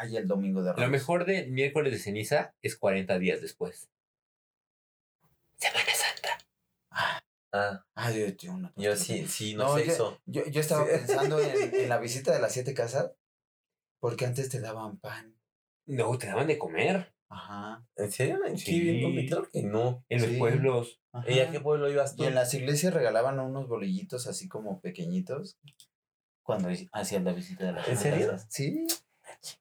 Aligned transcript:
Ay, 0.00 0.16
el 0.16 0.26
domingo 0.28 0.62
de 0.62 0.70
Lo 0.70 0.76
Ramos. 0.76 0.90
mejor 0.90 1.24
del 1.24 1.50
miércoles 1.50 1.92
de 1.92 1.98
ceniza 1.98 2.54
es 2.62 2.76
40 2.76 3.18
días 3.18 3.40
después. 3.40 3.88
Semana 5.56 5.90
Santa. 5.94 6.38
Ah, 7.52 7.84
Ay, 7.94 8.20
yo, 8.20 8.26
yo 8.36 8.56
no- 8.58 8.72
yo 8.76 8.94
sí, 8.96 9.26
sí, 9.26 9.54
no, 9.54 9.64
No, 9.68 9.78
sé 9.78 9.86
yo- 9.86 9.92
eso. 9.92 10.20
Yo, 10.26 10.44
yo 10.46 10.60
estaba 10.60 10.84
Sí. 10.84 10.90
pensando 10.92 11.40
en, 11.40 11.74
en 11.74 11.88
la 11.88 11.98
visita 12.00 12.32
de 12.32 12.40
las 12.40 12.52
siete 12.52 12.74
casas, 12.74 13.12
porque 14.00 14.26
antes 14.26 14.48
te 14.50 14.60
daban 14.60 14.98
pan. 14.98 15.34
No, 15.86 16.16
te 16.18 16.26
daban 16.26 16.46
de 16.46 16.58
comer 16.58 17.14
Ajá. 17.30 17.86
¿En 17.96 18.10
serio? 18.10 18.42
¿En 18.46 18.56
Sí. 18.56 18.80
bien? 18.80 19.26
Claro 19.26 19.48
que 19.52 19.62
no. 19.62 20.02
en 20.08 20.22
los 20.22 20.30
Sí. 20.30 20.36
pueblos. 20.38 21.00
ajá. 21.12 21.30
¿Y 21.30 21.40
a 21.40 21.50
qué 21.50 21.60
pueblo 21.60 21.90
ibas 21.90 22.16
tú? 22.16 22.22
Y 22.22 22.26
en 22.26 22.34
las 22.34 22.54
iglesias 22.54 22.94
regalaban 22.94 23.38
unos 23.38 23.68
bolillitos 23.68 24.26
así 24.26 24.48
como 24.48 24.80
pequeñitos 24.80 25.58
cuando 26.42 26.70
hacían 26.92 27.24
la 27.24 27.32
visita 27.34 27.66
de 27.66 27.72
las 27.72 27.86
¿En 27.88 27.98
serio? 27.98 28.30
casas. 28.30 28.46
Sí. 28.50 28.86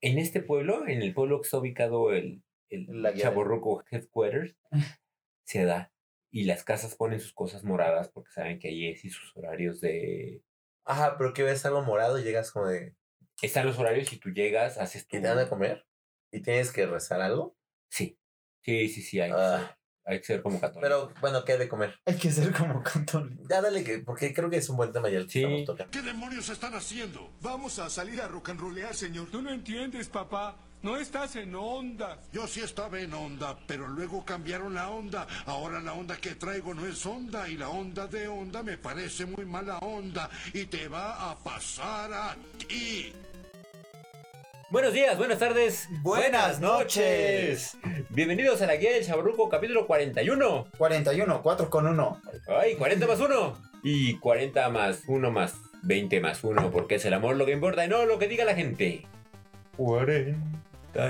En 0.01 0.17
este 0.17 0.41
pueblo, 0.41 0.87
en 0.87 1.01
el 1.01 1.13
pueblo 1.13 1.39
que 1.39 1.45
está 1.45 1.57
ubicado 1.57 2.11
el, 2.11 2.43
el 2.69 3.01
La 3.01 3.11
guía 3.11 3.25
Chaborruco 3.25 3.83
Headquarters, 3.89 4.55
se 5.43 5.65
da. 5.65 5.93
Y 6.31 6.43
las 6.43 6.63
casas 6.63 6.95
ponen 6.95 7.19
sus 7.19 7.33
cosas 7.33 7.63
moradas 7.63 8.09
porque 8.09 8.31
saben 8.31 8.59
que 8.59 8.69
ahí 8.69 8.87
es 8.87 9.05
y 9.05 9.09
sus 9.09 9.35
horarios 9.37 9.79
de... 9.81 10.43
Ajá, 10.83 11.17
pero 11.17 11.33
que 11.33 11.43
ves 11.43 11.65
algo 11.65 11.81
morado 11.81 12.19
y 12.19 12.23
llegas 12.23 12.51
como 12.51 12.67
de. 12.67 12.95
Están 13.41 13.65
los 13.65 13.77
horarios 13.77 14.11
y 14.13 14.19
tú 14.19 14.29
llegas, 14.29 14.77
haces 14.77 15.07
tu... 15.07 15.17
¿Y 15.17 15.21
te 15.21 15.27
dan 15.27 15.39
a 15.39 15.49
comer? 15.49 15.85
¿Y 16.31 16.41
tienes 16.41 16.71
que 16.71 16.85
rezar 16.85 17.21
algo? 17.21 17.55
Sí. 17.89 18.17
Sí, 18.61 18.89
sí, 18.89 19.01
sí, 19.01 19.19
hay, 19.19 19.31
Ah. 19.33 19.77
Hay 20.07 20.19
que 20.19 20.25
ser 20.25 20.41
como 20.41 20.59
católico. 20.59 20.81
Pero 20.81 21.11
bueno, 21.19 21.43
¿qué 21.43 21.53
hay 21.53 21.59
de 21.59 21.67
comer? 21.67 21.99
Hay 22.05 22.15
que 22.15 22.31
ser 22.31 22.51
como 22.53 22.81
católico. 22.95 23.43
Ya 23.49 23.61
dale 23.61 23.83
que, 23.83 23.99
porque 23.99 24.33
creo 24.33 24.49
que 24.49 24.57
es 24.57 24.69
un 24.69 24.77
buen 24.77 24.91
tema 24.91 25.09
ya 25.09 25.17
el 25.19 25.29
Sí. 25.29 25.65
¿Qué 25.91 26.01
demonios 26.01 26.49
están 26.49 26.73
haciendo? 26.73 27.29
Vamos 27.41 27.77
a 27.79 27.89
salir 27.89 28.21
a 28.21 28.27
rock 28.27 28.49
and 28.49 28.59
rollear, 28.61 28.95
señor. 28.95 29.27
Tú 29.27 29.41
no 29.41 29.51
entiendes, 29.51 30.07
papá. 30.07 30.55
No 30.83 30.95
estás 30.95 31.35
en 31.35 31.55
onda. 31.55 32.19
Yo 32.31 32.47
sí 32.47 32.61
estaba 32.61 32.99
en 32.99 33.13
onda, 33.13 33.57
pero 33.67 33.87
luego 33.87 34.23
cambiaron 34.23 34.75
la 34.75 34.89
onda. 34.89 35.27
Ahora 35.45 35.81
la 35.81 35.93
onda 35.93 36.15
que 36.17 36.35
traigo 36.35 36.73
no 36.73 36.85
es 36.85 37.05
onda 37.05 37.49
y 37.49 37.57
la 37.57 37.69
onda 37.69 38.07
de 38.07 38.27
onda 38.27 38.61
me 38.63 38.77
parece 38.77 39.25
muy 39.25 39.43
mala 39.43 39.79
onda 39.79 40.29
y 40.53 40.65
te 40.65 40.87
va 40.87 41.31
a 41.31 41.35
pasar 41.35 42.13
a 42.13 42.35
ti. 42.67 43.11
Buenos 44.69 44.91
días, 44.91 45.17
buenas 45.17 45.39
tardes, 45.39 45.87
Buenas 46.01 46.59
noches. 46.59 47.77
Bienvenidos 48.09 48.61
a 48.61 48.67
la 48.67 48.75
guía 48.75 48.91
del 48.91 49.05
Chaborruco, 49.05 49.47
capítulo 49.47 49.87
41. 49.87 50.67
41, 50.77 51.41
4 51.41 51.69
con 51.69 51.87
1. 51.87 52.21
Ay, 52.49 52.75
40 52.75 53.07
más 53.07 53.17
1. 53.17 53.57
Y 53.83 54.17
40 54.17 54.67
más 54.69 55.03
1 55.07 55.31
más 55.31 55.55
20 55.83 56.19
más 56.19 56.43
1, 56.43 56.69
porque 56.69 56.95
es 56.95 57.05
el 57.05 57.13
amor 57.13 57.37
lo 57.37 57.45
que 57.45 57.53
importa 57.53 57.85
y 57.85 57.87
no 57.87 58.05
lo 58.05 58.19
que 58.19 58.27
diga 58.27 58.43
la 58.43 58.55
gente. 58.55 59.05
40. 59.77 60.37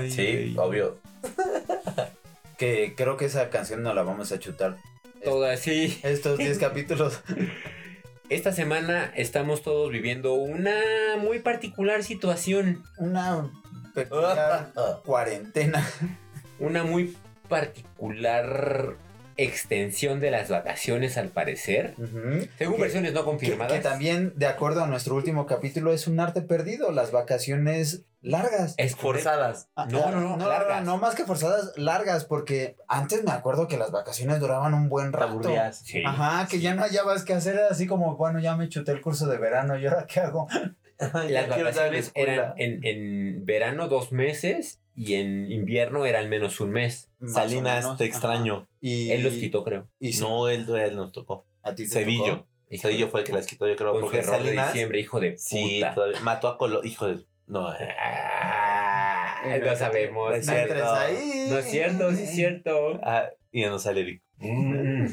Sí, 0.08 0.54
obvio. 0.56 0.98
Que 2.58 2.94
creo 2.96 3.16
que 3.16 3.26
esa 3.26 3.50
canción 3.50 3.84
no 3.84 3.94
la 3.94 4.02
vamos 4.02 4.32
a 4.32 4.40
chutar. 4.40 4.78
Toda 5.22 5.52
así. 5.52 6.00
Estos 6.02 6.38
10 6.38 6.58
capítulos. 6.58 7.22
Esta 8.30 8.52
semana 8.52 9.10
estamos 9.16 9.62
todos 9.62 9.90
viviendo 9.90 10.34
una 10.34 10.76
muy 11.18 11.38
particular 11.38 12.02
situación. 12.04 12.84
Una 12.98 13.50
peculiar 13.94 14.70
cuarentena. 15.04 15.82
Una 16.58 16.84
muy 16.84 17.16
particular 17.48 18.96
extensión 19.38 20.20
de 20.20 20.30
las 20.30 20.50
vacaciones, 20.50 21.16
al 21.16 21.28
parecer. 21.28 21.94
Según 22.58 22.76
Que- 22.76 22.82
versiones 22.82 23.12
no 23.14 23.20
Que, 23.20 23.24
confirmadas. 23.24 23.72
que 23.72 23.78
también, 23.80 24.32
de 24.36 24.46
acuerdo 24.46 24.82
a 24.84 24.86
nuestro 24.86 25.14
último 25.14 25.46
capítulo, 25.46 25.92
es 25.92 26.06
un 26.06 26.20
arte 26.20 26.42
perdido. 26.42 26.90
Las 26.92 27.12
vacaciones 27.12 28.04
largas. 28.20 28.74
Es 28.76 28.96
Forzadas. 28.96 29.68
Ah, 29.76 29.86
No, 29.90 30.10
no, 30.10 30.36
no, 30.36 30.48
largas. 30.48 30.84
no 30.84 30.98
más 30.98 31.14
que 31.14 31.24
forzadas, 31.24 31.72
largas, 31.76 32.24
porque 32.24 32.76
antes 32.88 33.22
me 33.24 33.30
acuerdo 33.32 33.68
que 33.68 33.78
las 33.78 33.92
vacaciones 33.92 34.40
duraban 34.40 34.74
un 34.74 34.88
buen 34.88 35.12
rato. 35.12 35.28
aburrías. 35.32 35.78
Sí. 35.78 36.02
Ajá, 36.04 36.46
que 36.48 36.58
ya 36.60 36.74
no 36.74 36.82
hallabas 36.82 37.24
qué 37.24 37.32
hacer, 37.34 37.58
así 37.70 37.86
como, 37.86 38.16
bueno, 38.16 38.40
ya 38.40 38.56
me 38.56 38.68
chuté 38.68 38.92
el 38.92 39.00
curso 39.00 39.26
de 39.28 39.38
verano, 39.38 39.78
¿y 39.78 39.86
ahora 39.86 40.06
qué 40.06 40.20
hago? 40.20 40.48
Las 40.98 41.48
vacaciones 41.48 42.10
eran 42.16 42.54
en, 42.56 42.84
en 42.84 43.44
verano 43.46 43.86
dos 43.86 44.10
meses 44.10 44.80
y 44.98 45.14
en 45.14 45.50
invierno 45.50 46.04
era 46.06 46.18
al 46.18 46.28
menos 46.28 46.60
un 46.60 46.70
mes. 46.70 47.10
Más 47.20 47.32
Salinas, 47.34 47.84
menos, 47.84 47.98
te 47.98 48.04
ajá. 48.04 48.10
extraño. 48.12 48.68
Y, 48.80 49.10
Él 49.12 49.22
los 49.22 49.34
quitó, 49.34 49.62
creo. 49.64 49.88
y 50.00 50.12
sí, 50.14 50.20
No, 50.20 50.48
él, 50.48 50.66
él 50.68 50.96
nos 50.96 51.12
tocó. 51.12 51.46
a 51.62 51.74
ti 51.74 51.84
te 51.84 51.90
Cebillo. 51.90 52.24
tocó. 52.38 52.48
Cedillo 52.80 53.08
fue 53.08 53.20
el 53.20 53.26
que 53.26 53.32
las 53.32 53.46
quitó, 53.46 53.66
yo 53.66 53.76
creo. 53.76 53.92
Con 53.92 54.00
su 54.00 54.06
Porque 54.06 54.18
error 54.18 54.38
de 54.38 54.44
Salinas. 54.44 54.72
diciembre, 54.72 55.00
hijo 55.00 55.20
de 55.20 55.38
Sí, 55.38 55.80
todavía- 55.94 56.20
mató 56.20 56.48
a 56.48 56.58
Colo. 56.58 56.84
Hijo 56.84 57.06
de. 57.06 57.24
No, 57.46 57.72
eh. 57.80 57.88
Ah, 57.98 59.42
no 59.64 59.76
sabemos. 59.76 60.30
No 60.30 60.34
es 60.36 60.44
cierto. 60.46 60.62
entres 60.74 60.82
ahí. 60.88 61.46
No 61.48 61.58
es 61.58 61.64
cierto, 61.70 62.12
sí 62.14 62.22
es 62.24 62.30
cierto. 62.34 63.00
Ah, 63.02 63.24
y 63.52 63.62
ya 63.62 63.70
no 63.70 63.78
sale 63.78 64.00
Eric. 64.02 64.22
Mm. 64.38 65.06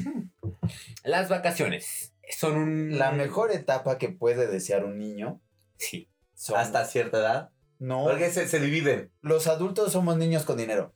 Las 1.04 1.28
vacaciones 1.28 2.14
son 2.30 2.56
un... 2.56 2.98
La 2.98 3.12
mejor 3.12 3.52
etapa 3.52 3.98
que 3.98 4.08
puede 4.10 4.46
desear 4.48 4.84
un 4.84 4.98
niño 4.98 5.40
Sí. 5.78 6.10
son... 6.34 6.58
Hasta 6.58 6.84
cierta 6.84 7.18
edad. 7.18 7.50
No, 7.78 8.04
Porque 8.04 8.30
se, 8.30 8.48
se 8.48 8.60
dividen. 8.60 9.10
los 9.20 9.46
adultos 9.46 9.92
somos 9.92 10.16
niños 10.16 10.44
con 10.44 10.56
dinero. 10.56 10.92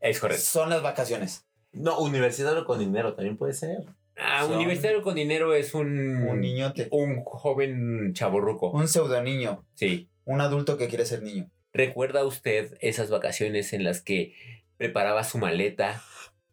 Es 0.00 0.20
correcto. 0.20 0.42
Son 0.44 0.68
las 0.70 0.82
vacaciones. 0.82 1.46
No, 1.72 1.98
universitario 1.98 2.64
con 2.64 2.78
dinero 2.78 3.14
también 3.14 3.36
puede 3.36 3.52
ser. 3.54 3.78
Ah, 4.16 4.42
Son- 4.44 4.56
universitario 4.56 5.02
con 5.02 5.14
dinero 5.14 5.54
es 5.54 5.74
un... 5.74 6.26
Un 6.28 6.40
niñote. 6.40 6.88
Un 6.90 7.22
joven 7.24 8.12
chaborruco. 8.14 8.70
Un 8.70 8.86
pseudo 8.88 9.20
niño. 9.22 9.64
Sí. 9.74 10.08
Un 10.24 10.40
adulto 10.40 10.76
que 10.78 10.88
quiere 10.88 11.04
ser 11.06 11.22
niño. 11.22 11.50
¿Recuerda 11.72 12.24
usted 12.24 12.76
esas 12.80 13.10
vacaciones 13.10 13.72
en 13.72 13.82
las 13.82 14.00
que 14.02 14.34
preparaba 14.76 15.24
su 15.24 15.38
maleta, 15.38 16.02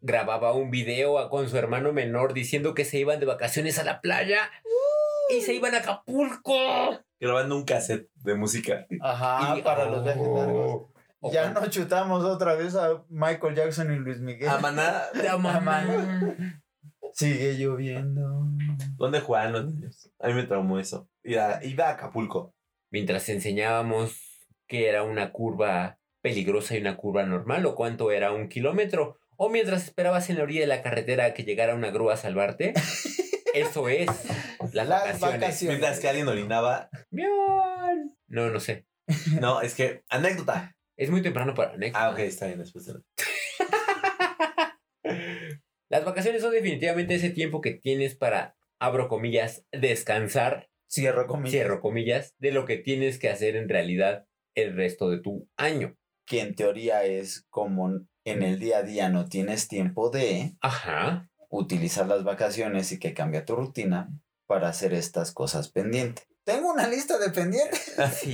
grababa 0.01 0.53
un 0.53 0.71
video 0.71 1.19
a- 1.19 1.29
con 1.29 1.49
su 1.49 1.57
hermano 1.57 1.93
menor 1.93 2.33
diciendo 2.33 2.73
que 2.73 2.85
se 2.85 2.97
iban 2.97 3.19
de 3.19 3.25
vacaciones 3.27 3.77
a 3.77 3.83
la 3.83 4.01
playa 4.01 4.49
y 5.29 5.41
se 5.41 5.53
iban 5.53 5.75
a 5.75 5.79
Acapulco? 5.79 6.99
Grabando 7.21 7.55
un 7.55 7.63
cassette 7.63 8.09
de 8.15 8.33
música. 8.35 8.87
Ajá, 8.99 9.57
Y- 9.57 9.61
para 9.61 9.85
los 9.85 10.03
viajes 10.03 10.23
oh. 10.25 10.37
largos. 10.37 10.91
Ya 11.31 11.53
con- 11.53 11.63
no 11.63 11.69
chutamos 11.69 12.23
otra 12.25 12.55
vez 12.55 12.75
a 12.75 13.03
Michael 13.09 13.55
Jackson 13.55 13.93
y 13.93 13.97
Luis 13.97 14.19
Miguel. 14.19 14.49
A 14.49 14.57
maná. 14.57 15.03
La 15.23 15.37
mamá. 15.37 15.85
Sigue 17.13 17.53
lloviendo. 17.57 18.47
¿Dónde 18.97 19.19
juegan 19.21 19.51
los 19.53 19.65
niños? 19.65 20.09
A 20.19 20.27
mí 20.29 20.33
me 20.33 20.43
traumó 20.43 20.79
eso. 20.79 21.07
Iba, 21.23 21.63
iba 21.63 21.87
a 21.89 21.91
Acapulco. 21.91 22.55
Mientras 22.89 23.29
enseñábamos 23.29 24.47
que 24.67 24.89
era 24.89 25.03
una 25.03 25.31
curva 25.31 25.99
peligrosa 26.21 26.75
y 26.75 26.81
una 26.81 26.97
curva 26.97 27.23
normal 27.23 27.65
o 27.65 27.75
cuánto 27.75 28.11
era 28.11 28.31
un 28.31 28.47
kilómetro, 28.47 29.17
o 29.37 29.49
mientras 29.49 29.83
esperabas 29.83 30.29
en 30.29 30.37
la 30.37 30.43
orilla 30.43 30.61
de 30.61 30.67
la 30.67 30.81
carretera 30.81 31.25
a 31.25 31.33
que 31.33 31.43
llegara 31.43 31.75
una 31.75 31.91
grúa 31.91 32.13
a 32.15 32.17
salvarte. 32.17 32.73
Eso 33.53 33.89
es 33.89 34.07
las, 34.73 34.87
Las 34.87 34.89
vacaciones. 34.89 35.21
vacaciones. 35.21 35.61
Mientras 35.79 35.99
que 35.99 36.07
alguien 36.09 36.27
orinaba. 36.27 36.89
Miau. 37.09 38.15
No, 38.27 38.49
no 38.49 38.59
sé. 38.59 38.85
No, 39.39 39.61
es 39.61 39.75
que. 39.75 40.03
Anécdota. 40.09 40.75
Es 40.97 41.09
muy 41.09 41.21
temprano 41.21 41.53
para 41.53 41.73
anécdota. 41.73 42.05
Ah, 42.05 42.09
ok, 42.11 42.19
está 42.19 42.45
bien. 42.47 42.59
Después 42.59 42.85
de... 42.85 42.93
Las 45.89 46.05
vacaciones 46.05 46.41
son 46.41 46.51
definitivamente 46.51 47.15
ese 47.15 47.31
tiempo 47.31 47.59
que 47.59 47.71
tienes 47.73 48.15
para, 48.15 48.55
abro 48.79 49.07
comillas, 49.09 49.65
descansar, 49.71 50.69
Cierro 50.89 51.25
comillas. 51.27 51.51
cierro 51.51 51.81
comillas, 51.81 52.35
de 52.37 52.51
lo 52.51 52.65
que 52.65 52.77
tienes 52.77 53.17
que 53.19 53.29
hacer 53.29 53.55
en 53.55 53.67
realidad 53.69 54.25
el 54.55 54.75
resto 54.75 55.09
de 55.09 55.19
tu 55.19 55.49
año. 55.57 55.97
Que 56.25 56.41
en 56.41 56.55
teoría 56.55 57.03
es 57.03 57.45
como 57.49 57.89
en 58.25 58.43
el 58.43 58.59
día 58.59 58.77
a 58.79 58.83
día 58.83 59.09
no 59.09 59.25
tienes 59.27 59.67
tiempo 59.67 60.09
de 60.09 60.53
Ajá. 60.61 61.29
Utilizar 61.51 62.07
las 62.07 62.23
vacaciones 62.23 62.91
y 62.91 62.99
que 62.99 63.13
cambia 63.13 63.45
tu 63.45 63.55
rutina 63.55 64.09
para 64.47 64.69
hacer 64.69 64.93
estas 64.93 65.31
cosas 65.31 65.69
pendientes. 65.69 66.25
Tengo 66.43 66.71
una 66.71 66.87
lista 66.87 67.19
de 67.19 67.29
pendientes. 67.29 67.95
Sí. 68.13 68.33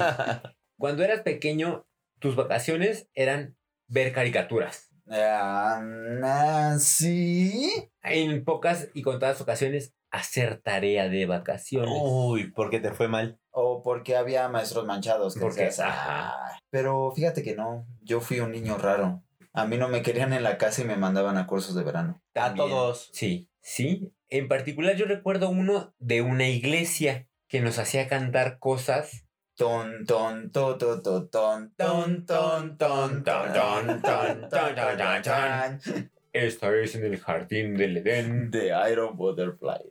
Cuando 0.77 1.03
eras 1.03 1.21
pequeño, 1.21 1.87
tus 2.19 2.35
vacaciones 2.35 3.09
eran 3.13 3.57
ver 3.87 4.13
caricaturas. 4.13 4.89
Ah, 5.09 5.81
ah, 6.23 6.75
sí. 6.79 7.89
En 8.03 8.43
pocas 8.45 8.89
y 8.93 9.01
contadas 9.01 9.41
ocasiones, 9.41 9.93
hacer 10.11 10.61
tarea 10.61 11.09
de 11.09 11.25
vacaciones. 11.25 11.93
Uy, 12.01 12.51
porque 12.51 12.79
te 12.79 12.91
fue 12.91 13.07
mal. 13.07 13.39
O 13.49 13.81
porque 13.81 14.15
había 14.15 14.47
maestros 14.49 14.85
manchados. 14.85 15.33
Que 15.33 15.39
Porque, 15.39 15.65
ajá. 15.67 16.29
"Ah". 16.29 16.59
Pero 16.69 17.11
fíjate 17.15 17.41
que 17.43 17.55
no. 17.55 17.87
Yo 18.01 18.21
fui 18.21 18.39
un 18.39 18.51
niño 18.51 18.77
raro. 18.77 19.23
A 19.57 19.65
mí 19.65 19.77
no 19.77 19.89
me 19.89 20.03
querían 20.03 20.33
en 20.33 20.43
la 20.43 20.59
casa 20.59 20.83
y 20.83 20.85
me 20.85 20.97
mandaban 20.97 21.35
a 21.37 21.47
cursos 21.47 21.73
de 21.73 21.83
verano. 21.83 22.21
A 22.35 22.49
También. 22.49 22.69
todos. 22.69 23.09
Sí, 23.11 23.49
sí. 23.59 24.13
En 24.29 24.47
particular 24.47 24.95
yo 24.95 25.05
recuerdo 25.05 25.49
uno 25.49 25.95
de 25.97 26.21
una 26.21 26.47
iglesia 26.47 27.27
que 27.47 27.59
nos 27.61 27.79
hacía 27.79 28.07
cantar 28.07 28.59
cosas. 28.59 29.25
Ton, 29.55 30.05
ton, 30.05 30.51
to, 30.51 30.77
to, 30.77 31.01
to, 31.01 31.27
ton, 31.29 31.73
ton, 31.75 32.25
ton, 32.27 32.77
ton, 32.77 32.77
ton, 32.77 33.23
ton, 33.23 34.01
ton, 34.01 34.01
ton, 34.01 34.49
ton, 34.49 34.97
ton, 34.97 35.21
ton. 35.23 36.11
Esta 36.33 36.75
es 36.75 36.93
en 36.93 37.05
el 37.05 37.17
jardín 37.17 37.75
del 37.75 37.97
Edén. 37.97 38.51
The 38.51 38.69
Iron 38.91 39.17
Butterfly. 39.17 39.89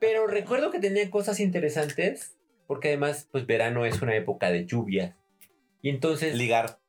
Pero 0.00 0.26
recuerdo 0.26 0.70
que 0.72 0.80
tenía 0.80 1.08
cosas 1.10 1.38
interesantes, 1.38 2.36
porque 2.66 2.88
además, 2.88 3.28
pues 3.30 3.46
verano 3.46 3.86
es 3.86 4.02
una 4.02 4.16
época 4.16 4.50
de 4.50 4.66
lluvias. 4.66 5.14
Y 5.80 5.90
entonces, 5.90 6.34
Ligar. 6.34 6.80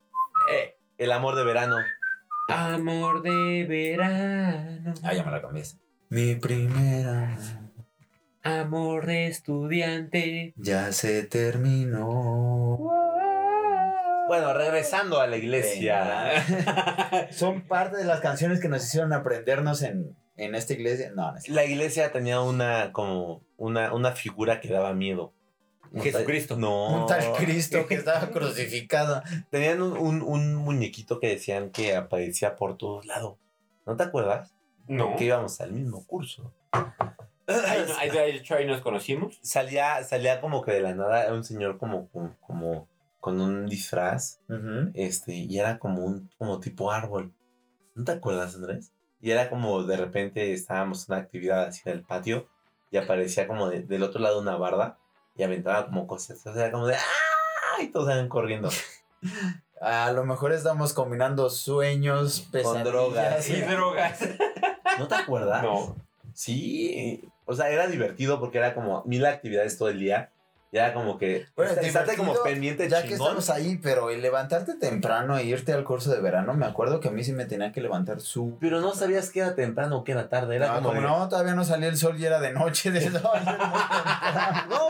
eh, 0.52 0.75
El 0.98 1.12
amor 1.12 1.36
de 1.36 1.44
verano. 1.44 1.78
amor 2.50 3.22
de 3.22 3.66
verano, 3.68 4.94
Ah, 5.04 5.14
ya 5.14 5.24
me 5.24 5.32
la 5.32 5.42
cambiaste. 5.42 5.80
Mi 6.10 6.36
primera 6.36 7.38
amor 8.44 9.06
de 9.08 9.28
estudiante. 9.28 10.54
ya 10.56 10.92
se 10.92 11.24
terminó. 11.24 12.92
Bueno, 14.28 14.54
regresando 14.54 15.20
a 15.20 15.28
la 15.28 15.38
iglesia. 15.38 16.44
Son 17.32 17.62
parte 17.68 17.98
de 17.98 18.06
las 18.06 18.22
canciones 18.22 18.60
que 18.60 18.70
nos 18.70 18.84
hicieron 18.86 19.14
aprendernos 19.14 19.82
en, 19.84 20.16
en 20.36 20.56
esta 20.56 20.74
iglesia. 20.74 21.12
No, 21.16 21.32
no 21.32 21.38
es 21.38 21.48
La 21.50 21.66
iglesia 21.66 22.12
tenía 22.12 22.42
una 22.42 22.92
como 22.92 23.44
una, 23.58 23.94
una 23.94 24.12
figura 24.14 24.60
que 24.62 24.70
daba 24.70 24.94
miedo. 24.94 25.34
Un 25.92 26.02
Jesucristo. 26.02 26.56
tal- 26.56 26.62
No. 26.62 27.02
un 27.02 27.08
tal 27.08 27.34
Cristo 27.34 27.86
que 27.88 27.96
estaba 27.96 28.28
crucificado. 28.32 29.22
Tenían 29.50 29.82
un, 29.82 29.98
un, 29.98 30.22
un 30.22 30.56
muñequito 30.56 31.20
que 31.20 31.28
decían 31.30 31.70
que 31.72 31.96
aparecía 31.96 32.56
por 32.56 32.78
todos 32.78 33.06
lados. 33.06 33.38
¿No 33.86 33.96
te 33.96 34.04
acuerdas? 34.04 34.54
No. 34.88 35.16
Que 35.16 35.26
íbamos 35.26 35.60
al 35.62 35.72
mismo 35.72 36.06
curso. 36.06 36.54
Ahí, 37.48 37.86
no- 37.88 37.98
ahí, 37.98 38.10
de 38.10 38.30
hecho, 38.36 38.56
ahí 38.56 38.66
nos 38.66 38.82
conocimos. 38.82 39.40
Salía, 39.44 40.04
salía 40.04 40.42
como 40.42 40.62
que 40.64 40.72
de 40.72 40.82
la 40.82 40.96
nada 40.96 41.32
un 41.34 41.44
señor 41.44 41.78
como, 41.78 42.10
como, 42.10 42.36
como 42.40 42.88
con 43.20 43.40
un 43.40 43.68
disfraz. 43.68 44.40
Ujú. 44.50 44.92
Este, 44.96 45.34
y 45.34 45.60
era 45.60 45.78
como 45.80 46.04
un 46.04 46.30
como 46.38 46.60
tipo 46.60 46.92
árbol. 46.92 47.34
¿No 47.94 48.04
te 48.04 48.12
acuerdas, 48.14 48.56
Andrés? 48.56 48.92
Y 49.22 49.32
era 49.32 49.50
como 49.50 49.84
de 49.84 49.96
repente 49.98 50.54
estábamos 50.54 51.08
en 51.08 51.14
una 51.16 51.24
actividad 51.24 51.64
así 51.66 51.82
en 51.86 51.94
el 51.94 52.04
patio 52.04 52.48
y 52.92 52.98
aparecía 52.98 53.48
como 53.48 53.70
de- 53.70 53.84
del 53.84 54.04
otro 54.04 54.20
lado 54.22 54.40
una 54.42 54.56
barda 54.58 54.98
y 55.36 55.44
aventaba 55.44 55.86
como 55.86 56.08
cosas. 56.08 56.46
O 56.46 56.54
sea, 56.54 56.72
como 56.72 56.88
de 56.88 56.96
¡ah! 56.96 57.82
Y 57.82 57.88
todos 57.88 58.08
salían 58.08 58.30
corriendo. 58.30 58.70
A 59.82 60.12
lo 60.12 60.26
mejor 60.26 60.54
estamos 60.54 60.94
combinando 60.94 61.50
sueños, 61.50 62.48
pesadillas. 62.52 62.86
drogas. 62.86 63.50
Y 63.50 63.62
drogas. 63.62 64.20
¿No 65.00 65.08
te 65.08 65.16
acuerdas? 65.16 65.62
No. 65.62 65.96
Sí. 66.34 67.30
O 67.46 67.54
sea, 67.54 67.70
era 67.70 67.88
divertido 67.88 68.40
porque 68.40 68.58
era 68.58 68.74
como 68.74 69.04
mil 69.06 69.26
actividades 69.26 69.78
todo 69.78 69.90
el 69.90 70.00
día. 70.00 70.32
Y 70.76 70.78
era 70.78 70.94
como 70.94 71.18
que. 71.18 71.46
Bueno, 71.56 71.72
estate 71.72 72.18
como 72.18 72.34
pendiente 72.44 72.90
Ya 72.90 73.02
que 73.02 73.14
estamos 73.14 73.50
ahí, 73.50 73.80
pero 73.82 74.10
el 74.10 74.22
levantarte 74.22 74.74
temprano 74.74 75.38
e 75.38 75.46
irte 75.46 75.72
al 75.72 75.86
curso 75.86 76.12
de 76.12 76.20
verano, 76.20 76.54
me 76.54 76.66
acuerdo 76.66 77.00
que 77.00 77.08
a 77.08 77.12
mí 77.12 77.24
sí 77.24 77.32
me 77.32 77.46
tenía 77.46 77.72
que 77.72 77.80
levantar 77.80 78.20
su... 78.20 78.58
Pero 78.60 78.82
no 78.82 78.94
sabías 78.94 79.30
que 79.30 79.40
era 79.40 79.56
temprano 79.56 80.00
o 80.00 80.04
que 80.04 80.12
era 80.12 80.28
tarde. 80.28 80.58
Era 80.58 80.68
no, 80.68 80.74
como. 80.74 80.90
como 80.90 81.00
de- 81.00 81.08
no, 81.08 81.30
todavía 81.30 81.56
no 81.56 81.64
salía 81.64 81.88
el 81.88 81.96
sol 81.96 82.20
y 82.20 82.26
era 82.26 82.42
de 82.42 82.52
noche. 82.52 82.92
De 82.92 83.10
no, 83.10 83.22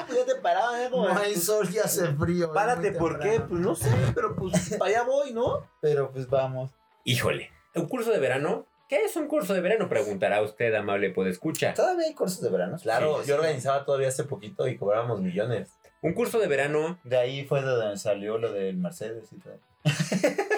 pues 0.07 0.17
ya 0.17 0.25
te 0.25 0.41
paraban. 0.41 0.79
Era 0.79 0.89
como. 0.89 1.07
no 1.07 1.19
hay 1.19 1.33
pues, 1.33 1.45
sol 1.45 1.69
y 1.71 1.77
hace 1.77 2.07
frío. 2.15 2.51
Párate, 2.51 2.91
¿por 2.91 3.19
qué? 3.19 3.39
Pues 3.41 3.61
no 3.61 3.75
sé, 3.75 3.91
pero 4.15 4.35
pues 4.35 4.75
para 4.79 4.89
allá 4.89 5.03
voy, 5.03 5.33
¿no? 5.33 5.69
Pero 5.81 6.11
pues 6.11 6.27
vamos. 6.27 6.71
Híjole. 7.03 7.51
¿Un 7.75 7.85
curso 7.85 8.09
de 8.09 8.17
verano? 8.17 8.65
¿Qué 8.87 9.03
es 9.03 9.15
un 9.15 9.27
curso 9.27 9.53
de 9.53 9.61
verano? 9.61 9.89
Preguntará 9.89 10.41
usted, 10.41 10.73
amable 10.75 11.13
escuchar. 11.27 11.73
¿Todavía 11.73 12.05
hay 12.07 12.13
cursos 12.13 12.41
de 12.41 12.49
verano? 12.49 12.77
Claro, 12.81 13.21
Sí, 13.23 13.29
yo 13.29 13.35
sí. 13.35 13.39
organizaba 13.39 13.83
todavía 13.83 14.09
hace 14.09 14.25
poquito 14.25 14.67
y 14.67 14.77
cobrábamos 14.77 15.21
millones. 15.21 15.69
Un 16.01 16.13
curso 16.13 16.39
de 16.39 16.47
verano. 16.47 16.99
De 17.03 17.17
ahí 17.17 17.45
fue 17.45 17.61
de 17.61 17.67
donde 17.67 17.97
salió 17.97 18.37
lo 18.37 18.51
del 18.53 18.77
Mercedes 18.77 19.29
y 19.33 19.39
todo. 19.39 19.59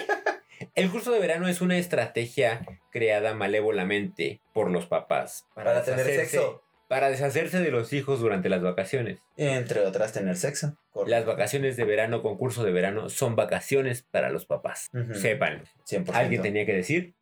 El 0.74 0.90
curso 0.90 1.10
de 1.12 1.18
verano 1.20 1.48
es 1.48 1.60
una 1.60 1.78
estrategia 1.78 2.64
creada 2.90 3.34
malévolamente 3.34 4.40
por 4.52 4.70
los 4.70 4.86
papás 4.86 5.46
Para 5.54 5.82
tener 5.82 6.04
sexo. 6.06 6.62
Para 6.88 7.10
deshacerse 7.10 7.60
de 7.60 7.70
los 7.70 7.92
hijos 7.92 8.20
durante 8.20 8.48
las 8.48 8.62
vacaciones. 8.62 9.20
Entre 9.36 9.80
otras, 9.84 10.12
tener 10.12 10.36
sexo. 10.36 10.76
Correcto. 10.90 11.10
Las 11.10 11.26
vacaciones 11.26 11.76
de 11.76 11.84
verano 11.84 12.22
con 12.22 12.36
curso 12.38 12.64
de 12.64 12.72
verano 12.72 13.08
son 13.10 13.36
vacaciones 13.36 14.02
para 14.02 14.30
los 14.30 14.46
papás. 14.46 14.88
Ujú. 14.94 15.14
Sépanlo. 15.14 15.64
100%. 15.86 16.14
Alguien 16.14 16.42
tenía 16.42 16.64
que 16.64 16.74
decir 16.74 17.14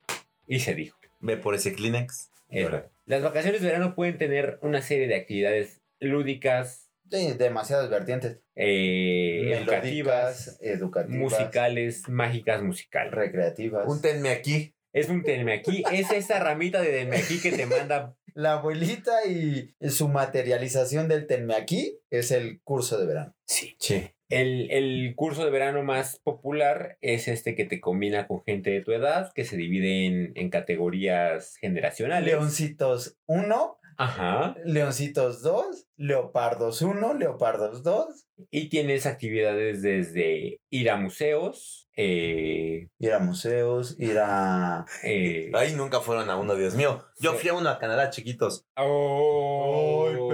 y 0.47 0.61
se 0.61 0.75
dijo. 0.75 0.99
Ve 1.21 1.37
por 1.37 1.55
ese 1.55 1.73
Kleenex. 1.75 2.31
Eso. 2.49 2.83
Las 3.07 3.23
vacaciones 3.23 3.61
de 3.61 3.67
verano 3.69 3.95
pueden 3.95 4.19
tener 4.19 4.59
una 4.63 4.81
serie 4.83 5.09
de 5.09 5.17
actividades 5.17 5.81
lúdicas, 6.01 6.85
Sí, 7.11 7.33
demasiadas 7.39 7.89
vertientes. 7.89 8.41
eh, 8.57 9.53
educativas, 9.61 10.59
educativas. 10.61 11.19
musicales, 11.19 12.09
mágicas, 12.09 12.63
musicales. 12.63 13.13
Recreativas. 13.15 13.87
Un 13.87 14.01
tenme 14.03 14.31
aquí. 14.31 14.75
Es 14.93 15.09
un 15.09 15.23
tenme 15.23 15.53
aquí, 15.53 15.83
es 15.93 16.11
esa 16.11 16.39
ramita 16.41 16.81
de 16.81 16.89
tenme 16.91 17.17
aquí 17.19 17.39
que 17.41 17.53
te 17.53 17.67
manda. 17.67 18.17
La 18.35 18.55
abuelita 18.55 19.25
y 19.27 19.75
su 19.89 20.09
materialización 20.09 21.07
del 21.09 21.27
tenme 21.27 21.55
aquí 21.55 21.99
es 22.11 22.31
el 22.31 22.61
curso 22.63 22.99
de 22.99 23.07
verano. 23.07 23.35
Sí. 23.47 23.77
Sí. 23.79 24.11
El, 24.29 24.71
el 24.71 25.15
curso 25.15 25.45
de 25.45 25.51
verano 25.51 25.83
más 25.83 26.19
popular 26.23 26.99
es 27.01 27.29
este 27.29 27.55
que 27.55 27.65
te 27.65 27.81
combina 27.81 28.27
con 28.27 28.43
gente 28.45 28.71
de 28.71 28.81
tu 28.83 28.93
edad, 28.93 29.33
que 29.35 29.45
se 29.45 29.57
divide 29.57 30.07
en, 30.07 30.33
en 30.35 30.51
categorías 30.51 31.57
generacionales. 31.61 32.27
Leoncitos 32.33 33.17
1, 33.27 33.79
Ajá. 33.99 34.57
Leoncitos 34.65 35.43
2, 35.43 35.87
Leopardos 35.97 36.83
1, 36.83 37.15
Leopardos 37.15 37.83
2. 37.83 38.27
Y 38.51 38.69
tienes 38.69 39.07
actividades 39.07 39.81
desde 39.81 40.61
ir 40.69 40.91
a 40.91 40.97
museos, 40.97 41.89
eh, 41.97 42.89
Ir 42.99 43.13
a 43.13 43.19
museos, 43.21 43.97
ir 43.99 44.19
a... 44.19 44.85
eh, 45.03 45.51
Ay, 45.55 45.73
nunca 45.75 46.01
fueron 46.01 46.29
a 46.29 46.37
uno, 46.37 46.55
Dios 46.57 46.75
mío. 46.75 47.07
Yo 47.19 47.33
Sí. 47.33 47.39
fui 47.39 47.49
a 47.49 47.55
uno 47.55 47.71
a 47.71 47.79
Canadá, 47.79 48.11
chiquitos. 48.11 48.67
Oh. 48.77 50.26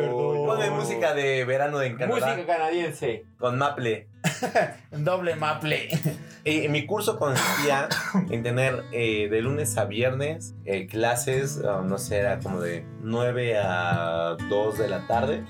Música 0.82 1.14
de 1.14 1.44
verano 1.44 1.81
en 1.82 1.96
Canadá. 1.96 2.34
Música 2.34 2.46
canadiense. 2.46 3.25
Con 3.38 3.58
Maple. 3.58 4.08
Doble 4.90 5.37
maple. 5.37 5.88
Eh, 6.44 6.69
mi 6.69 6.87
curso 6.87 7.20
consistía 7.20 7.88
en 8.29 8.43
tener 8.43 8.82
eh, 8.90 9.29
de 9.31 9.43
lunes 9.43 9.79
a 9.79 9.84
viernes 9.84 10.56
eh, 10.64 10.88
clases, 10.88 11.62
ah, 11.64 11.84
no 11.87 11.99
sé, 11.99 12.17
era 12.17 12.40
como 12.40 12.61
de 12.61 12.84
9 13.00 13.58
a 13.58 14.37
2 14.49 14.79
de 14.79 14.88
la 14.88 15.06
tarde. 15.06 15.44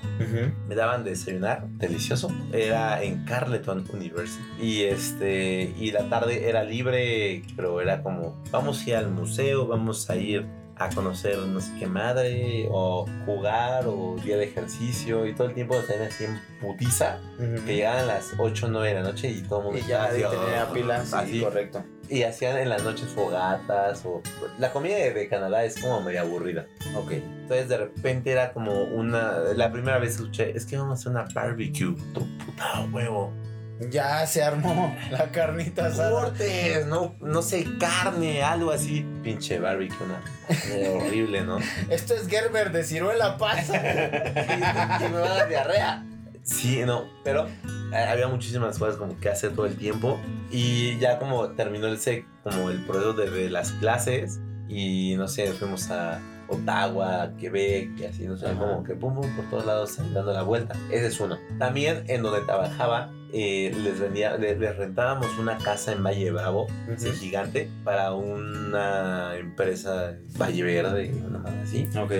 Me 0.67 0.75
daban 0.75 1.03
de 1.03 1.09
desayunar, 1.09 1.67
delicioso. 1.79 2.31
Era 2.51 3.01
en 3.01 3.25
Carleton 3.25 3.87
University. 3.91 4.43
Y 4.61 4.83
este 4.83 5.73
y 5.79 5.89
la 5.89 6.09
tarde 6.09 6.47
era 6.47 6.63
libre, 6.63 7.41
pero 7.55 7.81
era 7.81 8.03
como 8.03 8.39
vamos 8.51 8.85
a 8.85 8.89
ir 8.91 8.95
al 8.95 9.09
museo, 9.09 9.65
vamos 9.65 10.07
a 10.11 10.15
ir 10.15 10.45
a 10.77 10.89
conocer 10.89 11.37
no 11.37 11.61
sé 11.61 11.71
qué 11.79 11.85
madre 11.87 12.67
o 12.71 13.05
jugar 13.25 13.85
o 13.87 14.15
día 14.23 14.37
de 14.37 14.45
ejercicio 14.45 15.25
y 15.27 15.35
todo 15.35 15.47
el 15.47 15.53
tiempo 15.53 15.75
estaban 15.75 16.03
así 16.07 16.23
en 16.25 16.39
putiza 16.59 17.19
que 17.65 17.75
llegaban 17.75 18.07
las 18.07 18.33
8 18.37 18.65
o 18.65 18.69
9 18.69 18.87
de 18.89 18.93
la 18.95 19.01
noche 19.03 19.29
y 19.29 19.41
todo 19.43 19.59
el 19.59 19.65
mundo 19.65 19.79
Y 19.79 19.87
ya 19.87 20.09
tenía 20.09 20.67
"Oh", 20.69 20.73
pilas. 20.73 21.09
Sí, 21.09 21.15
así. 21.15 21.41
correcto. 21.41 21.83
y 22.09 22.23
hacían 22.23 22.57
en 22.57 22.69
las 22.69 22.83
noches 22.83 23.07
fogatas 23.09 24.03
o 24.05 24.21
la 24.57 24.71
comida 24.73 24.95
de, 24.97 25.13
de 25.13 25.27
Canadá 25.29 25.63
es 25.63 25.79
como 25.79 26.01
medio 26.01 26.21
aburrida 26.21 26.65
Ok. 26.95 27.11
entonces 27.11 27.69
de 27.69 27.77
repente 27.77 28.31
era 28.31 28.51
como 28.51 28.73
una 28.83 29.39
la 29.55 29.71
primera 29.71 29.99
vez 29.99 30.17
que 30.17 30.23
escuché 30.23 30.57
es 30.57 30.65
que 30.65 30.77
vamos 30.77 30.91
a 30.91 30.93
hacer 30.99 31.11
una 31.11 31.25
barbecue 31.33 31.95
tu 32.13 32.21
puta 32.39 32.85
huevo 32.91 33.31
Ya 33.89 34.25
se 34.27 34.43
armó 34.43 34.95
la 35.11 35.31
carnita 35.31 35.87
asada. 35.87 36.09
cortes 36.11 36.85
no 36.87 37.15
no 37.21 37.41
sé 37.41 37.65
carne 37.79 38.43
algo 38.43 38.71
así 38.71 39.05
pinche 39.23 39.59
barbecue 39.59 39.97
una 40.05 40.21
eh, 40.75 40.89
horrible 40.95 41.43
no 41.43 41.57
Esto 41.89 42.13
es 42.13 42.27
Gerber 42.27 42.71
de 42.71 42.83
ciruela 42.83 43.37
pasa. 43.37 43.81
que 43.81 45.09
me 45.09 45.19
va 45.19 45.25
a 45.31 45.37
dar 45.39 45.49
diarrea 45.49 46.05
sí 46.43 46.81
no 46.85 47.05
pero 47.23 47.47
eh, 47.93 47.95
había 48.09 48.27
muchísimas 48.27 48.77
cosas 48.77 48.97
como 48.97 49.19
que 49.19 49.29
hacer 49.29 49.53
todo 49.55 49.65
el 49.65 49.77
tiempo 49.77 50.19
y 50.51 50.97
ya 50.99 51.19
como 51.19 51.49
terminó 51.51 51.87
el 51.87 51.99
sec 51.99 52.25
como 52.43 52.69
el 52.69 52.83
proceso 52.85 53.13
de, 53.13 53.29
de 53.29 53.49
las 53.49 53.71
clases 53.73 54.39
y 54.67 55.15
no 55.15 55.27
sé 55.27 55.51
fuimos 55.53 55.89
a 55.91 56.19
Ottawa, 56.49 57.31
Quebec 57.39 57.97
y 57.97 58.05
así, 58.05 58.25
no 58.27 58.37
sé, 58.37 58.47
Ajá. 58.47 58.59
como 58.59 58.83
que 58.83 58.95
pum 58.95 59.15
pum 59.15 59.35
por 59.35 59.49
todos 59.49 59.65
lados 59.65 59.97
dando 60.13 60.33
la 60.33 60.43
vuelta. 60.43 60.75
Ese 60.91 61.07
es 61.07 61.19
uno. 61.19 61.37
También 61.57 62.03
en 62.07 62.21
donde 62.21 62.41
trabajaba, 62.41 63.09
eh, 63.33 63.73
les, 63.83 63.99
vendía, 63.99 64.37
les, 64.37 64.57
les 64.59 64.77
rentábamos 64.77 65.37
una 65.39 65.57
casa 65.57 65.91
en 65.91 66.03
Valle 66.03 66.31
Bravo, 66.31 66.67
gigante, 67.19 67.69
para 67.83 68.13
una 68.13 69.35
empresa 69.35 70.13
Valle 70.39 70.63
Verde, 70.63 71.11
una 71.27 71.39
madre 71.39 71.59
así 71.63 71.89
Ok. 71.97 72.11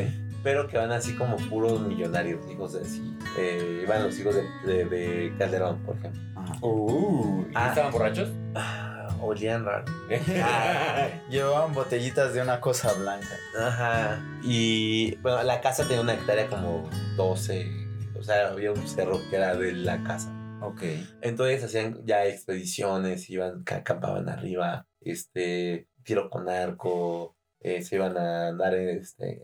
pero 0.43 0.67
que 0.67 0.77
van 0.77 0.91
así 0.91 1.15
como 1.15 1.38
puros 1.38 1.79
millonarios, 1.82 2.39
hijos 2.51 2.74
de 2.74 2.82
así. 2.82 3.15
Eh, 3.38 3.86
van 3.88 4.03
los 4.03 4.20
hijos 4.20 4.36
de, 4.36 4.43
de- 4.65 4.86
de 4.86 5.34
Calderón, 5.38 5.77
por 5.86 5.96
ejemplo. 5.98 6.22
Uh, 6.62 7.46
¿y 7.50 7.51
Ah. 7.55 7.70
¿Estaban 7.70 7.91
borrachos? 7.91 8.29
Ah, 8.55 9.08
olían 9.22 9.63
raro. 9.65 9.86
Llevaban 11.29 11.74
botellitas 11.74 12.34
de 12.34 12.41
una 12.41 12.60
cosa 12.60 12.91
blanca. 12.93 13.27
Ajá. 13.60 14.20
Y 14.43 15.15
bueno, 15.17 15.41
la 15.43 15.62
casa 15.62 15.84
tenía 15.84 16.01
una 16.01 16.13
hectárea 16.15 16.48
como 16.48 16.89
12. 17.15 17.72
O 18.20 18.24
sea, 18.24 18.50
había 18.50 18.72
un 18.72 18.88
cerro 18.88 19.20
que 19.29 19.36
era 19.38 19.55
de 19.55 19.72
la 19.74 20.01
casa. 20.03 20.33
Ok. 20.63 20.82
Entonces 21.22 21.63
hacían 21.63 22.05
ya 22.05 22.25
expediciones, 22.25 23.29
iban, 23.29 23.63
ca- 23.63 23.77
acampaban 23.77 24.29
arriba, 24.29 24.88
este, 25.01 25.88
tiro 26.03 26.29
con 26.29 26.50
arco, 26.50 27.36
eh, 27.60 27.82
se 27.82 27.96
iban 27.96 28.17
a 28.17 28.48
andar 28.50 28.74
este, 28.75 29.41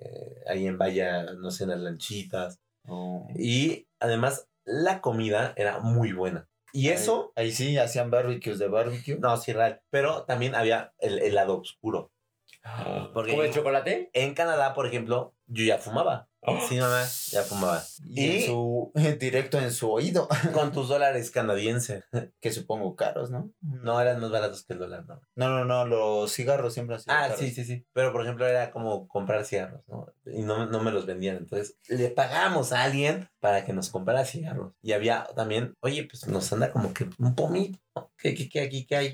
ahí 0.47 0.65
en 0.67 0.77
valla, 0.77 1.23
no 1.33 1.51
sé, 1.51 1.63
en 1.65 1.69
las 1.71 1.79
lanchitas. 1.79 2.59
Oh. 2.87 3.27
Y 3.35 3.87
además, 3.99 4.47
la 4.65 5.01
comida 5.01 5.53
era 5.55 5.79
muy 5.79 6.11
buena. 6.13 6.47
Y 6.71 6.89
eso, 6.89 7.33
Ahí, 7.35 7.47
ahí 7.47 7.51
sí 7.51 7.77
hacían 7.77 8.11
barbecues 8.11 8.59
de 8.59 8.67
barbecue. 8.67 9.17
no, 9.19 9.35
sí, 9.37 9.53
real. 9.53 9.81
Pero 9.89 10.23
también 10.25 10.53
había 10.55 10.93
el, 10.99 11.19
el 11.19 11.33
lado 11.35 11.59
oscuro. 11.59 12.11
Porque- 13.13 13.31
¿Como 13.31 13.43
el 13.43 13.53
chocolate? 13.53 14.09
En 14.13 14.33
Canadá, 14.33 14.73
por 14.73 14.85
ejemplo, 14.87 15.33
yo 15.47 15.63
ya 15.63 15.77
fumaba. 15.77 16.27
Sí, 16.69 16.77
mamá, 16.79 17.03
ya 17.31 17.43
fumaba. 17.43 17.83
Y, 18.07 18.29
en 18.37 18.45
su, 18.45 18.91
directo 19.19 19.59
en 19.59 19.71
su 19.71 19.91
oído. 19.91 20.27
Con 20.53 20.71
tus 20.71 20.87
dólares 20.87 21.31
canadienses. 21.31 22.05
que 22.39 22.51
supongo 22.51 22.95
caros, 22.95 23.29
¿no? 23.29 23.51
No 23.61 23.99
eran 23.99 24.21
más 24.21 24.31
baratos 24.31 24.63
que 24.63 24.71
el 24.73 24.79
dólar, 24.79 25.05
¿no? 25.05 25.21
No, 25.35 25.49
no, 25.49 25.65
no, 25.65 25.85
los 25.85 26.31
cigarros 26.33 26.73
siempre 26.73 26.95
han 26.95 27.01
sido 27.01 27.13
Ah, 27.13 27.23
caros. 27.23 27.39
sí, 27.39 27.51
sí, 27.51 27.65
sí. 27.65 27.85
Pero, 27.91 28.13
por 28.13 28.23
ejemplo, 28.23 28.47
era 28.47 28.71
como 28.71 29.05
comprar 29.09 29.43
cigarros, 29.45 29.81
¿no? 29.89 30.07
Y 30.25 30.41
no, 30.43 30.65
no 30.65 30.81
me 30.81 30.91
los 30.91 31.05
vendían. 31.05 31.35
Entonces, 31.37 31.77
le 31.89 32.09
pagamos 32.09 32.71
a 32.71 32.83
alguien 32.83 33.27
para 33.41 33.65
que 33.65 33.73
nos 33.73 33.89
comprara 33.89 34.23
cigarros. 34.23 34.73
Y 34.81 34.93
había 34.93 35.27
también, 35.35 35.75
oye, 35.81 36.05
pues 36.09 36.25
nos 36.27 36.51
anda 36.53 36.71
como 36.71 36.93
que 36.93 37.09
un 37.19 37.35
pomito. 37.35 37.79
¿Qué, 38.17 38.33
qué, 38.33 38.47
qué 38.47 38.61
aquí, 38.61 38.85
qué 38.87 38.95
hay? 38.95 39.13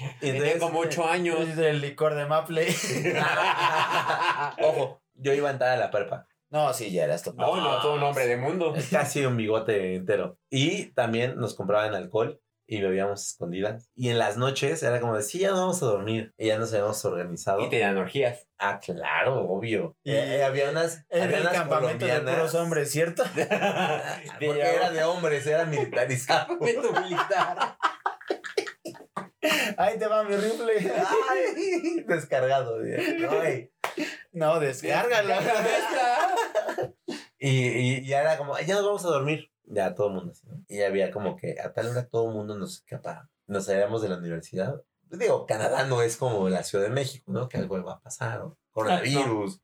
Y 0.20 0.32
Tenía 0.32 0.58
como 0.58 0.80
ocho 0.80 1.06
años. 1.08 1.40
Es 1.40 1.56
del 1.56 1.80
licor 1.80 2.14
de 2.14 2.26
Maple. 2.26 2.66
Ojo, 4.62 5.02
yo 5.14 5.32
iba 5.34 5.48
a 5.48 5.52
entrar 5.52 5.70
a 5.72 5.76
la 5.76 5.90
prepa. 5.90 6.26
no, 6.50 6.72
sí, 6.72 6.90
ya 6.90 7.04
eras 7.04 7.22
total. 7.22 7.46
No, 7.46 7.56
no, 7.56 7.80
todo 7.80 7.94
un 7.94 8.02
hombre 8.02 8.26
de 8.26 8.36
mundo. 8.36 8.74
Casi 8.90 9.24
un 9.24 9.36
bigote 9.36 9.94
entero. 9.96 10.38
Y 10.50 10.86
también 10.92 11.36
nos 11.38 11.54
compraban 11.54 11.94
alcohol 11.94 12.40
y 12.66 12.80
bebíamos 12.80 13.26
escondidas. 13.26 13.90
Y 13.96 14.10
en 14.10 14.18
las 14.18 14.36
noches 14.36 14.80
era 14.84 15.00
como 15.00 15.16
de, 15.16 15.22
sí, 15.22 15.40
ya 15.40 15.50
nos 15.50 15.58
vamos 15.58 15.82
a 15.82 15.86
dormir. 15.86 16.32
Y 16.38 16.46
ya 16.46 16.58
nos 16.58 16.72
habíamos 16.72 17.04
organizado. 17.04 17.60
Y 17.62 17.68
tenían 17.68 17.96
orgías. 17.98 18.46
Ah, 18.58 18.78
claro, 18.78 19.40
obvio. 19.48 19.96
Y- 20.04 20.12
Eh, 20.12 20.36
eh, 20.36 20.44
había 20.44 20.70
unas, 20.70 21.04
Era 21.08 21.24
había 21.24 21.36
el 21.38 21.42
unas 21.42 21.54
campamento 21.54 22.06
de 22.06 22.20
puros 22.20 22.54
hombres, 22.54 22.90
¿cierto? 22.92 23.24
Porque 23.24 24.60
era 24.62 24.90
de 24.92 25.02
hombres, 25.02 25.46
era 25.46 25.64
militarizado. 25.64 26.58
militar. 26.58 27.76
Ahí 29.76 29.98
te 29.98 30.06
va 30.06 30.22
mi 30.24 30.36
rifle. 30.36 30.92
Ay, 31.30 32.04
descargado. 32.08 32.76
Ay. 33.42 33.70
No, 34.32 34.60
descárgalo. 34.60 35.34
Y, 37.42 37.48
y, 37.68 37.94
y 38.00 38.06
ya 38.06 38.20
era 38.20 38.36
como, 38.36 38.58
ya 38.58 38.74
nos 38.74 38.84
vamos 38.84 39.04
a 39.06 39.08
dormir. 39.08 39.50
Ya 39.64 39.94
todo 39.94 40.08
el 40.08 40.14
mundo 40.14 40.32
así, 40.32 40.46
¿no? 40.46 40.62
Y 40.68 40.82
había 40.82 41.10
como 41.10 41.36
que 41.36 41.56
a 41.58 41.72
tal 41.72 41.88
hora 41.88 42.06
todo 42.06 42.28
el 42.28 42.34
mundo 42.34 42.58
nos 42.58 42.74
escapa. 42.76 43.30
Nos 43.46 43.64
salíamos 43.66 44.02
de 44.02 44.08
la 44.10 44.18
universidad. 44.18 44.82
Digo, 45.08 45.46
Canadá 45.46 45.84
no 45.86 46.02
es 46.02 46.16
como 46.16 46.48
la 46.50 46.62
Ciudad 46.64 46.84
de 46.84 46.90
México, 46.90 47.32
¿no? 47.32 47.48
Que 47.48 47.56
algo 47.58 47.82
va 47.82 47.94
a 47.94 48.00
pasar, 48.00 48.42
o 48.42 48.58
coronavirus, 48.72 49.60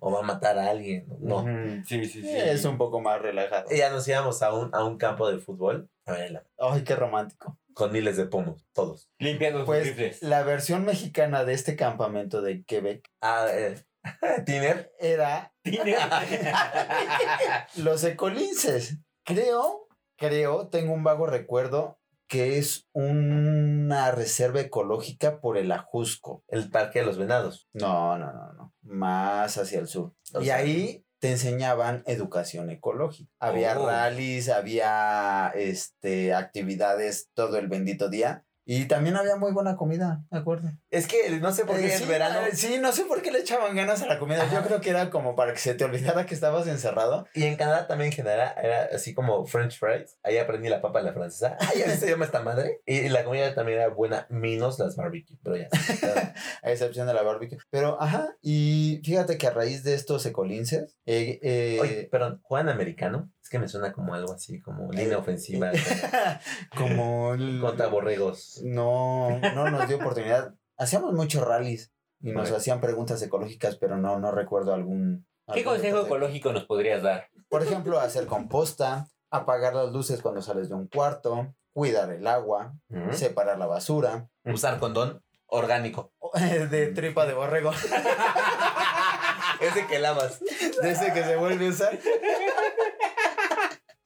o 0.00 0.10
va 0.12 0.20
a 0.20 0.22
matar 0.22 0.58
a 0.58 0.70
alguien. 0.70 1.06
No. 1.18 1.44
Sí, 1.86 2.04
sí, 2.06 2.22
sí. 2.22 2.30
Es 2.36 2.64
un 2.64 2.78
poco 2.78 3.00
más 3.00 3.20
relajado. 3.20 3.66
Y 3.72 3.78
ya 3.78 3.90
nos 3.90 4.06
íbamos 4.06 4.42
a 4.42 4.52
un, 4.54 4.72
a 4.74 4.84
un 4.84 4.96
campo 4.96 5.28
de 5.30 5.38
fútbol. 5.38 5.90
A 6.06 6.12
ver, 6.12 6.30
la- 6.30 6.46
Ay, 6.58 6.84
qué 6.84 6.94
romántico. 6.96 7.58
Con 7.76 7.92
miles 7.92 8.16
de 8.16 8.24
pomos, 8.24 8.66
todos. 8.72 9.10
Limpiando 9.18 9.58
sus 9.58 9.66
Pues 9.66 9.86
rifles. 9.88 10.22
la 10.22 10.42
versión 10.44 10.86
mexicana 10.86 11.44
de 11.44 11.52
este 11.52 11.76
campamento 11.76 12.40
de 12.40 12.64
Quebec 12.64 13.06
Ah, 13.20 13.48
eh, 13.52 13.84
Tiner. 14.46 14.92
era 14.98 15.52
los 17.76 18.02
ecolinces. 18.04 18.98
Creo, 19.24 19.88
creo, 20.16 20.68
tengo 20.68 20.94
un 20.94 21.04
vago 21.04 21.26
recuerdo 21.26 22.00
que 22.28 22.56
es 22.58 22.88
una 22.92 24.10
reserva 24.10 24.60
ecológica 24.60 25.40
por 25.40 25.58
el 25.58 25.70
Ajusco. 25.70 26.44
El 26.48 26.70
parque 26.70 27.00
de 27.00 27.06
los 27.06 27.18
venados. 27.18 27.68
No, 27.74 28.16
no, 28.18 28.32
no, 28.32 28.52
no. 28.54 28.74
Más 28.82 29.58
hacia 29.58 29.78
el 29.80 29.86
sur. 29.86 30.14
O 30.32 30.40
y 30.40 30.46
sea, 30.46 30.56
ahí 30.56 31.05
te 31.18 31.30
enseñaban 31.32 32.02
educación 32.06 32.70
ecológica. 32.70 33.30
Había 33.40 33.78
Oh. 33.78 33.86
rallies, 33.86 34.48
había 34.48 35.52
este, 35.54 36.34
actividades 36.34 37.30
todo 37.34 37.58
el 37.58 37.68
bendito 37.68 38.08
día. 38.08 38.45
Y 38.68 38.86
también 38.86 39.14
había 39.16 39.36
muy 39.36 39.52
buena 39.52 39.76
comida, 39.76 40.24
¿de 40.28 40.38
acuerdo? 40.38 40.72
Es 40.90 41.06
que 41.06 41.30
no 41.40 41.52
sé 41.52 41.64
por 41.64 41.76
qué 41.76 41.86
Eh, 41.86 41.98
sí, 41.98 42.04
verano. 42.04 42.40
eh, 42.40 42.50
Sí, 42.56 42.78
no 42.80 42.90
sé 42.90 43.04
por 43.04 43.22
qué 43.22 43.30
le 43.30 43.38
echaban 43.38 43.76
ganas 43.76 44.02
a 44.02 44.06
la 44.06 44.18
comida. 44.18 44.50
Yo 44.52 44.60
creo 44.64 44.80
que 44.80 44.90
era 44.90 45.08
como 45.08 45.36
para 45.36 45.52
que 45.52 45.60
se 45.60 45.74
te 45.74 45.84
olvidara 45.84 46.26
que 46.26 46.34
estabas 46.34 46.66
encerrado. 46.66 47.28
Y 47.32 47.44
en 47.44 47.54
Canadá 47.54 47.86
también 47.86 48.10
en 48.10 48.16
general 48.16 48.54
era 48.60 48.88
así 48.92 49.14
como 49.14 49.46
French 49.46 49.78
fries. 49.78 50.18
Ahí 50.24 50.36
aprendí 50.38 50.68
la 50.68 50.82
papa 50.82 50.98
a 50.98 51.02
la 51.02 51.12
francesa. 51.12 51.56
Ah, 51.60 51.70
ya 51.76 51.96
se 51.96 52.10
llama 52.10 52.24
esta 52.24 52.42
madre. 52.42 52.80
Y 52.86 53.08
la 53.08 53.22
comida 53.24 53.54
también 53.54 53.78
era 53.78 53.88
buena, 53.88 54.26
menos 54.30 54.80
las 54.80 54.96
barbecue. 54.96 55.36
Pero 55.44 55.56
ya. 55.56 55.68
A 56.62 56.70
excepción 56.72 57.06
de 57.06 57.14
la 57.14 57.22
barbecue. 57.22 57.58
Pero, 57.70 58.02
ajá. 58.02 58.34
Y 58.42 59.00
fíjate 59.04 59.38
que 59.38 59.46
a 59.46 59.50
raíz 59.50 59.84
de 59.84 59.94
estos 59.94 60.26
ecolinces, 60.26 60.96
eh, 61.06 61.38
eh, 61.42 61.78
Oye, 61.80 62.08
perdón, 62.10 62.40
¿juegan 62.42 62.68
americano? 62.68 63.30
Es 63.46 63.50
que 63.50 63.60
me 63.60 63.68
suena 63.68 63.92
como 63.92 64.12
algo 64.12 64.32
así, 64.32 64.60
como 64.60 64.90
línea 64.90 65.18
ofensiva 65.18 65.70
como 66.76 67.32
el- 67.34 67.60
contra 67.60 67.86
borregos. 67.86 68.60
no, 68.64 69.38
no 69.38 69.70
nos 69.70 69.86
dio 69.86 69.98
oportunidad. 69.98 70.52
Hacíamos 70.76 71.12
muchos 71.12 71.46
rallies 71.46 71.92
y 72.20 72.32
nos 72.32 72.50
hacían 72.50 72.80
preguntas 72.80 73.22
ecológicas, 73.22 73.76
pero 73.76 73.98
no, 73.98 74.18
no 74.18 74.32
recuerdo 74.32 74.74
algún. 74.74 75.28
¿Qué 75.46 75.60
algún 75.60 75.74
consejo 75.74 76.00
ecológico 76.06 76.52
nos 76.52 76.64
podrías 76.64 77.04
dar? 77.04 77.28
Por 77.48 77.62
ejemplo, 77.62 78.00
hacer 78.00 78.26
composta, 78.26 79.06
apagar 79.30 79.76
las 79.76 79.92
luces 79.92 80.22
cuando 80.22 80.42
sales 80.42 80.68
de 80.68 80.74
un 80.74 80.88
cuarto, 80.88 81.54
cuidar 81.72 82.10
el 82.10 82.26
agua, 82.26 82.74
separar 83.12 83.58
la 83.60 83.66
basura, 83.66 84.28
Usar 84.44 84.80
condón 84.80 85.22
orgánico. 85.46 86.12
de 86.70 86.88
tripa 86.88 87.26
de 87.26 87.34
borrego, 87.34 87.70
Ese 89.60 89.86
que 89.86 89.98
lavas. 90.00 90.40
desde 90.82 91.12
que 91.14 91.22
se 91.24 91.36
vuelve 91.36 91.66
a 91.68 91.70
usar. 91.70 91.98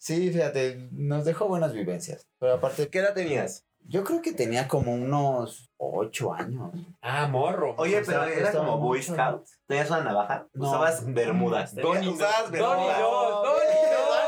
Sí, 0.00 0.30
fíjate, 0.32 0.88
nos 0.92 1.26
dejó 1.26 1.46
buenas 1.46 1.74
vivencias. 1.74 2.26
Pero 2.38 2.54
aparte, 2.54 2.88
¿Qué 2.88 3.00
edad 3.00 3.12
tenías? 3.12 3.66
yo 3.86 4.02
creo 4.04 4.22
que 4.22 4.32
tenía 4.32 4.66
como 4.66 4.94
unos 4.94 5.70
ocho 5.76 6.32
años. 6.32 6.70
Ah, 7.02 7.26
morro. 7.28 7.74
Oye, 7.76 8.00
O 8.00 8.04
sea, 8.04 8.20
pero 8.24 8.32
era 8.34 8.52
como 8.52 8.78
Boy. 8.78 9.02
Scout. 9.02 9.46
¿Tenías 9.66 9.90
una 9.90 10.04
navaja? 10.04 10.46
No. 10.54 10.68
Usabas 10.68 11.04
bermudas. 11.12 11.74
Donny, 11.74 12.08
Usabas 12.08 12.50
Donny, 12.50 12.58
bermudas. 12.62 12.98
no, 13.00 13.10
Donny, 13.42 13.74
No, 13.92 14.19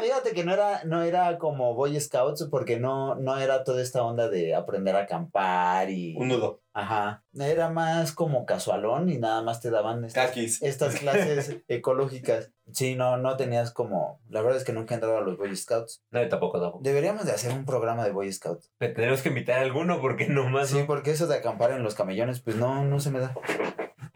fíjate 0.00 0.32
que 0.32 0.44
no 0.44 0.52
era, 0.52 0.84
no 0.84 1.02
era 1.02 1.38
como 1.38 1.74
Boy 1.74 2.00
Scouts 2.00 2.48
porque 2.50 2.78
no, 2.78 3.14
no 3.14 3.38
era 3.38 3.64
toda 3.64 3.82
esta 3.82 4.02
onda 4.02 4.28
de 4.28 4.54
aprender 4.54 4.96
a 4.96 5.00
acampar 5.00 5.90
y... 5.90 6.16
Un 6.16 6.28
nudo. 6.28 6.60
Ajá. 6.72 7.22
Era 7.34 7.70
más 7.70 8.12
como 8.12 8.46
casualón 8.46 9.08
y 9.08 9.18
nada 9.18 9.42
más 9.42 9.60
te 9.60 9.70
daban 9.70 10.04
estas, 10.04 10.36
estas 10.36 10.96
clases 10.96 11.58
ecológicas. 11.68 12.50
Sí, 12.72 12.96
no, 12.96 13.16
no 13.16 13.36
tenías 13.36 13.70
como... 13.70 14.20
La 14.28 14.40
verdad 14.40 14.58
es 14.58 14.64
que 14.64 14.72
nunca 14.72 14.94
he 14.94 14.96
entrado 14.96 15.18
a 15.18 15.20
los 15.20 15.36
Boy 15.36 15.54
Scouts. 15.54 16.02
No, 16.10 16.26
tampoco, 16.28 16.60
tampoco. 16.60 16.82
Deberíamos 16.82 17.26
de 17.26 17.32
hacer 17.32 17.52
un 17.52 17.64
programa 17.64 18.04
de 18.04 18.10
Boy 18.12 18.32
Scouts. 18.32 18.72
Pero 18.78 18.94
tenemos 18.94 19.22
que 19.22 19.28
invitar 19.28 19.58
a 19.58 19.62
alguno 19.62 20.00
porque 20.00 20.26
nomás. 20.28 20.70
Sí, 20.70 20.82
porque 20.86 21.12
eso 21.12 21.26
de 21.26 21.36
acampar 21.36 21.70
en 21.72 21.82
los 21.82 21.94
camellones, 21.94 22.40
pues 22.40 22.56
no, 22.56 22.84
no 22.84 22.98
se 23.00 23.10
me 23.10 23.20
da. 23.20 23.34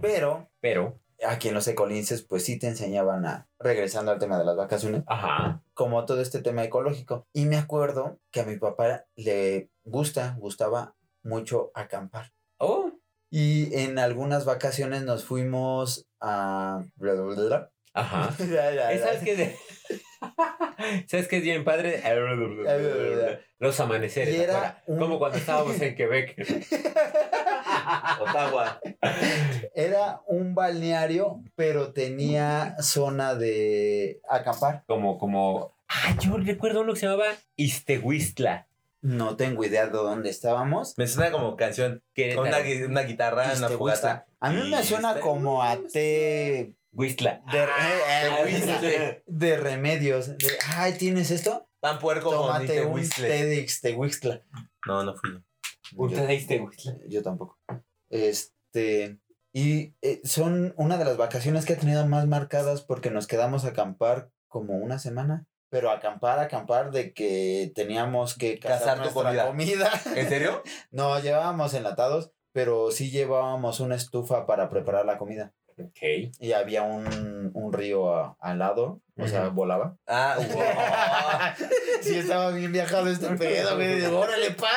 Pero 0.01 0.49
Pero, 0.61 0.99
aquí 1.27 1.49
en 1.49 1.55
los 1.55 1.67
ecolinces, 1.69 2.23
pues 2.23 2.45
sí 2.45 2.59
te 2.59 2.69
enseñaban 2.69 3.27
a... 3.27 3.49
Regresando 3.59 4.13
al 4.13 4.19
tema 4.19 4.39
de 4.39 4.45
las 4.45 4.57
vacaciones. 4.57 5.03
ajá. 5.07 5.63
como 5.75 6.05
todo 6.07 6.21
este 6.21 6.41
tema 6.41 6.65
ecológico. 6.65 7.27
Y 7.33 7.45
me 7.47 7.57
acuerdo 7.57 8.19
que 8.31 8.41
a 8.41 8.45
mi 8.45 8.57
papá 8.57 9.05
le 9.17 9.71
gusta, 9.85 10.37
gustaba 10.39 10.95
mucho 11.23 11.71
acampar. 11.75 12.33
Oh, 12.59 12.91
Y 13.31 13.75
en 13.79 13.99
algunas 13.99 14.45
vacaciones 14.45 15.03
nos 15.03 15.25
fuimos 15.25 16.07
a... 16.21 16.85
ajá. 17.95 18.35
Ya, 18.39 18.73
ya. 18.73 18.99
¿Sabes 18.99 19.23
qué 19.25 19.33
es 19.33 19.39
de- 19.39 19.57
¿Sabes 21.07 21.29
qué 21.29 21.37
es 21.39 21.43
bien 21.43 21.65
padre? 21.65 22.01
Los 23.59 23.79
amaneceres. 23.81 24.35
Era 24.41 24.83
un- 24.87 24.99
Como 24.99 25.19
cuando 25.19 25.39
estábamos 25.39 25.81
en 25.81 25.95
Quebec. 25.97 26.35
Ottawa. 28.21 28.81
Era 29.75 30.21
un 30.27 30.55
balneario, 30.55 31.43
pero 31.55 31.93
tenía 31.93 32.77
zona 32.81 33.35
de 33.35 34.21
acampar. 34.29 34.85
Como, 34.87 35.19
como. 35.19 35.75
Ah, 35.89 36.15
yo 36.21 36.37
recuerdo 36.37 36.83
uno 36.83 36.95
que 36.95 37.01
se 37.01 37.07
llamaba 37.07 37.27
Iztehuistla. 37.57 38.67
No 39.01 39.37
tengo 39.37 39.65
idea 39.65 39.87
de 39.87 39.93
dónde 39.93 40.29
estábamos. 40.29 40.95
Me 40.99 41.07
suena 41.07 41.31
como 41.31 41.57
canción. 41.57 42.03
Con 42.35 42.49
una, 42.49 42.59
gui- 42.61 42.85
una 42.87 43.03
guitarra, 43.03 43.53
una 43.57 43.69
fogata. 43.69 44.27
A 44.41 44.51
mí 44.51 44.69
me 44.69 44.83
suena 44.83 45.21
como 45.21 45.63
a 45.63 45.77
té 45.93 46.75
Huistla. 46.93 47.41
de, 47.53 47.65
eh, 48.83 49.23
de 49.27 49.57
remedios. 49.57 50.37
De, 50.37 50.49
Ay, 50.77 50.95
¿tienes 50.95 51.31
esto? 51.31 51.69
Pan 51.81 52.01
puerco 52.01 52.31
con 52.31 52.39
Tómate 52.49 52.85
un 52.85 52.95
Whistle. 52.95 53.29
té 53.29 53.47
de 53.47 53.55
Ixtehuixtla. 53.61 54.43
No, 54.87 55.05
no 55.05 55.15
fui. 55.15 55.41
Usted 55.97 56.27
de 56.27 56.35
Iztehuistla. 56.35 56.97
Yo 57.09 57.23
tampoco. 57.23 57.59
Este. 58.11 59.19
Y 59.53 59.95
eh, 60.03 60.21
son 60.25 60.75
una 60.77 60.99
de 60.99 61.05
las 61.05 61.17
vacaciones 61.17 61.65
que 61.65 61.73
he 61.73 61.77
tenido 61.77 62.07
más 62.07 62.27
marcadas 62.27 62.83
porque 62.83 63.11
nos 63.11 63.27
quedamos 63.27 63.65
a 63.65 63.69
acampar 63.69 64.31
como 64.47 64.77
una 64.77 64.99
semana. 64.99 65.47
Pero 65.71 65.91
acampar, 65.91 66.39
acampar 66.39 66.91
de 66.91 67.13
que 67.13 67.73
teníamos 67.75 68.37
que 68.37 68.59
Cazar 68.59 68.99
nuestra 68.99 69.23
comida. 69.23 69.47
comida. 69.47 69.91
¿En 70.17 70.29
serio? 70.29 70.63
no, 70.91 71.19
llevábamos 71.21 71.75
enlatados, 71.75 72.33
pero 72.53 72.91
sí 72.91 73.11
llevábamos 73.11 73.81
una 73.81 73.95
estufa 73.95 74.47
para 74.47 74.71
preparar 74.71 75.05
la 75.05 75.19
comida. 75.19 75.53
Ok. 75.85 76.33
y 76.41 76.53
había 76.53 76.83
un, 76.83 77.51
un 77.55 77.73
río 77.73 78.15
a- 78.15 78.37
al 78.41 78.59
lado, 78.59 79.01
o 79.17 79.27
sea, 79.29 79.49
volaba. 79.49 79.97
Ah, 80.07 80.37
wow. 81.59 81.67
sí, 82.03 82.17
estaba 82.19 82.51
bien 82.53 82.73
viajado 82.73 83.09
este 83.09 83.29
pedo, 83.37 83.75
güey. 83.77 84.01
Digo, 84.01 84.19
órale, 84.21 84.51
pa, 84.53 84.69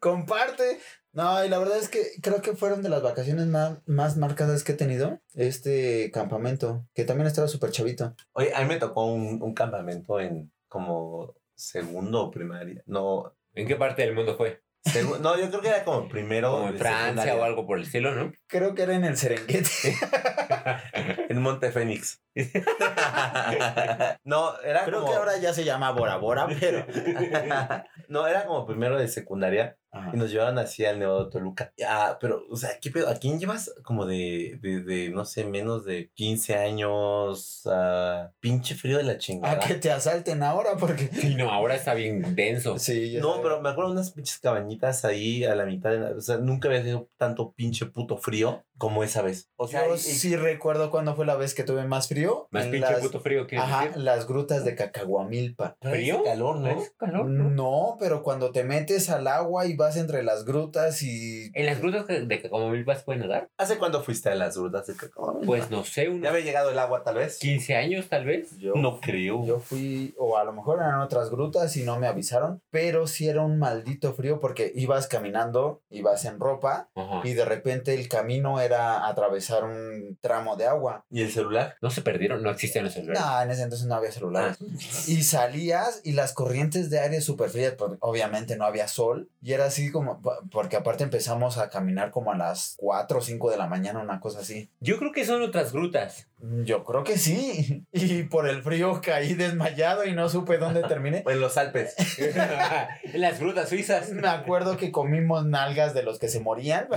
comparte. 0.00 0.78
No, 1.12 1.42
y 1.44 1.48
la 1.48 1.58
verdad 1.58 1.78
es 1.78 1.88
que 1.88 2.02
creo 2.22 2.42
que 2.42 2.54
fueron 2.54 2.82
de 2.82 2.90
las 2.90 3.02
vacaciones 3.02 3.46
más, 3.46 3.78
más 3.86 4.16
marcadas 4.18 4.62
que 4.64 4.72
he 4.72 4.76
tenido. 4.76 5.18
Este 5.34 6.10
campamento, 6.12 6.86
que 6.94 7.04
también 7.04 7.26
estaba 7.26 7.48
súper 7.48 7.70
chavito. 7.70 8.14
Oye, 8.32 8.52
a 8.54 8.60
mí 8.60 8.66
me 8.68 8.76
tocó 8.76 9.06
un, 9.06 9.40
un 9.42 9.54
campamento 9.54 10.20
en 10.20 10.52
como 10.68 11.34
segundo 11.54 12.24
o 12.24 12.30
primaria. 12.30 12.82
No, 12.86 13.34
¿En 13.54 13.66
qué 13.66 13.76
parte 13.76 14.02
del 14.02 14.14
mundo 14.14 14.36
fue? 14.36 14.60
Segu- 14.86 15.18
no, 15.20 15.38
yo 15.38 15.48
creo 15.48 15.60
que 15.60 15.68
era 15.68 15.84
como 15.84 16.08
primero. 16.08 16.50
Como 16.52 16.68
en 16.68 16.76
Francia 16.78 17.02
secundaria. 17.04 17.36
o 17.36 17.44
algo 17.44 17.66
por 17.66 17.78
el 17.78 17.84
estilo, 17.84 18.14
¿no? 18.14 18.32
Creo 18.46 18.74
que 18.74 18.82
era 18.82 18.94
en 18.94 19.04
el 19.04 19.16
Serengeti. 19.16 19.68
En 21.36 21.42
Monte 21.42 21.70
Fénix. 21.70 22.22
no, 24.24 24.60
era 24.62 24.84
Creo 24.84 25.00
como. 25.00 25.10
que 25.12 25.18
ahora 25.18 25.38
ya 25.38 25.52
se 25.54 25.64
llama 25.64 25.90
Bora 25.92 26.16
Bora, 26.16 26.46
pero. 26.60 26.84
no, 28.08 28.26
era 28.26 28.46
como 28.46 28.66
primero 28.66 28.98
de 28.98 29.08
secundaria 29.08 29.76
Ajá. 29.90 30.10
y 30.12 30.16
nos 30.18 30.30
llevaron 30.30 30.58
así 30.58 30.84
al 30.84 30.98
Nevado 30.98 31.24
de 31.24 31.30
Toluca. 31.30 31.72
Ah, 31.86 32.18
pero, 32.20 32.42
o 32.50 32.56
sea, 32.56 32.78
¿qué 32.80 32.90
pedo? 32.90 33.08
¿A 33.08 33.14
quién 33.14 33.38
llevas 33.40 33.72
como 33.82 34.04
de, 34.06 34.58
de, 34.60 34.82
de, 34.82 35.08
no 35.10 35.24
sé, 35.24 35.44
menos 35.44 35.84
de 35.84 36.10
15 36.14 36.56
años? 36.56 37.62
ah, 37.66 38.30
pinche 38.40 38.74
frío 38.74 38.98
de 38.98 39.04
la 39.04 39.18
chingada. 39.18 39.54
A 39.54 39.58
que 39.60 39.74
te 39.74 39.90
asalten 39.90 40.42
ahora, 40.42 40.76
porque. 40.78 41.08
Sí, 41.12 41.34
no, 41.34 41.50
ahora 41.50 41.74
está 41.74 41.94
bien 41.94 42.34
denso. 42.34 42.78
Sí, 42.78 43.12
ya 43.12 43.20
No, 43.20 43.36
sé. 43.36 43.40
pero 43.42 43.60
me 43.60 43.70
acuerdo 43.70 43.90
de 43.90 43.96
unas 43.96 44.10
pinches 44.12 44.38
cabañitas 44.38 45.04
ahí 45.04 45.44
a 45.44 45.54
la 45.54 45.64
mitad 45.64 45.90
de 45.90 46.00
la... 46.00 46.10
O 46.10 46.20
sea, 46.20 46.36
nunca 46.38 46.68
había 46.68 46.80
tenido 46.80 47.08
tanto 47.16 47.52
pinche 47.52 47.86
puto 47.86 48.18
frío 48.18 48.64
como 48.78 49.02
esa 49.02 49.22
vez. 49.22 49.48
O 49.56 49.66
sea, 49.68 49.86
Yo 49.86 49.92
y- 49.94 49.96
y- 49.96 49.98
sí 49.98 50.36
recuerdo 50.36 50.90
cuándo 50.90 51.14
fue 51.16 51.24
la 51.26 51.36
vez 51.36 51.54
que 51.54 51.64
tuve 51.64 51.84
más 51.84 52.08
frío. 52.08 52.48
Más 52.50 52.64
en 52.66 52.70
pinche 52.72 52.92
las- 52.92 53.00
puto 53.02 53.20
frío 53.20 53.46
que 53.46 53.56
Ajá, 53.58 53.90
las 53.96 54.26
grutas 54.26 54.64
de 54.64 54.74
Cacahuamilpa. 54.74 55.76
¿Frío? 55.80 56.22
calor, 56.24 56.56
¿no? 56.56 56.68
¿Es 56.70 56.90
calor? 56.96 57.26
¿no? 57.26 57.50
No, 57.50 57.96
pero 57.98 58.22
cuando 58.22 58.52
te 58.52 58.64
metes 58.64 59.10
al 59.10 59.26
agua 59.26 59.66
y 59.66 59.74
vas 59.76 59.96
entre 59.96 60.22
las 60.22 60.44
grutas 60.44 61.02
y. 61.02 61.50
¿En 61.54 61.66
las 61.66 61.80
grutas 61.80 62.06
de 62.06 62.42
Cacamomilpas 62.42 63.02
pueden 63.02 63.22
nadar? 63.22 63.48
¿Hace 63.56 63.78
cuándo 63.78 64.02
fuiste 64.02 64.28
a 64.30 64.34
las 64.34 64.56
grutas 64.56 64.86
de 64.86 64.94
cacao? 64.96 65.40
Pues 65.44 65.70
no 65.70 65.84
sé, 65.84 66.04
¿Ya 66.04 66.10
unos 66.10 66.28
había 66.30 66.44
llegado 66.44 66.70
el 66.70 66.78
agua 66.78 67.02
tal 67.02 67.16
vez? 67.16 67.38
15 67.38 67.74
años 67.76 68.08
tal 68.08 68.24
vez. 68.24 68.56
Yo, 68.58 68.74
No 68.74 69.00
creo. 69.00 69.44
yo 69.44 69.58
fui, 69.58 70.14
o 70.18 70.36
a 70.36 70.44
lo 70.44 70.52
mejor 70.52 70.78
eran 70.78 71.00
otras 71.00 71.30
grutas 71.30 71.76
y 71.76 71.82
no 71.84 71.98
me 71.98 72.06
avisaron, 72.06 72.62
pero 72.70 73.06
sí 73.06 73.28
era 73.28 73.42
un 73.42 73.58
maldito 73.58 74.12
frío 74.14 74.40
porque 74.40 74.72
ibas 74.74 75.06
caminando, 75.06 75.82
ibas 75.90 76.24
en 76.24 76.38
ropa 76.38 76.88
Ajá. 76.94 77.20
y 77.24 77.32
de 77.34 77.44
repente 77.44 77.94
el 77.94 78.08
camino 78.08 78.60
era 78.60 79.06
atravesar 79.08 79.64
un 79.64 80.18
tramo 80.20 80.56
de 80.56 80.66
agua. 80.66 81.04
¿Y 81.10 81.22
el 81.22 81.30
celular? 81.30 81.76
No 81.80 81.90
se 81.90 82.02
perdieron, 82.02 82.42
no 82.42 82.50
existían 82.50 82.84
los 82.84 82.94
celulares. 82.94 83.22
No, 83.22 83.42
en 83.42 83.50
ese 83.50 83.62
entonces 83.62 83.86
no 83.86 83.94
había 83.94 84.10
celulares. 84.10 84.58
Y 85.06 85.22
salías 85.22 86.00
y 86.04 86.12
las 86.12 86.32
corrientes 86.32 86.90
de 86.90 86.98
aire 86.98 87.20
súper 87.20 87.50
frías, 87.50 87.74
porque 87.74 87.96
obviamente 88.00 88.56
no 88.56 88.64
había 88.64 88.88
sol. 88.88 89.28
Y 89.40 89.52
era 89.52 89.66
así 89.66 89.92
como, 89.92 90.20
porque 90.50 90.76
aparte 90.76 91.04
empezamos 91.04 91.58
a 91.58 91.70
caminar 91.70 92.10
como 92.10 92.32
a 92.32 92.36
las 92.36 92.74
4 92.78 93.18
o 93.18 93.22
5 93.22 93.50
de 93.50 93.56
la 93.56 93.68
mañana, 93.68 94.00
una 94.00 94.20
cosa 94.20 94.40
así. 94.40 94.68
Yo 94.80 94.98
creo 94.98 95.12
que 95.12 95.24
son 95.24 95.42
otras 95.42 95.72
grutas. 95.72 96.26
Yo 96.64 96.84
creo 96.84 97.04
que 97.04 97.18
sí. 97.18 97.84
Y 97.92 98.24
por 98.24 98.48
el 98.48 98.62
frío 98.62 99.00
caí 99.02 99.34
desmayado 99.34 100.04
y 100.04 100.12
no 100.12 100.28
supe 100.28 100.58
dónde 100.58 100.82
terminé. 100.82 101.24
En 101.36 101.40
los 101.40 101.56
Alpes. 101.56 101.94
en 102.18 103.20
las 103.20 103.40
grutas 103.40 103.68
suizas. 103.68 104.10
Me 104.10 104.28
acuerdo 104.28 104.76
que 104.76 104.92
comimos 104.92 105.44
nalgas 105.46 105.94
de 105.94 106.02
los 106.02 106.18
que 106.18 106.28
se 106.28 106.40
morían. 106.40 106.88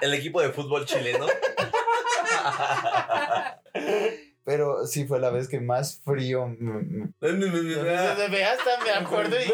El 0.00 0.14
equipo 0.14 0.40
de 0.40 0.50
fútbol 0.50 0.86
chileno. 0.86 1.26
Pero 4.44 4.86
sí 4.86 5.04
fue 5.06 5.20
la 5.20 5.30
vez 5.30 5.48
que 5.48 5.60
más 5.60 6.00
frío. 6.04 6.46
me- 6.58 6.82
me- 6.82 8.44
Hasta 8.44 8.84
me 8.84 8.90
acuerdo 8.92 9.36
y. 9.36 9.52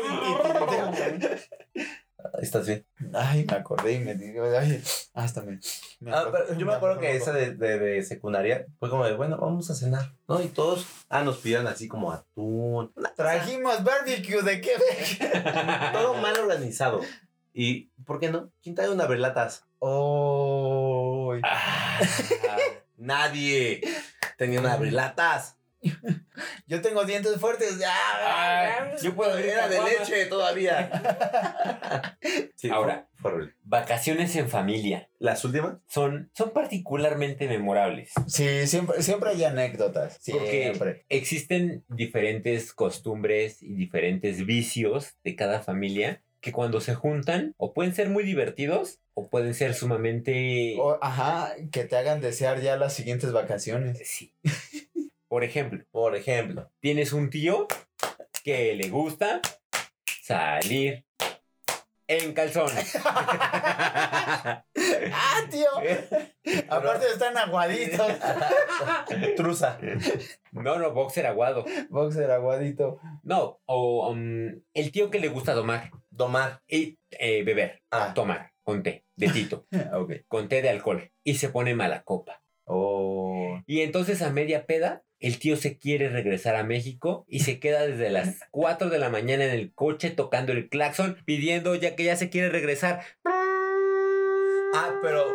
¿Estás 2.43 2.67
bien? 2.67 2.85
Ay, 3.15 3.45
me 3.49 3.57
acordé 3.57 3.93
y 3.95 3.99
me 4.01 4.15
digo, 4.17 4.45
ay, 4.59 4.83
hasta 5.15 5.43
me. 5.43 5.61
me 6.01 6.13
Ah, 6.13 6.27
pero 6.33 6.59
yo 6.59 6.67
me 6.67 6.75
acuerdo 6.75 6.99
que 6.99 7.07
acordé. 7.09 7.23
esa 7.23 7.33
de, 7.33 7.55
de, 7.55 7.79
de 7.79 8.03
secundaria 8.05 8.67
fue 8.81 8.91
como 8.91 9.05
de, 9.05 9.15
bueno, 9.15 9.37
vamos 9.39 9.71
a 9.71 9.75
cenar, 9.75 10.13
¿no? 10.27 10.43
Y 10.43 10.49
todos, 10.49 10.87
ah, 11.09 11.23
nos 11.23 11.39
pidieron 11.39 11.67
así 11.69 11.87
como 11.89 12.11
atún. 12.13 12.93
Trajimos 13.17 13.83
barbecue 13.85 14.43
de 14.43 14.61
Quebec. 14.61 15.93
todo 15.93 16.15
mal 16.15 16.37
organizado. 16.39 17.01
¿Y 17.59 17.87
por 18.05 18.21
qué 18.21 18.29
no? 18.31 18.53
¿Quién 18.63 18.75
trae 18.75 18.91
unas 18.91 19.09
velatas? 19.09 19.65
Oh, 19.79 21.35
Ah, 21.43 22.01
Nadie 22.99 23.81
tenía 24.37 24.61
unas 24.61 24.79
velatas. 24.79 25.57
yo 26.67 26.83
tengo 26.83 27.05
dientes 27.05 27.39
fuertes. 27.41 27.79
Ay, 27.87 28.91
yo 29.03 29.15
puedo 29.15 29.33
abrir 29.33 29.47
Era 29.51 29.69
de 29.69 29.81
leche 29.83 30.27
todavía. 30.27 30.91
Sí, 32.57 32.71
Ahora. 32.71 33.07
fue-. 33.17 33.53
Vacaciones 33.65 34.35
en 34.37 34.49
familia 34.49 35.09
¿Las 35.19 35.45
últimas? 35.45 35.77
son, 35.87 36.31
son 36.35 36.51
particularmente 36.51 37.47
memorables. 37.49 38.13
Sí, 38.27 38.67
siempre, 38.67 39.03
siempre 39.03 39.31
hay 39.31 39.45
anécdotas. 39.45 40.19
Porque 40.31 40.63
Siempre. 40.63 41.05
existen 41.09 41.85
diferentes 41.89 42.73
costumbres 42.73 43.63
y 43.63 43.75
diferentes 43.75 44.45
vicios 44.47 45.17
de 45.23 45.37
cada 45.37 45.61
familia 45.61 46.23
que 46.47 46.53
cuando 46.53 46.81
se 46.81 46.95
juntan 46.95 47.55
o 47.57 47.73
pueden 47.75 47.93
ser 47.93 48.09
muy 48.09 48.23
divertidos 48.23 49.01
o 49.15 49.27
pueden 49.29 49.53
ser 49.53 49.75
sumamente... 49.75 50.77
O- 50.79 50.97
ajá, 51.03 51.53
que 51.73 51.83
te 51.83 51.97
hagan 51.97 52.21
desear 52.21 52.61
ya 52.61 52.77
las 52.77 52.95
siguientes 52.95 53.33
vacaciones. 53.33 54.01
Sí. 54.05 54.33
Por 55.27 55.43
ejemplo, 55.43 55.85
Por 55.91 56.15
ejemplo. 56.15 56.71
tienes 56.79 57.13
un 57.13 57.31
tío 57.31 57.67
que 58.45 58.77
le 58.77 58.89
gusta 58.91 59.41
salir 60.23 61.05
en 62.09 62.33
calzones. 62.33 62.97
¡Ah, 63.05 64.63
tío! 65.51 65.69
Aparte 66.69 67.07
están 67.07 67.37
aguaditos. 67.37 68.09
Truza. 69.37 69.79
No, 70.53 70.79
no, 70.79 70.93
boxer 70.93 71.27
aguado. 71.27 71.65
Boxer 71.91 72.31
aguadito. 72.31 73.01
No, 73.23 73.61
o 73.67 74.11
um, 74.11 74.63
el 74.75 74.93
tío 74.93 75.11
que 75.11 75.21
le 75.21 75.29
gusta 75.29 75.55
tomar 75.55 75.91
Tomar. 76.17 76.63
y 76.69 76.99
eh, 77.11 77.43
beber. 77.43 77.83
Ah. 77.91 78.13
Tomar 78.15 78.53
con 78.63 78.83
té 78.83 79.05
de 79.15 79.29
tito, 79.29 79.67
con 80.27 80.49
té 80.49 80.61
de 80.61 80.71
alcohol. 80.71 81.13
Y 81.25 81.35
se 81.35 81.51
pone 81.51 81.75
mala 81.75 82.03
copa. 82.03 82.43
Oh. 82.65 83.61
Y 83.65 83.83
entonces 83.83 84.23
a 84.23 84.31
media 84.31 84.67
peda, 84.67 85.05
el 85.21 85.39
tío 85.39 85.57
se 85.57 85.79
quiere 85.79 86.09
regresar 86.09 86.57
a 86.57 86.65
México 86.65 87.25
y 87.29 87.41
se 87.41 87.59
queda 87.59 87.87
desde 87.87 88.11
las 88.11 88.41
4 88.51 88.91
de 88.91 88.99
la 88.99 89.09
mañana 89.09 89.45
en 89.45 89.51
el 89.51 89.73
coche 89.73 90.11
tocando 90.11 90.53
el 90.53 90.69
claxon, 90.69 91.17
pidiendo 91.25 91.75
ya 91.75 91.97
que 91.97 92.05
ya 92.05 92.17
se 92.17 92.31
quiere 92.31 92.49
regresar. 92.49 93.01
Ah, 94.75 94.99
pero 95.03 95.35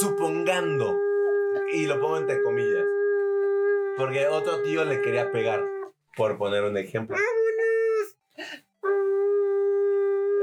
supongando, 0.00 0.98
y 1.72 1.86
lo 1.86 2.00
pongo 2.00 2.18
entre 2.18 2.42
comillas, 2.42 2.84
porque 3.96 4.26
otro 4.28 4.62
tío 4.62 4.84
le 4.84 5.02
quería 5.02 5.32
pegar, 5.32 5.64
por 6.16 6.38
poner 6.38 6.62
un 6.62 6.76
ejemplo. 6.76 7.16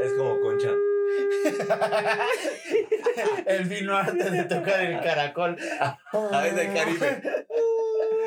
Es 0.02 0.13
como 0.13 0.39
concha. 0.42 0.70
Él 3.46 3.65
vino 3.65 3.98
antes 3.98 4.32
de 4.32 4.44
tocar 4.44 4.82
el 4.82 5.02
caracol. 5.02 5.58
A 5.80 6.42
ver, 6.42 6.56
del 6.56 6.74
Caribe. 6.74 7.22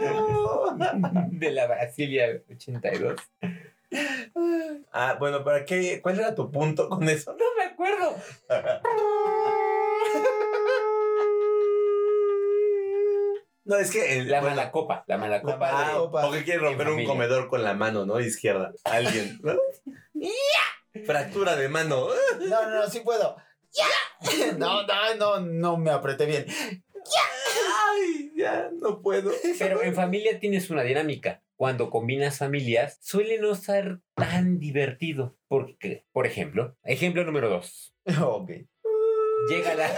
De 1.31 1.51
la 1.51 1.67
Brasilia 1.67 2.27
82. 2.51 3.21
Ah, 4.93 5.17
bueno, 5.19 5.45
¿para 5.45 5.65
qué? 5.65 6.01
¿Cuál 6.03 6.19
era 6.19 6.35
tu 6.35 6.51
punto 6.51 6.88
con 6.88 7.09
eso? 7.09 7.33
No 7.35 7.45
me 7.59 7.65
acuerdo. 7.65 8.17
No, 13.65 13.77
es 13.77 13.93
que 13.93 14.19
el, 14.19 14.29
La 14.29 14.41
bueno, 14.41 14.57
mala 14.57 14.73
copa, 14.73 15.05
la 15.07 15.19
mala 15.19 15.41
copa. 15.41 15.57
mala 15.57 15.79
de- 15.79 15.85
Ah, 15.85 15.97
copa. 15.99 16.23
porque 16.23 16.43
quiere 16.43 16.59
romper 16.59 16.88
un 16.88 17.05
comedor 17.05 17.49
con 17.49 17.62
la 17.62 17.75
mano, 17.75 18.05
¿no? 18.05 18.19
Izquierda. 18.19 18.73
Alguien. 18.85 19.38
¿no? 19.43 19.55
Fractura 21.07 21.55
de 21.55 21.69
mano. 21.69 22.09
No, 22.41 22.62
no, 22.69 22.71
no, 22.71 22.91
sí 22.91 23.01
puedo. 23.01 23.37
¡Ya! 23.73 23.87
No, 24.59 24.83
no, 24.85 25.15
no, 25.17 25.41
no 25.41 25.77
me 25.77 25.91
apreté 25.93 26.27
bien. 26.27 26.47
Ya 28.42 28.70
no 28.81 29.00
puedo. 29.02 29.31
Pero 29.59 29.83
en 29.83 29.94
familia 29.94 30.40
tienes 30.40 30.68
una 30.70 30.83
dinámica. 30.83 31.42
Cuando 31.57 31.90
combinas 31.90 32.38
familias, 32.38 32.98
suele 33.00 33.38
no 33.38 33.55
ser 33.55 34.00
tan 34.16 34.59
divertido. 34.59 35.37
Porque, 35.46 36.07
por 36.12 36.26
ejemplo, 36.26 36.76
ejemplo 36.83 37.24
número 37.24 37.48
dos. 37.48 37.94
Ok. 38.20 38.50
llega 39.48 39.74
la 39.74 39.88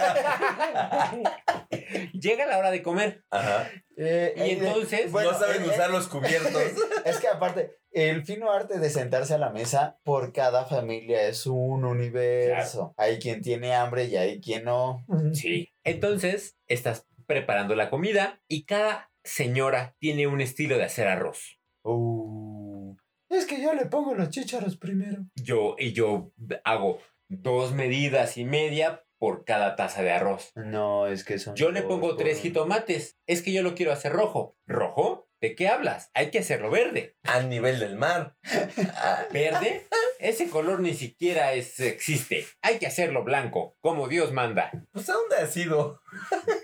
llega 2.13 2.47
la 2.47 2.59
hora 2.59 2.71
de 2.71 2.83
comer 2.83 3.25
Ajá. 3.31 3.71
Eh, 3.97 4.35
y 4.37 4.41
eh, 4.41 4.53
entonces 4.53 5.13
bueno, 5.13 5.33
no 5.33 5.39
saben 5.39 5.63
eh, 5.63 5.69
usar 5.69 5.91
los 5.91 6.09
cubiertos. 6.09 6.63
Es 7.05 7.19
que 7.19 7.29
aparte, 7.29 7.77
el 7.93 8.25
fino 8.25 8.51
arte 8.51 8.79
de 8.79 8.91
sentarse 8.91 9.35
a 9.35 9.39
la 9.39 9.51
mesa 9.51 9.99
por 10.03 10.33
cada 10.33 10.65
familia 10.67 11.27
es 11.29 11.47
un 11.47 11.85
universo. 11.85 12.95
Hay 12.97 13.19
quien 13.19 13.41
tiene 13.41 13.75
hambre 13.75 14.05
y 14.05 14.17
hay 14.17 14.41
quien 14.41 14.65
no. 14.65 15.05
sí, 15.33 15.73
entonces 15.83 16.59
estás 16.67 17.07
preparando 17.35 17.75
la 17.75 17.91
comida 17.91 18.41
y 18.47 18.65
cada 18.65 19.11
señora 19.25 19.97
tiene 19.99 20.29
un 20.29 20.41
estilo 20.41 20.79
de 20.79 20.85
hacer 20.85 21.09
arroz. 21.09 21.59
Uh, 21.83 22.95
es 23.29 23.45
que 23.45 23.61
yo 23.61 23.75
le 23.75 23.87
pongo 23.87 24.15
los 24.15 24.31
chícharos 24.31 24.77
primero. 24.77 25.27
Yo 25.35 25.75
y 25.77 25.93
yo 25.93 26.33
hago 26.63 27.01
dos 27.29 27.73
medidas 27.73 28.37
y 28.37 28.45
media 28.45 29.05
por 29.19 29.45
cada 29.45 29.75
taza 29.75 30.03
de 30.03 30.13
arroz. 30.13 30.53
No, 30.55 31.09
es 31.09 31.25
que 31.25 31.41
son. 31.41 31.57
Yo 31.57 31.73
le 31.73 31.83
pongo 31.83 32.11
por 32.11 32.17
tres 32.19 32.41
jitomates. 32.41 33.19
Es 33.27 33.43
que 33.43 33.53
yo 33.53 33.65
lo 33.65 33.75
quiero 33.75 33.91
hacer 33.91 34.13
rojo. 34.13 34.57
¿Rojo? 34.69 35.29
¿De 35.41 35.57
qué 35.57 35.67
hablas? 35.67 36.13
Hay 36.15 36.31
que 36.31 36.39
hacerlo 36.39 36.71
verde. 36.71 37.17
Al 37.25 37.49
nivel 37.49 37.81
del 37.81 37.97
mar. 37.97 38.37
¿Verde? 39.33 39.89
Ese 40.21 40.49
color 40.49 40.81
ni 40.81 40.95
siquiera 40.95 41.53
es, 41.53 41.81
existe. 41.81 42.47
Hay 42.63 42.79
que 42.79 42.87
hacerlo 42.87 43.25
blanco, 43.25 43.77
como 43.81 44.07
Dios 44.07 44.33
manda. 44.33 44.71
Pues 44.93 45.11
¿a 45.11 45.15
dónde 45.15 45.37
has 45.37 45.57
ido? 45.57 46.01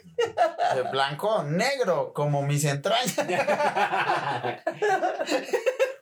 De 0.75 0.83
blanco, 0.91 1.43
negro, 1.45 2.13
como 2.13 2.43
mis 2.43 2.65
entrañas. 2.65 3.17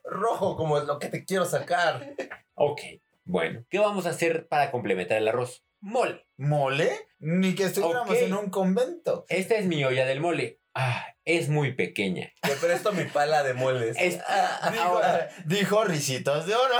Rojo, 0.04 0.56
como 0.56 0.78
es 0.78 0.84
lo 0.84 0.98
que 0.98 1.08
te 1.08 1.24
quiero 1.24 1.44
sacar. 1.44 2.14
ok, 2.54 2.80
bueno. 3.24 3.64
¿Qué 3.68 3.78
vamos 3.78 4.06
a 4.06 4.10
hacer 4.10 4.48
para 4.48 4.70
complementar 4.70 5.18
el 5.18 5.28
arroz? 5.28 5.64
Mole. 5.80 6.26
¿Mole? 6.36 6.90
Ni 7.18 7.54
que 7.54 7.64
estuviéramos 7.64 8.10
Ok. 8.10 8.16
en 8.22 8.34
un 8.34 8.50
convento. 8.50 9.24
Esta 9.28 9.54
es 9.56 9.66
mi 9.66 9.84
olla 9.84 10.06
del 10.06 10.20
mole. 10.20 10.60
Ah, 10.80 11.06
es 11.24 11.48
muy 11.48 11.72
pequeña. 11.72 12.32
Te 12.40 12.52
presto 12.54 12.92
mi 12.92 13.02
pala 13.04 13.42
de 13.42 13.52
moles. 13.52 13.96
Es- 13.98 14.20
Dijo, 14.72 14.82
ahora, 14.84 15.28
dijo 15.44 15.84
risitos 15.84 16.46
de 16.46 16.54
oro. 16.54 16.74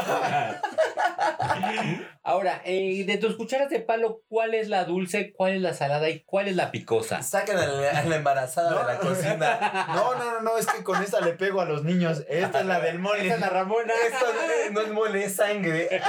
ahora 2.22 2.62
eh, 2.64 3.04
de 3.04 3.18
tus 3.18 3.36
cucharas 3.36 3.70
de 3.70 3.80
palo, 3.80 4.22
¿cuál 4.28 4.54
es 4.54 4.68
la 4.68 4.84
dulce, 4.84 5.32
cuál 5.32 5.54
es 5.54 5.60
la 5.62 5.74
salada 5.74 6.08
y 6.10 6.22
cuál 6.24 6.46
es 6.48 6.56
la 6.56 6.70
picosa? 6.70 7.22
Saquen 7.22 7.58
a 7.58 7.66
la, 7.66 7.90
a 7.90 8.04
la 8.04 8.16
embarazada 8.16 8.70
No. 8.70 8.78
de 8.78 8.84
la 8.84 8.98
cocina. 9.00 9.84
No, 9.88 10.14
no, 10.14 10.24
no, 10.34 10.40
no, 10.42 10.58
es 10.58 10.66
que 10.66 10.84
con 10.84 11.02
esta 11.02 11.20
le 11.20 11.32
pego 11.32 11.60
a 11.60 11.64
los 11.64 11.82
niños. 11.84 12.22
Esta 12.28 12.60
es 12.60 12.66
la 12.66 12.80
del 12.80 12.98
mole. 13.00 13.26
Esa 13.26 13.34
es 13.34 13.40
la 13.40 13.48
Ramona. 13.50 13.92
Esto 14.06 14.26
no- 14.72 14.80
es 14.80 14.90
mole, 14.92 15.24
es 15.24 15.34
sangre. 15.36 16.00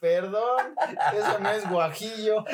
Perdón, 0.00 0.74
eso 1.18 1.38
no 1.40 1.50
es 1.50 1.68
guajillo. 1.68 2.44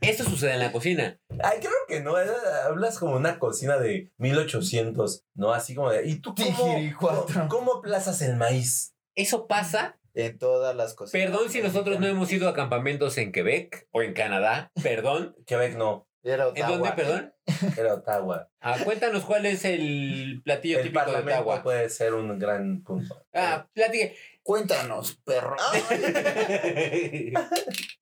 Eso 0.00 0.24
sucede 0.24 0.52
en 0.54 0.60
la 0.60 0.72
cocina. 0.72 1.16
Ay, 1.42 1.58
creo 1.60 1.72
que 1.88 2.00
no. 2.00 2.18
es- 2.18 2.30
Hablas 2.66 2.98
como 2.98 3.16
una 3.16 3.38
cocina 3.38 3.78
de 3.78 4.10
1800, 4.18 5.24
¿no? 5.34 5.52
Así 5.52 5.74
como 5.74 5.90
de. 5.90 6.06
¿Y 6.06 6.16
tú 6.20 6.34
cómo, 6.34 6.74
cómo, 6.98 7.26
cómo 7.48 7.82
plazas 7.82 8.20
el 8.22 8.36
maíz? 8.36 8.94
Eso 9.14 9.46
pasa 9.46 9.98
En 10.14 10.38
todas 10.38 10.74
las 10.74 10.94
cosas. 10.94 11.12
Perdón 11.12 11.50
si 11.50 11.60
nosotros 11.62 12.00
no 12.00 12.06
hemos 12.06 12.30
ido 12.32 12.48
a 12.48 12.54
campamentos 12.54 13.16
en 13.18 13.32
Quebec 13.32 13.86
o 13.92 14.02
en 14.02 14.12
Canadá. 14.14 14.70
Perdón. 14.82 15.36
Quebec 15.46 15.76
no, 15.76 16.08
Era 16.22 16.48
¿En 16.48 16.54
dónde, 16.66 16.88
Ottawa. 16.88 16.96
perdón? 16.96 17.34
era 17.76 17.94
Ottawa. 17.94 18.48
Ah, 18.60 18.76
cuéntanos 18.84 19.24
cuál 19.24 19.46
es 19.46 19.64
el 19.64 20.40
platillo 20.44 20.78
El 20.78 20.84
típico 20.84 21.10
de 21.10 21.18
Ottawa. 21.18 21.62
puede 21.62 21.88
ser 21.90 22.14
un 22.14 22.38
gran 22.38 22.82
punto. 22.82 23.22
Ah, 23.32 23.66
platique. 23.72 24.16
Cuéntanos, 24.42 25.16
perro. 25.24 25.56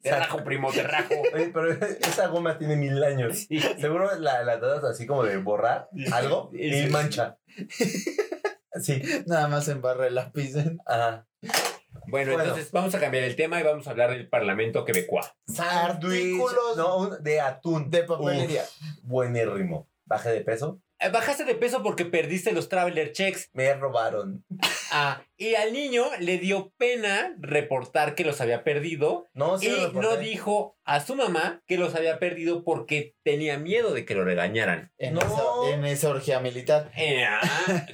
Te 0.02 0.10
rajo, 0.10 0.44
primo, 0.44 0.72
te 0.72 0.82
rajo. 0.82 1.14
Oye, 1.34 1.50
pero 1.52 1.72
esa 1.72 2.28
goma 2.28 2.56
tiene 2.58 2.76
mil 2.76 3.02
años. 3.02 3.46
Sí. 3.48 3.60
Seguro 3.80 4.14
la, 4.18 4.42
la 4.44 4.58
tratas 4.60 4.84
así 4.84 5.06
como 5.06 5.24
de 5.24 5.36
borrar 5.38 5.88
algo 6.12 6.50
y 6.54 6.72
sí. 6.84 6.86
mancha. 6.90 7.36
Sí, 8.80 9.02
Nada 9.26 9.48
más 9.48 9.66
embarra 9.68 10.06
el 10.06 10.14
lápiz. 10.14 10.54
en- 10.56 10.78
ajá. 10.86 11.26
Bueno, 12.06 12.32
Bueno. 12.32 12.44
entonces 12.44 12.70
vamos 12.72 12.94
a 12.94 13.00
cambiar 13.00 13.24
el 13.24 13.36
tema 13.36 13.60
y 13.60 13.64
vamos 13.64 13.86
a 13.86 13.90
hablar 13.90 14.10
del 14.10 14.28
Parlamento 14.28 14.84
quebecois. 14.84 15.26
Artículos 15.58 16.76
No, 16.76 17.10
de 17.16 17.40
atún. 17.40 17.90
de 17.90 18.04
papelería. 18.04 18.64
Buenérrimo. 19.02 19.88
Baje 20.04 20.30
de 20.30 20.40
peso. 20.40 20.80
Eh, 21.00 21.10
Bajaste 21.10 21.44
de 21.44 21.54
peso 21.54 21.82
porque 21.82 22.04
perdiste 22.04 22.52
los 22.52 22.68
traveler 22.68 23.12
checks. 23.12 23.50
Me 23.52 23.72
robaron. 23.74 24.44
Ah, 24.90 25.22
y 25.36 25.54
al 25.54 25.72
niño 25.72 26.04
le 26.18 26.38
dio 26.38 26.72
pena 26.76 27.34
reportar 27.38 28.14
que 28.14 28.24
los 28.24 28.40
había 28.40 28.64
perdido 28.64 29.26
No, 29.34 29.58
sí 29.58 29.68
y 29.68 29.70
lo 29.70 29.92
no 29.92 30.16
dijo 30.16 30.76
a 30.84 31.00
su 31.00 31.14
mamá 31.14 31.62
que 31.66 31.76
los 31.78 31.94
había 31.94 32.18
perdido 32.18 32.64
porque 32.64 33.14
tenía 33.22 33.58
miedo 33.58 33.92
de 33.92 34.04
que 34.04 34.14
lo 34.14 34.24
regañaran. 34.24 34.92
En, 34.98 35.14
No. 35.14 35.20
esa, 35.20 35.74
en 35.74 35.84
esa 35.84 36.08
orgía 36.10 36.40
militar. 36.40 36.90
Eh, 36.96 37.24
ah, 37.26 37.40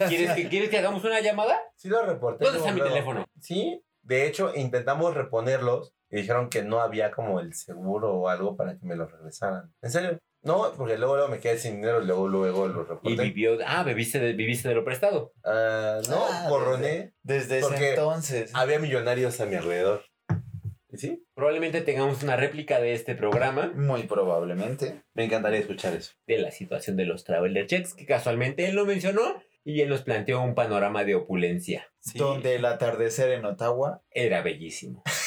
¿quieres, 0.09 0.33
que, 0.33 0.49
¿Quieres 0.49 0.71
que 0.71 0.79
hagamos 0.79 1.05
una 1.05 1.21
llamada? 1.21 1.61
Sí 1.77 1.89
lo 1.89 2.05
reporté. 2.07 2.45
¿Dónde 2.45 2.61
está 2.61 2.73
mi 2.73 2.79
luego. 2.79 2.95
teléfono? 2.95 3.27
Sí. 3.41 3.83
De 4.03 4.27
hecho, 4.27 4.53
intentamos 4.55 5.15
reponerlos 5.15 5.95
y 6.11 6.17
dijeron 6.17 6.49
que 6.51 6.63
no 6.63 6.81
había 6.81 7.11
como 7.11 7.41
el 7.41 7.55
seguro 7.55 8.15
o 8.15 8.29
algo 8.29 8.55
para 8.57 8.79
que 8.79 8.85
me 8.87 8.97
los 8.97 9.11
regresaran. 9.11 9.73
¿En 9.83 9.91
serio? 9.91 10.19
No, 10.45 10.73
porque 10.77 10.99
luego, 10.99 11.17
luego 11.17 11.31
me 11.31 11.39
quedé 11.41 11.59
sin 11.59 11.77
dinero 11.77 12.03
y 12.03 12.07
luego, 12.07 12.29
luego 12.29 12.69
los 12.69 12.87
Y 12.87 12.89
reporté. 12.91 13.23
vivió. 13.25 13.59
Ah, 13.67 13.83
bebiste 13.83 14.19
de, 14.21 14.33
viviste 14.35 14.69
de 14.69 14.75
lo 14.75 14.85
prestado. 14.85 15.33
Ah, 15.45 16.01
no, 16.09 16.25
Ah, 16.31 16.47
borroné. 16.49 17.15
Desde 17.23 17.59
ese 17.61 17.91
entonces. 17.91 18.51
Había 18.55 18.79
millonarios 18.79 19.41
a 19.41 19.47
mi 19.47 19.57
alrededor. 19.57 20.05
¿Y 20.91 20.99
sí? 20.99 21.25
Probablemente 21.35 21.81
tengamos 21.81 22.23
una 22.23 22.37
réplica 22.37 22.79
de 22.81 22.93
este 22.93 23.15
programa 23.17 23.73
Muy 23.75 24.05
probablemente. 24.05 25.03
Me 25.15 25.25
encantaría 25.25 25.59
escuchar 25.59 25.95
eso. 25.95 26.13
de 26.27 26.39
la 26.39 26.51
situación 26.53 26.97
de 26.97 27.05
los 27.07 27.25
traveler 27.25 27.67
checks, 27.67 27.95
que 27.95 28.07
casualmente 28.07 28.69
él 28.69 28.77
lo 28.77 28.85
mencionó 28.85 29.43
y 29.65 29.81
él 29.81 29.89
nos 29.89 30.03
planteó 30.03 30.41
un 30.43 30.55
panorama 30.55 31.05
de 31.05 31.15
opulencia. 31.17 31.89
Sí. 32.01 32.19
Donde 32.19 32.55
el 32.57 32.65
atardecer 32.67 33.31
en 33.31 33.45
Ottawa. 33.47 34.03
Era 34.11 34.43
bellísimo. 34.43 35.03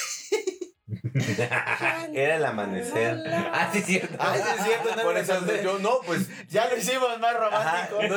Era 2.13 2.35
el 2.37 2.45
amanecer. 2.45 3.21
ah, 3.53 3.69
sí, 3.71 3.79
es 3.79 3.85
cierto. 3.85 4.15
Ay, 4.19 4.39
sí 4.41 4.47
es 4.57 4.65
cierto, 4.65 4.95
no 4.95 5.01
Por 5.03 5.17
eso 5.17 5.33
acordé. 5.33 5.63
yo 5.63 5.79
no, 5.79 5.99
pues 6.05 6.27
Ya 6.49 6.67
lo 6.69 6.77
hicimos 6.77 7.19
más 7.19 7.33
romántico. 7.35 7.99
Ajá, 7.99 8.07
no- 8.07 8.15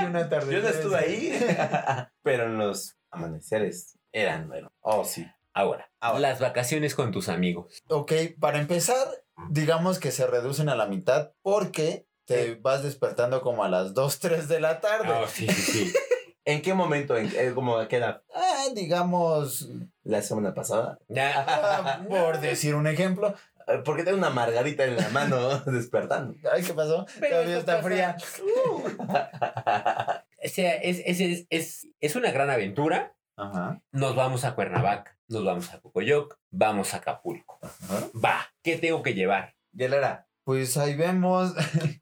Ay, 0.00 0.06
un 0.06 0.16
atardecer. 0.16 0.54
yo 0.54 0.62
no 0.62 0.68
estuve 0.68 0.96
ahí. 0.96 2.06
Pero 2.22 2.44
en 2.46 2.58
los 2.58 2.96
amaneceres 3.10 3.98
eran, 4.12 4.48
bueno. 4.48 4.72
Oh, 4.80 5.04
sí. 5.04 5.26
Ahora, 5.54 5.90
Ahora. 6.00 6.20
las 6.20 6.40
vacaciones 6.40 6.94
con 6.94 7.10
tus 7.10 7.28
amigos. 7.28 7.82
Ok, 7.88 8.12
para 8.38 8.58
empezar, 8.58 9.06
digamos 9.50 9.98
que 9.98 10.12
se 10.12 10.26
reducen 10.26 10.68
a 10.68 10.76
la 10.76 10.86
mitad 10.86 11.32
porque 11.42 12.06
te 12.26 12.54
vas 12.56 12.82
despertando 12.82 13.40
como 13.40 13.64
a 13.64 13.68
las 13.68 13.92
2, 13.94 14.18
3 14.20 14.48
de 14.48 14.60
la 14.60 14.80
tarde. 14.80 15.08
Ah, 15.10 15.26
sí, 15.28 15.48
sí, 15.48 15.72
sí. 15.86 15.94
¿En 16.48 16.62
qué 16.62 16.72
momento? 16.72 17.14
¿En, 17.14 17.26
eh, 17.36 17.52
como 17.54 17.76
a 17.76 17.88
qué 17.88 17.96
edad? 17.96 18.22
Ah, 18.34 18.64
digamos, 18.74 19.68
¿La 20.02 20.22
semana 20.22 20.54
pasada? 20.54 20.98
Ah, 21.14 22.00
por 22.08 22.40
decir 22.40 22.74
un 22.74 22.86
ejemplo. 22.86 23.34
Eh, 23.66 23.82
Porque 23.84 24.02
tengo 24.02 24.16
una 24.16 24.30
margarita 24.30 24.86
en 24.86 24.96
la 24.96 25.10
mano 25.10 25.58
despertando. 25.66 26.34
Ay, 26.50 26.62
¿qué 26.62 26.72
pasó? 26.72 27.04
Pero 27.20 27.34
Todavía 27.36 27.58
está 27.58 27.82
pasa. 27.82 27.86
fría. 27.86 28.16
O 30.40 30.48
sea, 30.48 30.74
es, 30.76 31.02
es, 31.04 31.20
es, 31.20 31.46
es, 31.50 31.88
es 32.00 32.16
una 32.16 32.30
gran 32.30 32.48
aventura. 32.48 33.14
Ajá. 33.36 33.82
Nos 33.92 34.14
vamos 34.16 34.44
a 34.44 34.54
Cuernavaca, 34.54 35.18
nos 35.26 35.44
vamos 35.44 35.74
a 35.74 35.80
Cocoyoc, 35.80 36.38
vamos 36.50 36.94
a 36.94 36.98
Acapulco. 36.98 37.58
Ajá. 37.60 38.06
Va, 38.24 38.38
¿qué 38.62 38.78
tengo 38.78 39.02
que 39.02 39.12
llevar? 39.14 39.54
Y 39.72 39.82
él 39.84 39.92
era. 39.94 40.28
Pues 40.44 40.76
ahí 40.78 40.94
vemos. 40.96 41.52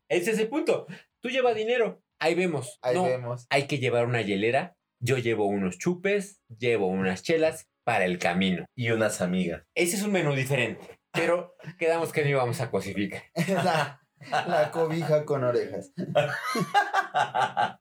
Ese 0.09 0.31
es 0.33 0.39
el 0.39 0.49
punto. 0.49 0.87
Tú 1.21 1.31
lleva 1.31 1.53
dinero. 1.55 2.01
Ahí 2.19 2.35
vemos. 2.35 2.79
Ahí 2.83 2.95
no, 2.95 3.05
vemos. 3.05 3.47
hay 3.51 3.67
que 3.67 3.79
llevar 3.79 4.07
una 4.07 4.23
hielera. 4.23 4.77
Yo 5.01 5.19
llevo 5.19 5.47
unos 5.47 5.79
chupes, 5.79 6.41
llevo 6.49 6.87
unas 6.89 7.23
chelas 7.23 7.69
para 7.85 8.05
el 8.07 8.19
camino. 8.19 8.65
Y 8.75 8.91
unas 8.91 9.21
amigas. 9.21 9.65
Ese 9.75 9.97
es 9.97 10.03
un 10.03 10.13
menú 10.13 10.35
diferente. 10.35 10.99
Pero 11.13 11.55
quedamos 11.79 12.13
que 12.13 12.23
no 12.23 12.31
íbamos 12.31 12.61
a 12.61 12.71
cosificar. 12.71 13.23
La, 13.49 14.01
la 14.31 14.71
cobija 14.73 15.25
con 15.27 15.45
orejas. 15.45 15.93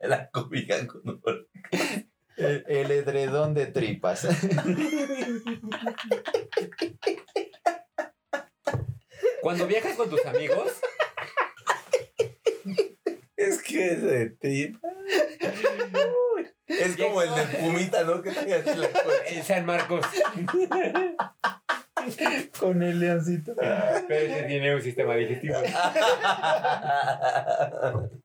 la 0.02 0.30
cobija 0.32 0.86
con 0.86 1.02
olor. 1.08 1.48
El, 2.36 2.66
el 2.68 2.92
edredón 2.92 3.54
de 3.54 3.68
tripas. 3.68 4.28
Cuando 9.42 9.66
viajas 9.66 9.96
con 9.96 10.10
tus 10.10 10.26
amigos, 10.26 10.82
Es 13.48 13.62
que 13.62 13.86
ese 13.94 14.06
de 14.06 14.30
ti. 14.32 14.78
Es 16.68 16.98
como 16.98 17.22
el 17.22 17.30
de 17.36 17.42
Pumita, 17.60 18.04
¿no? 18.04 18.22
Que 18.22 18.32
tenga 18.32 18.56
así 18.58 18.70
la 18.76 18.90
en 19.28 19.44
San 19.44 19.66
Marcos, 19.66 20.06
con 22.60 22.82
el 22.84 23.00
leoncito. 23.00 23.54
pero 23.56 24.20
ese 24.26 24.44
tiene 24.44 24.76
un 24.76 24.82
sistema 24.82 25.16
digestivo. 25.16 25.56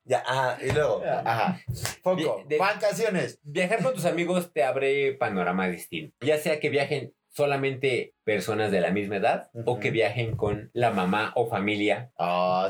ya, 0.04 0.22
ah, 0.26 0.56
y 0.60 0.72
luego. 0.72 1.02
Ajá. 1.04 1.60
Foco. 2.02 2.44
De- 2.46 2.58
Vacaciones. 2.58 3.38
Viajar 3.42 3.82
con 3.82 3.94
tus 3.94 4.04
amigos 4.04 4.52
te 4.52 4.64
abre 4.64 5.12
panoramas 5.14 5.70
distintos. 5.70 6.16
Ya 6.26 6.38
sea 6.38 6.60
que 6.60 6.70
viajen 6.70 7.12
solamente 7.32 8.14
personas 8.24 8.70
de 8.70 8.80
la 8.80 8.90
misma 8.90 9.16
edad 9.16 9.50
o 9.66 9.78
que 9.80 9.90
viajen 9.90 10.36
con 10.36 10.70
la 10.72 10.90
mamá 10.90 11.32
o 11.36 11.48
familia 11.48 12.12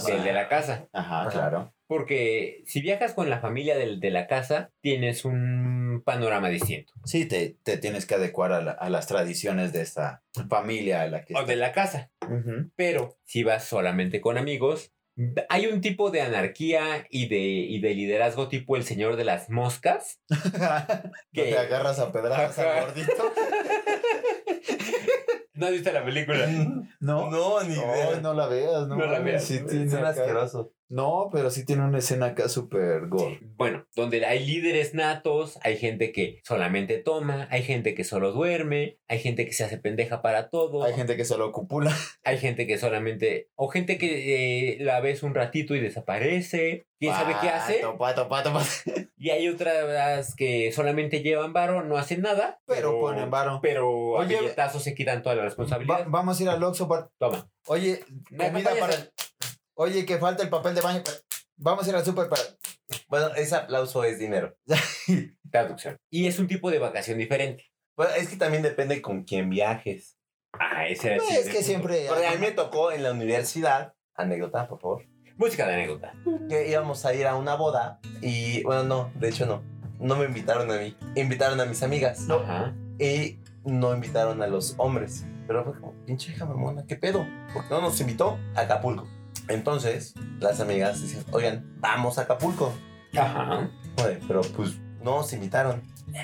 sí. 0.01 0.13
del 0.13 0.25
de 0.25 0.33
la 0.33 0.49
casa. 0.49 0.89
Ajá, 0.93 1.23
Ajá. 1.23 1.31
claro. 1.31 1.75
Porque 1.87 2.63
si 2.67 2.81
viajas 2.81 3.15
con 3.15 3.29
la 3.31 3.41
familia 3.41 3.77
del 3.77 3.99
de 3.99 4.11
la 4.11 4.29
casa, 4.29 4.71
tienes 4.81 5.25
un 5.25 6.03
panorama 6.05 6.49
distinto. 6.49 6.93
Sí, 7.05 7.27
te, 7.27 7.57
te 7.65 7.79
tienes 7.79 8.07
que 8.07 8.15
adecuar 8.15 8.53
a, 8.53 8.61
la- 8.63 8.71
a 8.73 8.89
las 8.91 9.09
tradiciones 9.09 9.73
de 9.73 9.81
esta 9.83 10.23
familia 10.49 11.03
a 11.03 11.09
la 11.09 11.25
que 11.25 11.35
O 11.35 11.43
de 11.45 11.57
la 11.57 11.73
casa. 11.73 12.11
Pero 12.77 13.19
si 13.25 13.43
vas 13.43 13.65
solamente 13.65 14.21
con 14.21 14.39
amigos, 14.39 14.93
hay 15.49 15.67
un 15.67 15.81
tipo 15.81 16.11
de 16.13 16.23
anarquía 16.23 17.07
y 17.11 17.27
de, 17.29 17.39
y 17.41 17.81
de 17.81 17.93
liderazgo 17.95 18.49
tipo 18.49 18.77
el 18.77 18.85
señor 18.85 19.17
de 19.17 19.25
las 19.25 19.51
moscas. 19.51 20.21
que 21.33 21.43
te 21.43 21.59
agarras 21.59 21.99
a 21.99 22.13
pedradas 22.13 22.57
al 22.61 22.85
gordito. 22.87 23.33
¿No 25.61 25.67
has 25.67 25.73
visto 25.73 25.93
la 25.93 26.05
película? 26.05 26.47
No, 27.01 27.31
No, 27.31 27.63
ni 27.63 27.75
idea. 27.75 28.21
no 28.21 28.35
la 28.35 28.47
veas, 28.47 28.87
no, 28.87 28.97
No 28.97 29.07
la 29.07 29.21
veas, 29.21 29.45
sí 29.45 29.61
tiene 29.67 29.87
acá- 29.95 30.09
asqueroso. 30.11 30.73
No, 30.91 31.29
pero 31.33 31.51
sí 31.51 31.65
tiene 31.65 31.85
una 31.85 31.99
escena 31.99 32.27
acá 32.27 32.49
súper 32.49 33.07
gore. 33.09 33.39
Bueno, 33.57 33.87
donde 33.95 34.27
hay 34.27 34.45
líderes 34.45 34.93
natos, 34.93 35.59
hay 35.63 35.77
gente 35.79 36.11
que 36.13 36.41
solamente 36.45 36.99
toma, 36.99 37.47
hay 37.51 37.63
gente 37.63 37.95
que 37.95 38.03
solo 38.05 38.33
duerme, 38.33 38.99
hay 39.09 39.21
gente 39.21 39.47
que 39.47 39.53
se 39.53 39.63
hace 39.65 39.79
pendeja 39.79 40.21
para 40.21 40.51
todo, 40.51 40.83
Hay 40.83 40.93
gente 40.95 41.17
que 41.17 41.25
solo 41.25 41.53
cupula. 41.53 41.95
hay 42.25 42.39
gente 42.39 42.67
que 42.67 42.77
solamente, 42.77 43.49
o 43.55 43.69
gente 43.69 43.97
que 43.99 44.73
eh, 44.75 44.79
la 44.85 45.01
ves 45.01 45.23
un 45.23 45.35
ratito 45.35 45.75
y 45.77 45.81
desaparece, 45.81 46.87
quién 46.99 47.15
sabe 47.15 47.35
qué 47.41 47.49
hace, 47.51 47.75
Pato, 47.81 47.97
pato, 47.99 48.29
pato, 48.29 48.53
pato. 48.53 48.67
Y 49.23 49.29
hay 49.31 49.49
otras 49.49 50.35
que 50.35 50.73
solamente 50.73 51.21
llevan 51.23 51.53
varo, 51.53 51.85
no 51.85 51.99
hacen 51.99 52.23
nada, 52.23 52.59
Pero 52.67 52.99
ponen 52.99 53.31
varo. 53.31 53.61
pero 53.63 54.17
a 54.17 54.21
Oye, 54.21 54.39
billetazos 54.41 54.83
se 54.83 54.95
quitan 54.95 55.23
toda 55.23 55.35
la 55.35 55.43
Va- 55.43 55.49
responsabilidad. 55.49 56.07
vamos 56.09 56.41
a 56.41 56.43
ir 56.43 56.49
al 56.49 56.65
Oxxo 56.65 56.89
para... 56.89 57.11
Toma. 57.19 57.47
Oye, 57.67 58.03
Me 58.31 58.47
comida 58.51 58.71
acompañas 58.71 58.79
para... 58.81 58.95
al- 58.95 59.13
Oye, 59.75 60.07
que 60.07 60.17
falta 60.19 60.43
el 60.43 60.49
papel 60.49 60.75
de 60.75 60.81
baño. 60.81 61.03
para- 61.05 61.19
Vamos 61.59 61.87
a 61.87 61.91
ir 61.91 61.97
al 61.97 62.05
súper 62.05 62.29
para... 62.31 62.43
Bueno, 63.09 63.29
ese 63.37 63.55
aplauso 63.55 64.03
es 64.05 64.19
dinero. 64.19 64.57
Traducción. 65.51 65.99
Y 66.11 66.27
es 66.27 66.39
un 66.39 66.47
tipo 66.49 66.71
de 66.71 66.79
vacación 66.79 67.19
diferente. 67.19 67.65
Bueno, 67.97 68.15
es 68.15 68.29
que 68.29 68.37
también 68.37 68.63
depende 68.63 69.03
con 69.03 69.25
quién 69.25 69.51
viajes. 69.51 70.17
Ah, 70.53 70.87
ese 70.89 71.09
era 71.09 71.17
el 71.17 71.21
Pues, 71.21 71.31
es 71.31 71.45
siguiente 71.45 71.51
que 71.51 71.75
punto. 71.75 71.89
siempre... 71.89 72.07
Porque 72.09 72.27
a 72.27 72.31
mí 72.33 72.39
me 72.39 72.53
tocó 72.53 72.91
en 72.93 73.03
la 73.03 73.13
universidad, 73.13 73.93
anécdota, 74.15 74.67
por 74.69 74.81
favor, 74.81 75.05
Música 75.41 75.67
de 75.67 75.73
anécdota. 75.73 76.13
que 76.51 76.69
íbamos 76.69 77.07
a 77.07 77.15
ir 77.15 77.27
a 77.27 77.35
una 77.35 77.55
boda 77.55 77.99
y, 78.21 78.63
bueno, 78.63 78.83
no, 78.85 79.11
de 79.15 79.31
hecho 79.31 79.47
no. 79.47 79.63
No 79.99 80.17
me 80.17 80.27
invitaron 80.27 80.71
a 80.71 80.77
mí. 80.77 80.95
Invitaron 81.17 81.59
a 81.63 81.65
mis 81.65 81.83
amigas. 81.83 82.27
Ajá. 82.29 82.75
Y 82.99 83.39
no 83.65 83.95
invitaron 83.95 84.43
a 84.43 84.47
los 84.47 84.75
hombres. 84.77 85.25
Pero 85.47 85.65
fue 85.65 85.81
como, 85.81 85.95
pinche 86.05 86.31
hija 86.31 86.45
mamona, 86.45 86.85
¿qué 86.87 86.97
pedo? 86.97 87.27
Porque 87.55 87.71
no 87.71 87.81
nos 87.81 87.99
invitó 88.03 88.39
a 88.55 88.61
Acapulco. 88.61 89.09
Entonces, 89.49 90.13
las 90.41 90.61
amigas 90.61 91.01
dicen, 91.01 91.25
oigan, 91.33 91.75
vamos 91.79 92.19
a 92.19 92.23
Acapulco. 92.23 92.75
Ajá. 93.17 93.71
Joder, 93.97 94.21
pero 94.29 94.43
pues 94.43 94.79
no 95.03 95.17
nos 95.17 95.33
invitaron. 95.33 95.83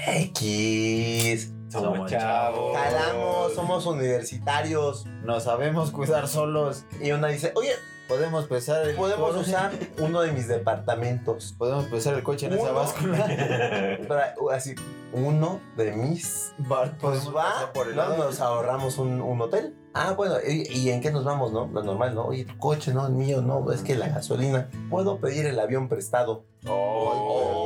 X. 0.08 1.54
Somos 1.68 1.96
Somos 1.96 2.10
chavos. 2.10 2.76
Jalamos, 2.76 3.54
somos 3.54 3.86
universitarios. 3.86 5.06
No 5.24 5.40
sabemos 5.40 5.90
cuidar 5.90 6.28
solos. 6.28 6.84
Y 7.02 7.12
una 7.12 7.28
dice, 7.28 7.52
oye, 7.56 7.72
Podemos 8.08 8.46
pesar 8.46 8.86
el 8.88 8.94
podemos 8.94 9.30
coche. 9.34 9.50
usar 9.50 9.72
uno 9.98 10.20
de 10.20 10.30
mis 10.32 10.46
departamentos. 10.46 11.54
Podemos 11.58 11.86
pesar 11.86 12.14
el 12.14 12.22
coche 12.22 12.46
en 12.46 12.52
esa 12.54 12.70
báscula. 12.72 13.24
Pero, 13.26 14.50
así, 14.52 14.74
uno 15.12 15.60
de 15.76 15.92
mis. 15.92 16.52
Va- 16.70 16.92
Pues 17.00 17.28
va, 17.34 17.72
por 17.74 17.88
el 17.88 17.96
no, 17.96 18.02
lado. 18.02 18.16
nos 18.18 18.40
ahorramos 18.40 18.98
un, 18.98 19.20
un 19.20 19.40
hotel. 19.40 19.74
Ah, 19.94 20.12
bueno, 20.12 20.34
¿y, 20.46 20.68
y 20.78 20.90
en 20.90 21.00
qué 21.00 21.10
nos 21.10 21.24
vamos, 21.24 21.52
no? 21.52 21.66
Lo 21.72 21.82
normal, 21.82 22.14
¿no? 22.14 22.26
Oye, 22.26 22.44
tu 22.44 22.56
coche, 22.58 22.92
no, 22.92 23.06
el 23.06 23.14
mío, 23.14 23.40
no, 23.42 23.72
es 23.72 23.82
que 23.82 23.96
la 23.96 24.08
gasolina. 24.08 24.68
Puedo 24.90 25.18
pedir 25.18 25.46
el 25.46 25.58
avión 25.58 25.88
prestado. 25.88 26.44
Oh, 26.68 27.65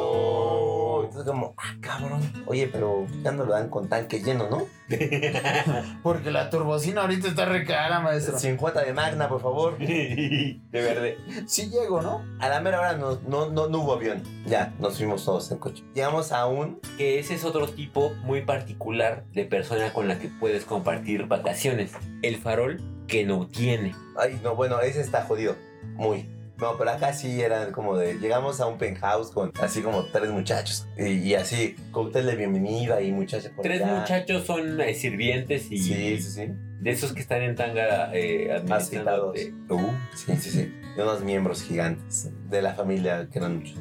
Como, 1.24 1.54
ah, 1.56 1.74
cabrón. 1.80 2.20
Oye, 2.46 2.68
pero 2.68 3.06
ya 3.22 3.32
no 3.32 3.44
lo 3.44 3.52
dan 3.52 3.68
con 3.68 3.88
tanque 3.88 4.22
lleno, 4.22 4.48
¿no? 4.48 4.66
Porque 6.02 6.30
la 6.30 6.50
turbocina 6.50 7.02
ahorita 7.02 7.28
está 7.28 7.44
re 7.44 7.64
cara, 7.64 8.00
maestro. 8.00 8.38
50 8.38 8.84
de 8.84 8.92
Magna, 8.92 9.28
por 9.28 9.40
favor. 9.40 9.78
de 9.78 10.60
verde. 10.72 11.18
Sí 11.46 11.70
llego, 11.70 12.02
¿no? 12.02 12.24
A 12.40 12.48
la 12.48 12.60
mera 12.60 12.80
hora 12.80 12.92
no, 12.94 13.20
no, 13.26 13.50
no, 13.50 13.68
no 13.68 13.78
hubo 13.78 13.94
avión. 13.94 14.22
Ya, 14.46 14.72
nos 14.78 14.96
fuimos 14.96 15.24
todos 15.24 15.50
en 15.50 15.58
coche. 15.58 15.84
Llegamos 15.94 16.32
a 16.32 16.46
un. 16.46 16.80
Que 16.96 17.18
ese 17.18 17.34
es 17.34 17.44
otro 17.44 17.68
tipo 17.68 18.10
muy 18.22 18.42
particular 18.42 19.24
de 19.32 19.44
persona 19.44 19.92
con 19.92 20.08
la 20.08 20.18
que 20.18 20.28
puedes 20.28 20.64
compartir 20.64 21.26
vacaciones. 21.26 21.92
El 22.22 22.36
farol 22.36 22.80
que 23.06 23.24
no 23.24 23.46
tiene. 23.46 23.94
Ay, 24.16 24.40
no, 24.42 24.54
bueno, 24.54 24.80
ese 24.80 25.00
está 25.00 25.22
jodido. 25.22 25.56
Muy. 25.94 26.28
No, 26.60 26.76
pero 26.76 26.90
acá 26.90 27.12
sí 27.12 27.40
eran 27.40 27.72
como 27.72 27.96
de. 27.96 28.18
Llegamos 28.18 28.60
a 28.60 28.66
un 28.66 28.76
penthouse 28.78 29.30
con 29.30 29.50
así 29.62 29.80
como 29.82 30.04
tres 30.06 30.30
muchachos. 30.30 30.86
Y, 30.98 31.04
y 31.12 31.34
así, 31.34 31.74
cóctel 31.90 32.26
de 32.26 32.36
bienvenida 32.36 33.00
y 33.00 33.12
muchachas 33.12 33.52
por 33.52 33.62
Tres 33.62 33.80
allá. 33.82 34.00
muchachos 34.00 34.44
son 34.46 34.80
eh, 34.80 34.94
sirvientes 34.94 35.70
y 35.70 35.78
Sí, 35.78 36.18
sí, 36.20 36.22
sí. 36.22 36.46
de 36.80 36.90
esos 36.90 37.12
que 37.12 37.20
están 37.20 37.42
en 37.42 37.54
tanga 37.56 38.14
eh, 38.14 38.52
administrando. 38.52 39.30
Aceitados. 39.30 39.38
Uh, 39.70 39.90
Sí, 40.14 40.36
sí, 40.36 40.50
sí. 40.50 40.74
De 40.96 41.02
unos 41.02 41.22
miembros 41.22 41.62
gigantes 41.62 42.30
de 42.50 42.60
la 42.62 42.74
familia 42.74 43.26
que 43.32 43.38
eran 43.38 43.58
muchos. 43.58 43.78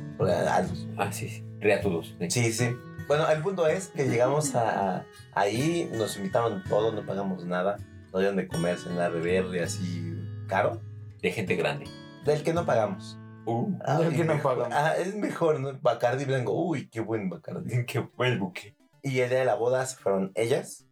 ah, 0.98 1.12
sí, 1.12 1.28
sí. 1.28 1.44
Reatudos. 1.60 2.16
sí. 2.20 2.30
Sí, 2.30 2.54
sí. 2.54 2.70
Bueno, 3.08 3.28
el 3.30 3.42
punto 3.42 3.68
es 3.68 3.88
que 3.88 4.08
llegamos 4.08 4.54
a, 4.56 4.98
a- 5.00 5.06
ahí, 5.34 5.90
nos 5.94 6.16
invitaron 6.18 6.64
todos, 6.70 6.94
no 6.94 7.06
pagamos 7.06 7.44
nada. 7.44 7.78
No 8.14 8.20
dieron 8.20 8.38
de 8.38 8.48
comer, 8.48 8.78
cenar, 8.78 9.12
beber 9.12 9.46
y 9.54 9.60
así 9.60 10.16
caro. 10.48 10.80
De 11.22 11.32
gente 11.32 11.56
grande. 11.56 11.86
Del 12.30 12.44
que 12.44 12.54
no 12.54 12.66
pagamos. 12.66 13.18
Uh, 13.46 13.72
Del 14.00 14.16
que 14.16 14.24
no 14.24 14.36
mejor- 14.36 14.58
pagamos. 14.58 14.78
Ah, 14.78 14.96
es 14.98 15.16
mejor, 15.16 15.60
¿no? 15.60 15.74
Bacardi 15.82 16.26
blanco. 16.26 16.54
Uy, 16.54 16.90
qué 16.90 17.00
buen 17.00 17.30
Bacardi. 17.30 17.86
qué 17.88 18.00
buen 18.00 18.40
buque. 18.40 18.76
Y 19.02 19.20
el 19.22 19.30
día 19.30 19.40
de 19.40 19.46
la 19.46 19.56
boda 19.56 19.86
se 19.86 19.96
fueron 19.98 20.32
ellas. 20.36 20.86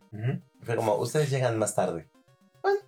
Fue 0.64 0.76
como, 0.76 0.96
ustedes 0.96 1.30
llegan 1.30 1.60
más 1.60 1.76
tarde. 1.76 2.10
Bueno, 2.64 2.80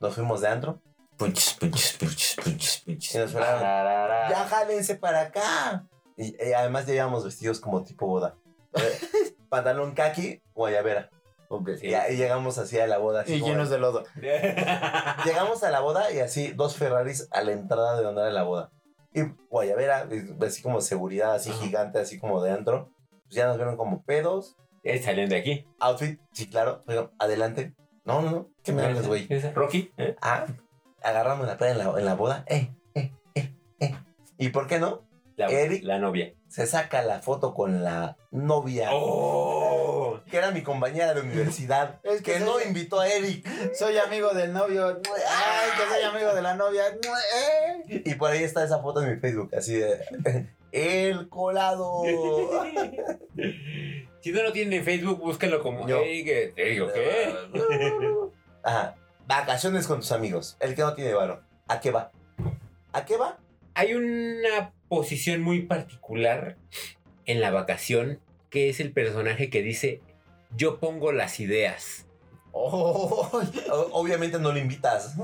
nos 0.00 0.14
fuimos 0.14 0.40
de 0.40 0.48
antro. 0.48 0.80
Punches, 1.16 1.54
punches, 1.54 1.96
punches, 1.98 2.36
punches, 2.42 2.82
Y 2.86 2.92
punches. 2.92 3.16
nos 3.16 3.32
fueron, 3.32 3.60
ya 3.60 4.46
jálense 4.48 4.94
para 4.94 5.22
acá. 5.22 5.84
Y, 6.16 6.36
y 6.42 6.52
además 6.52 6.86
ya 6.86 6.94
íbamos 6.94 7.24
vestidos 7.24 7.60
como 7.60 7.82
tipo 7.84 8.06
boda. 8.06 8.36
Eh, 8.74 9.34
Pantalón 9.48 9.92
kaki, 9.94 10.42
guayabera. 10.54 11.10
Y, 11.82 11.94
y 12.12 12.16
llegamos 12.16 12.58
así 12.58 12.78
a 12.78 12.86
la 12.86 12.98
boda. 12.98 13.22
Así 13.22 13.34
Y 13.34 13.40
como- 13.40 13.52
llenos 13.52 13.70
de 13.70 13.78
lodo. 13.78 14.04
Llegamos 15.24 15.62
a 15.62 15.70
la 15.70 15.80
boda 15.80 16.12
y 16.12 16.20
así 16.20 16.52
dos 16.52 16.76
Ferraris 16.76 17.28
a 17.30 17.42
la 17.42 17.52
entrada 17.52 17.96
de 17.96 18.02
donde 18.04 18.20
era 18.22 18.30
la 18.30 18.42
boda. 18.42 18.70
Y 19.14 19.22
guayabera, 19.50 20.06
así 20.46 20.62
como 20.62 20.80
seguridad, 20.80 21.34
así 21.34 21.50
gigante, 21.52 21.98
así 21.98 22.18
como 22.18 22.42
de 22.42 22.50
antro. 22.52 22.90
Pues 23.24 23.34
ya 23.36 23.46
nos 23.46 23.56
vieron 23.56 23.76
como 23.76 24.02
pedos. 24.04 24.56
Eh, 24.84 25.02
Salen 25.02 25.28
de 25.28 25.36
aquí. 25.36 25.66
Outfit, 25.80 26.20
sí, 26.32 26.48
claro. 26.48 26.84
Adelante. 27.18 27.74
No, 28.04 28.22
no, 28.22 28.30
no. 28.30 28.48
¿Qué 28.62 28.72
me 28.72 28.82
hablas, 28.84 29.06
güey? 29.06 29.26
Rocky. 29.54 29.92
¿eh? 29.98 30.16
Ah, 30.22 30.46
agarramos 31.02 31.46
la 31.46 31.56
peda 31.58 31.70
en 31.72 31.78
la, 31.78 31.84
en 31.98 32.04
la 32.04 32.14
boda. 32.14 32.44
Eh, 32.46 32.70
eh, 32.94 33.12
eh, 33.34 33.54
eh. 33.80 33.94
¿Y 34.38 34.48
por 34.50 34.66
qué 34.66 34.78
no? 34.78 35.07
La, 35.38 35.46
Eric. 35.46 35.84
la 35.84 35.98
novia. 35.98 36.34
Se 36.48 36.66
saca 36.66 37.02
la 37.02 37.20
foto 37.20 37.54
con 37.54 37.84
la 37.84 38.16
novia. 38.32 38.88
¡Oh! 38.92 40.18
Que 40.30 40.38
era 40.38 40.50
mi 40.50 40.62
compañera 40.62 41.14
de 41.14 41.20
universidad. 41.20 42.00
Es 42.02 42.22
que 42.22 42.32
que 42.32 42.38
soy- 42.40 42.46
no 42.46 42.60
invitó 42.60 42.98
a 43.00 43.08
Eric. 43.08 43.46
Soy 43.74 43.96
amigo 43.98 44.30
del 44.34 44.52
novio. 44.52 44.86
Ay, 44.88 45.70
que 45.78 45.94
soy 45.94 46.02
amigo 46.04 46.34
de 46.34 46.42
la 46.42 46.54
novia. 46.54 46.82
Y 47.88 48.14
por 48.14 48.30
ahí 48.32 48.42
está 48.42 48.64
esa 48.64 48.80
foto 48.82 49.02
en 49.02 49.14
mi 49.14 49.20
Facebook, 49.20 49.50
así 49.56 49.74
de. 49.74 50.48
El 50.72 51.28
colado. 51.28 52.02
si 54.20 54.32
no 54.32 54.42
lo 54.42 54.52
tienen 54.52 54.78
en 54.80 54.84
Facebook, 54.84 55.18
búsquenlo 55.20 55.62
como 55.62 55.86
Yo. 55.86 56.00
Eric. 56.02 56.54
Te 56.54 56.64
digo, 56.64 56.88
¿qué? 56.92 57.34
Ajá. 58.62 58.96
Vacaciones 59.26 59.86
con 59.86 60.00
tus 60.00 60.12
amigos. 60.12 60.56
El 60.60 60.74
que 60.74 60.82
no 60.82 60.94
tiene 60.94 61.12
varo. 61.14 61.42
¿A 61.68 61.80
qué 61.80 61.90
va? 61.90 62.10
¿A 62.92 63.04
qué 63.04 63.16
va? 63.16 63.38
Hay 63.74 63.94
una 63.94 64.72
posición 64.88 65.42
muy 65.42 65.62
particular 65.62 66.56
en 67.26 67.40
la 67.40 67.50
vacación 67.50 68.20
que 68.50 68.68
es 68.70 68.80
el 68.80 68.92
personaje 68.92 69.50
que 69.50 69.62
dice: 69.62 70.00
Yo 70.56 70.78
pongo 70.80 71.12
las 71.12 71.40
ideas. 71.40 72.06
Oh, 72.52 73.40
obviamente 73.92 74.38
no 74.38 74.52
lo 74.52 74.58
invitas. 74.58 75.14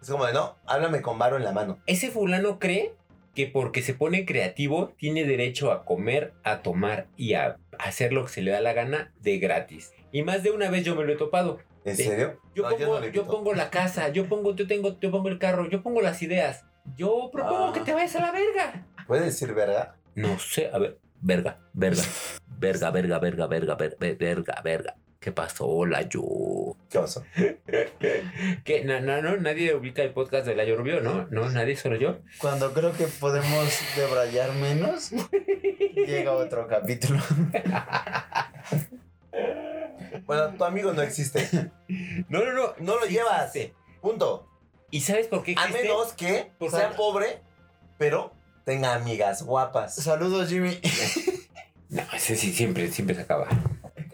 Es 0.00 0.10
como 0.10 0.26
de, 0.26 0.32
no, 0.32 0.56
háblame 0.66 1.00
con 1.02 1.18
varo 1.18 1.36
en 1.36 1.44
la 1.44 1.52
mano. 1.52 1.78
Ese 1.86 2.10
fulano 2.10 2.58
cree 2.58 2.94
que 3.34 3.46
porque 3.46 3.82
se 3.82 3.94
pone 3.94 4.26
creativo 4.26 4.92
tiene 4.98 5.24
derecho 5.24 5.70
a 5.72 5.84
comer, 5.84 6.32
a 6.44 6.60
tomar 6.62 7.06
y 7.16 7.34
a 7.34 7.58
hacer 7.78 8.12
lo 8.12 8.24
que 8.24 8.32
se 8.32 8.42
le 8.42 8.50
da 8.50 8.60
la 8.60 8.72
gana 8.72 9.12
de 9.20 9.38
gratis. 9.38 9.92
Y 10.10 10.22
más 10.22 10.42
de 10.42 10.50
una 10.50 10.70
vez 10.70 10.84
yo 10.84 10.94
me 10.96 11.04
lo 11.04 11.12
he 11.12 11.16
topado. 11.16 11.60
¿En 11.84 11.96
Sí. 11.96 12.04
serio? 12.04 12.38
Yo, 12.54 12.62
No, 12.64 12.70
pongo, 12.76 12.94
no 12.94 13.00
lo 13.00 13.08
yo, 13.08 13.26
pongo 13.26 13.54
la 13.54 13.70
casa, 13.70 14.08
yo 14.10 14.28
pongo, 14.28 14.54
yo 14.54 14.66
tengo, 14.66 14.98
yo 15.00 15.10
pongo 15.10 15.28
el 15.28 15.38
carro, 15.38 15.68
yo 15.68 15.82
pongo 15.82 16.00
las 16.00 16.22
ideas. 16.22 16.64
Yo 16.96 17.30
propongo 17.32 17.66
Ah. 17.66 17.72
que 17.72 17.80
te 17.80 17.92
vayas 17.94 18.14
a 18.16 18.20
la 18.20 18.32
verga. 18.32 18.86
¿Puedes 19.06 19.24
decir 19.26 19.54
verga? 19.54 19.96
No 20.14 20.38
sé, 20.38 20.70
a 20.72 20.78
ver, 20.78 20.98
verga, 21.20 21.58
verga, 21.72 22.02
verga, 22.58 22.90
verga, 22.90 23.18
verga, 23.18 23.46
verga, 23.48 23.74
ver- 23.76 23.96
ver- 23.98 24.16
verga, 24.16 24.60
verga. 24.62 24.96
¿Qué 25.20 25.30
pasó? 25.30 25.66
Hola, 25.68 26.02
yo. 26.02 26.76
¿Qué 26.90 26.98
oso? 26.98 27.24
¿Qué? 28.64 28.82
No, 28.84 29.00
no, 29.00 29.22
no, 29.22 29.36
nadie 29.36 29.72
ubica 29.74 30.02
el 30.02 30.12
podcast 30.12 30.46
de 30.46 30.56
Layo 30.56 30.76
Rubio, 30.76 31.00
¿no? 31.00 31.28
No, 31.30 31.48
nadie, 31.48 31.76
solo 31.76 31.94
yo. 31.94 32.18
Cuando 32.38 32.72
creo 32.72 32.92
que 32.92 33.06
podemos 33.06 33.68
debrayar 33.96 34.52
menos, 34.54 35.12
llega 35.94 36.32
otro 36.32 36.66
capítulo. 36.66 37.20
Bueno, 40.26 40.54
tu 40.56 40.64
amigo 40.64 40.92
no 40.92 41.02
existe. 41.02 41.70
No, 42.28 42.44
no, 42.44 42.52
no. 42.52 42.74
No 42.78 42.98
lo 43.00 43.06
llevas. 43.06 43.52
Punto. 44.00 44.46
¿Y 44.90 45.00
sabes 45.00 45.26
por 45.26 45.42
qué 45.42 45.54
A 45.56 45.64
existe? 45.64 45.82
menos 45.82 46.12
que 46.12 46.52
Porque- 46.58 46.76
sea 46.76 46.90
pobre, 46.90 47.40
pero 47.98 48.32
tenga 48.64 48.94
amigas 48.94 49.42
guapas. 49.42 49.94
Saludos, 49.96 50.48
Jimmy. 50.48 50.78
No, 51.92 52.00
ese 52.14 52.36
sí 52.36 52.54
siempre, 52.54 52.90
siempre 52.90 53.14
se 53.14 53.20
acaba. 53.20 53.46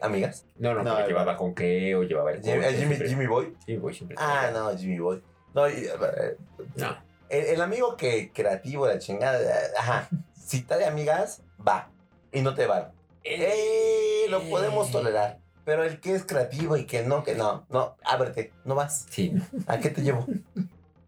¿Amigas? 0.00 0.44
No, 0.56 0.74
no, 0.74 0.82
No, 0.82 1.06
llevaba 1.06 1.36
con 1.36 1.54
qué 1.54 1.94
o 1.94 2.02
llevaba 2.02 2.32
el 2.32 2.42
Jimmy, 2.42 2.64
Jimmy, 2.76 2.96
Jimmy 3.08 3.26
Boy. 3.28 3.56
Jimmy 3.66 3.78
Boy 3.78 3.94
siempre. 3.94 4.16
Ah, 4.18 4.50
no, 4.52 4.76
Jimmy 4.76 4.98
Boy. 4.98 5.22
No, 5.54 5.68
y, 5.68 5.84
eh, 5.84 6.36
No. 6.74 6.96
el, 7.28 7.44
el 7.44 7.60
amigo 7.60 7.96
que 7.96 8.32
creativo, 8.32 8.88
la 8.88 8.98
chingada, 8.98 9.40
eh, 9.40 9.70
ajá. 9.78 10.08
Si 10.34 10.62
trae 10.62 10.86
amigas, 10.86 11.42
va. 11.64 11.88
Y 12.32 12.40
no 12.40 12.56
te 12.56 12.66
va. 12.66 12.90
Eh, 13.22 14.26
lo 14.28 14.42
podemos 14.42 14.90
tolerar. 14.90 15.38
Pero 15.64 15.84
el 15.84 16.00
que 16.00 16.16
es 16.16 16.24
creativo 16.24 16.76
y 16.76 16.84
que 16.84 17.04
no, 17.04 17.22
que 17.22 17.36
no, 17.36 17.64
no, 17.70 17.96
ábrete, 18.02 18.52
no 18.64 18.74
vas. 18.74 19.06
Sí. 19.10 19.34
¿A 19.68 19.78
qué 19.78 19.90
te 19.90 20.02
llevo? 20.02 20.26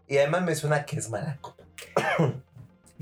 Y 0.07 0.19
además 0.19 0.43
me 0.43 0.55
suena 0.55 0.85
que 0.85 0.99
es 0.99 1.11
mala 1.11 1.37
copa. 1.41 1.65
Y 2.19 2.23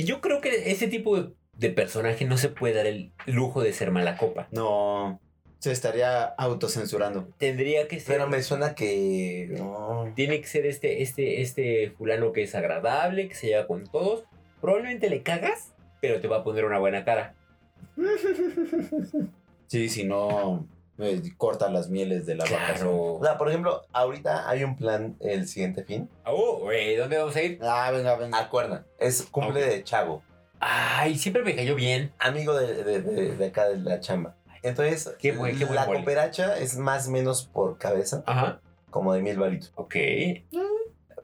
Yo 0.04 0.20
creo 0.20 0.40
que 0.40 0.70
ese 0.70 0.88
tipo 0.88 1.34
de, 1.56 1.70
personaje 1.70 2.24
no 2.24 2.38
se 2.38 2.48
puede 2.48 2.74
dar 2.74 2.86
el 2.86 3.12
lujo 3.26 3.62
de 3.62 3.72
ser 3.72 3.90
mala 3.90 4.16
copa. 4.16 4.48
No, 4.52 5.20
se 5.58 5.72
estaría 5.72 6.24
autocensurando. 6.24 7.28
Tendría 7.36 7.88
que 7.88 7.98
ser. 7.98 8.16
Pero 8.16 8.28
me 8.28 8.42
suena 8.42 8.74
que. 8.74 9.48
no. 9.50 10.12
Tiene 10.14 10.40
que 10.40 10.46
ser 10.46 10.66
este, 10.66 11.02
este, 11.02 11.42
este 11.42 11.90
fulano 11.98 12.32
que 12.32 12.42
es 12.42 12.54
agradable, 12.54 13.28
que 13.28 13.34
se 13.34 13.48
lleva 13.48 13.66
con 13.66 13.84
todos. 13.84 14.24
Probablemente 14.60 15.10
le 15.10 15.22
cagas, 15.22 15.74
pero 16.00 16.20
te 16.20 16.28
va 16.28 16.38
a 16.38 16.44
poner 16.44 16.64
una 16.64 16.78
buena 16.78 17.04
cara. 17.04 17.34
Sí, 19.68 19.90
si 19.90 20.04
no, 20.04 20.66
eh, 20.98 21.22
corta 21.36 21.70
las 21.70 21.88
mieles 21.90 22.26
de 22.26 22.34
la 22.34 22.44
vacación. 22.44 22.88
O 22.92 23.20
sea, 23.22 23.38
por 23.38 23.48
ejemplo, 23.48 23.82
ahorita 23.92 24.48
hay 24.48 24.64
un 24.64 24.76
plan 24.76 25.16
el 25.20 25.46
siguiente 25.48 25.84
fin. 25.84 26.08
Oh, 26.26 26.58
güey, 26.60 26.96
¿dónde 26.96 27.18
vamos 27.18 27.36
a 27.36 27.42
ir? 27.42 27.58
Ah, 27.62 27.90
venga, 27.90 28.16
venga. 28.16 28.38
Acuerda, 28.38 28.84
es 28.98 29.22
cumple 29.22 29.64
de 29.64 29.82
Chavo, 29.84 30.22
Ay, 30.60 31.16
siempre 31.16 31.44
me 31.44 31.54
cayó 31.54 31.74
bien. 31.76 32.12
amigo 32.18 32.52
de, 32.54 32.82
de- 32.82 33.00
de- 33.00 33.36
de 33.36 33.46
acá 33.46 33.68
de 33.68 33.76
la 33.78 34.00
chamba. 34.00 34.34
Entonces, 34.64 35.14
Qué 35.20 35.30
buen- 35.32 35.56
qué 35.56 35.64
buen 35.64 35.76
la 35.76 35.86
boli. 35.86 35.98
cooperacha 35.98 36.58
es 36.58 36.76
más 36.76 37.06
o 37.06 37.12
menos 37.12 37.44
por 37.46 37.78
cabeza, 37.78 38.24
Ajá. 38.26 38.60
como 38.90 39.14
de 39.14 39.22
mil 39.22 39.38
varitos. 39.38 39.72
Ok. 39.76 39.94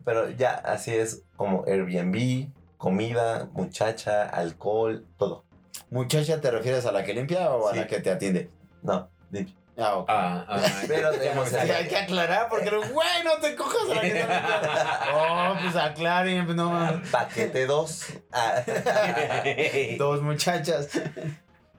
Pero 0.05 0.31
ya 0.31 0.53
así 0.55 0.93
es 0.95 1.23
como 1.37 1.65
Airbnb, 1.67 2.49
comida, 2.79 3.49
muchacha, 3.53 4.29
alcohol, 4.29 5.05
todo. 5.19 5.45
Muchacha, 5.91 6.41
¿te 6.41 6.51
refieres 6.51 6.87
a 6.87 6.93
la 6.93 7.03
que 7.05 7.15
limpia 7.15 7.51
o 7.51 7.69
a 7.69 7.75
la 7.75 7.87
que 7.87 8.01
te 8.01 8.11
atiende? 8.11 8.51
No, 8.83 9.09
limpio. 9.31 9.57
Ah, 9.77 9.97
ok. 9.97 10.07
Ah, 10.09 10.45
ah, 10.49 10.63
Pero 10.89 11.11
tenemos 11.13 11.53
el- 11.53 11.71
hay 11.71 11.89
que 11.89 11.97
aclarar 11.97 12.49
porque, 12.49 12.71
güey, 12.71 13.25
no 13.25 13.33
te 13.41 13.57
cojas 13.57 13.91
a 13.91 13.95
la 13.95 14.01
que 14.03 14.15
limpia. 14.15 14.43
Oh, 15.15 15.55
pues 15.61 15.75
aclaren, 15.77 16.45
pues, 16.45 16.57
no 16.57 16.71
mames. 16.71 17.09
Paquete 17.11 17.67
2. 17.67 18.07
Dos 19.99 20.23
muchachas. 20.23 20.89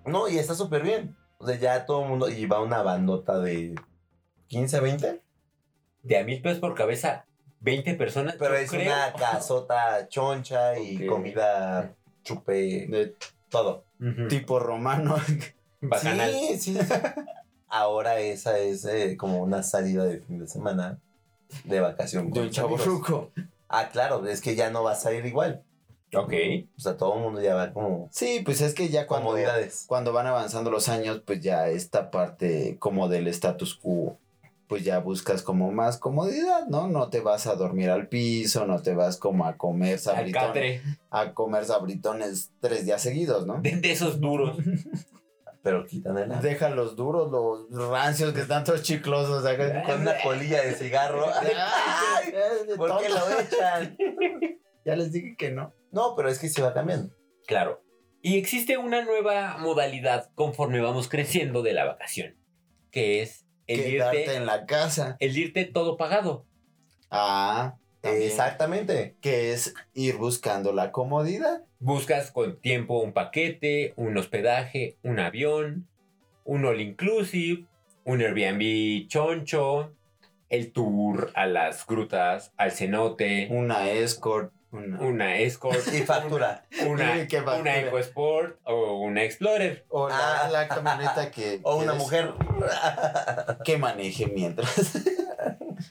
no, 0.06 0.28
y 0.28 0.38
está 0.38 0.56
súper 0.56 0.84
bien. 0.84 1.16
O 1.38 1.48
sea, 1.48 1.56
ya 1.58 1.86
todo 1.86 2.04
el 2.04 2.10
mundo. 2.10 2.30
Y 2.30 2.46
va 2.46 2.62
una 2.62 2.82
bandota 2.82 3.40
de 3.40 3.76
15, 4.48 4.80
20. 4.80 5.22
De 6.04 6.18
a 6.20 6.24
mil 6.24 6.42
pesos 6.42 6.60
por 6.60 6.76
cabeza, 6.76 7.26
20 7.62 7.94
personas. 7.96 8.36
Pero 8.38 8.56
es 8.56 8.70
creo. 8.70 8.82
una 8.94 9.14
casota 9.14 10.08
choncha 10.10 10.78
y 10.78 11.06
comida 11.08 11.94
chupe, 12.24 12.88
De 12.88 13.16
todo. 13.50 13.86
Tipo 14.30 14.60
romano. 14.60 15.16
Bacanal. 15.82 16.32
Sí, 16.32 16.58
sí. 16.60 16.78
Ahora 17.68 18.20
esa 18.20 18.58
es 18.60 18.86
eh, 18.86 19.18
como 19.18 19.42
una 19.42 19.64
salida 19.64 20.06
de 20.06 20.20
fin 20.20 20.40
de 20.40 20.48
semana 20.48 21.00
de 21.64 21.80
vacación. 21.80 22.28
De 22.28 22.32
con 22.32 22.44
un 22.44 22.50
chavo 22.50 22.78
ruco. 22.78 23.32
Ah, 23.68 23.90
claro, 23.92 24.26
es 24.28 24.42
que 24.42 24.56
ya 24.56 24.70
no 24.70 24.84
vas 24.84 25.06
a 25.06 25.14
ir 25.14 25.26
igual. 25.26 25.64
Ok. 26.14 26.34
O 26.78 26.80
sea, 26.80 26.98
todo 26.98 27.16
el 27.16 27.22
mundo 27.22 27.42
ya 27.42 27.56
va 27.56 27.74
como 27.74 28.08
Sí, 28.12 28.42
pues 28.46 28.62
es 28.62 28.74
que 28.74 28.90
ya 28.90 29.08
cuando, 29.08 29.36
cuando 29.88 30.14
van 30.14 30.28
avanzando 30.28 30.72
los 30.72 30.88
años, 30.88 31.22
pues 31.26 31.42
ya 31.42 31.68
esta 31.70 32.12
parte 32.12 32.78
como 32.80 33.10
del 33.10 33.28
status 33.28 33.76
quo, 33.76 34.18
pues 34.68 34.84
ya 34.84 35.00
buscas 35.00 35.42
como 35.42 35.72
más 35.72 35.98
comodidad, 35.98 36.68
¿no? 36.68 36.88
No 36.88 37.10
te 37.10 37.20
vas 37.20 37.48
a 37.48 37.56
dormir 37.56 37.90
al 37.90 38.08
piso, 38.08 38.66
no 38.66 38.82
te 38.82 38.94
vas 38.94 39.18
como 39.18 39.46
a 39.46 39.58
comer 39.58 40.00
sabritones, 40.00 40.82
a 41.10 41.34
comer 41.34 41.66
sabritones 41.66 42.52
tres 42.62 42.86
días 42.86 43.02
seguidos, 43.02 43.46
¿no? 43.46 43.62
De, 43.62 43.76
de 43.76 43.92
esos 43.92 44.20
duros. 44.20 44.58
Pero 45.66 45.84
quitan 45.88 46.16
el 46.20 46.30
Deja 46.42 46.70
los 46.70 46.96
duros, 46.96 47.32
los 47.72 47.90
rancios 47.90 48.34
que 48.34 48.42
están 48.42 48.64
todos 48.64 48.84
chiclosos 48.84 49.44
acá. 49.48 49.82
Con 49.82 50.02
una 50.02 50.14
colilla 50.22 50.62
de 50.62 50.74
cigarro. 50.74 51.26
Ay, 51.34 52.34
¿Por 52.78 53.02
qué 53.02 53.10
lo 53.10 53.40
echan? 53.40 53.98
Ya 54.86 54.96
les 54.96 55.12
dije 55.12 55.36
que 55.36 55.50
no. 55.50 55.74
No, 55.92 56.14
pero 56.16 56.30
es 56.30 56.38
que 56.38 56.48
se 56.50 56.62
va 56.62 56.76
cambiando. 56.76 57.16
Claro. 57.48 57.82
Y 58.22 58.38
existe 58.38 58.78
una 58.78 59.04
nueva 59.04 59.58
modalidad 59.58 60.30
conforme 60.36 60.80
vamos 60.82 61.10
creciendo 61.10 61.64
de 61.64 61.74
la 61.74 61.86
vacación, 61.86 62.36
que 62.92 63.24
es 63.24 63.48
el 63.66 63.84
Quedarte 63.84 64.20
irte, 64.20 64.36
en 64.36 64.46
la 64.46 64.68
casa. 64.68 65.18
el 65.20 65.36
irte 65.36 65.66
todo 65.66 65.98
pagado. 65.98 66.46
Ah, 67.10 67.80
también. 68.02 68.28
Exactamente. 68.28 69.18
Que 69.20 69.52
es 69.54 69.74
ir 69.96 70.18
buscando 70.18 70.72
la 70.74 70.92
comodidad. 70.92 71.64
Buscas 71.86 72.32
con 72.32 72.60
tiempo 72.60 72.98
un 73.00 73.14
paquete, 73.14 73.94
un 73.96 74.18
hospedaje, 74.18 74.98
un 75.04 75.20
avión, 75.20 75.88
un 76.44 76.66
all 76.66 76.82
inclusive, 76.82 77.66
un 78.06 78.22
Airbnb 78.22 79.08
choncho, 79.08 79.94
el 80.50 80.72
tour 80.72 81.30
a 81.36 81.46
las 81.46 81.86
grutas, 81.86 82.52
al 82.58 82.72
cenote, 82.72 83.50
Una 83.52 83.92
escort. 83.92 84.52
Una, 84.72 85.00
una 85.00 85.38
escort, 85.38 85.78
Y 85.94 86.02
factura. 86.02 86.66
una, 86.88 87.06
factura. 87.18 87.54
una 87.60 87.78
EcoSport 87.82 88.60
o 88.64 88.98
una 89.02 89.24
Explorer. 89.24 89.86
o 89.90 90.10
la, 90.10 90.46
Ah. 90.46 90.50
la 90.50 90.68
camioneta 90.68 91.30
que. 91.30 91.60
O 91.64 91.78
una 91.78 91.94
mujer. 91.94 92.34
Que 93.64 93.78
maneje 93.78 94.26
mientras. 94.26 95.04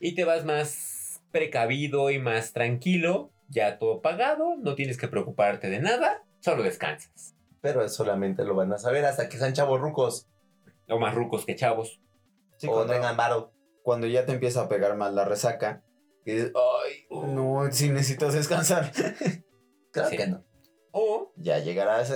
Y 0.00 0.16
te 0.16 0.24
vas 0.24 0.44
más 0.44 1.22
precavido 1.30 2.10
y 2.10 2.18
más 2.18 2.52
tranquilo, 2.52 3.30
ya 3.48 3.78
todo 3.78 4.00
pagado, 4.02 4.56
no 4.56 4.74
tienes 4.74 4.98
que 4.98 5.08
preocuparte 5.08 5.68
de 5.70 5.80
nada, 5.80 6.22
solo 6.40 6.62
descansas. 6.62 7.34
Pero 7.60 7.88
solamente 7.88 8.44
lo 8.44 8.54
van 8.54 8.72
a 8.72 8.78
saber 8.78 9.04
hasta 9.04 9.28
que 9.28 9.38
sean 9.38 9.52
chavos 9.54 9.80
rucos. 9.80 10.28
O 10.88 10.98
más 10.98 11.14
rucos 11.14 11.46
que 11.46 11.56
chavos. 11.56 12.00
Sí, 12.58 12.66
o 12.68 12.72
cuando, 12.72 12.92
tengan 12.92 13.16
varo. 13.16 13.52
cuando 13.82 14.06
ya 14.06 14.26
te 14.26 14.32
empieza 14.32 14.62
a 14.62 14.68
pegar 14.68 14.96
más 14.96 15.12
la 15.14 15.24
resaca. 15.24 15.82
Y 16.26 16.32
dices, 16.32 16.52
ay, 16.54 17.06
no, 17.10 17.66
sí 17.70 17.88
necesito 17.90 18.30
descansar. 18.30 18.92
Claro 19.90 20.10
Sí. 20.10 20.16
que 20.16 20.26
no. 20.26 20.44
O 20.90 21.32
ya 21.36 21.60
llegarás. 21.60 22.12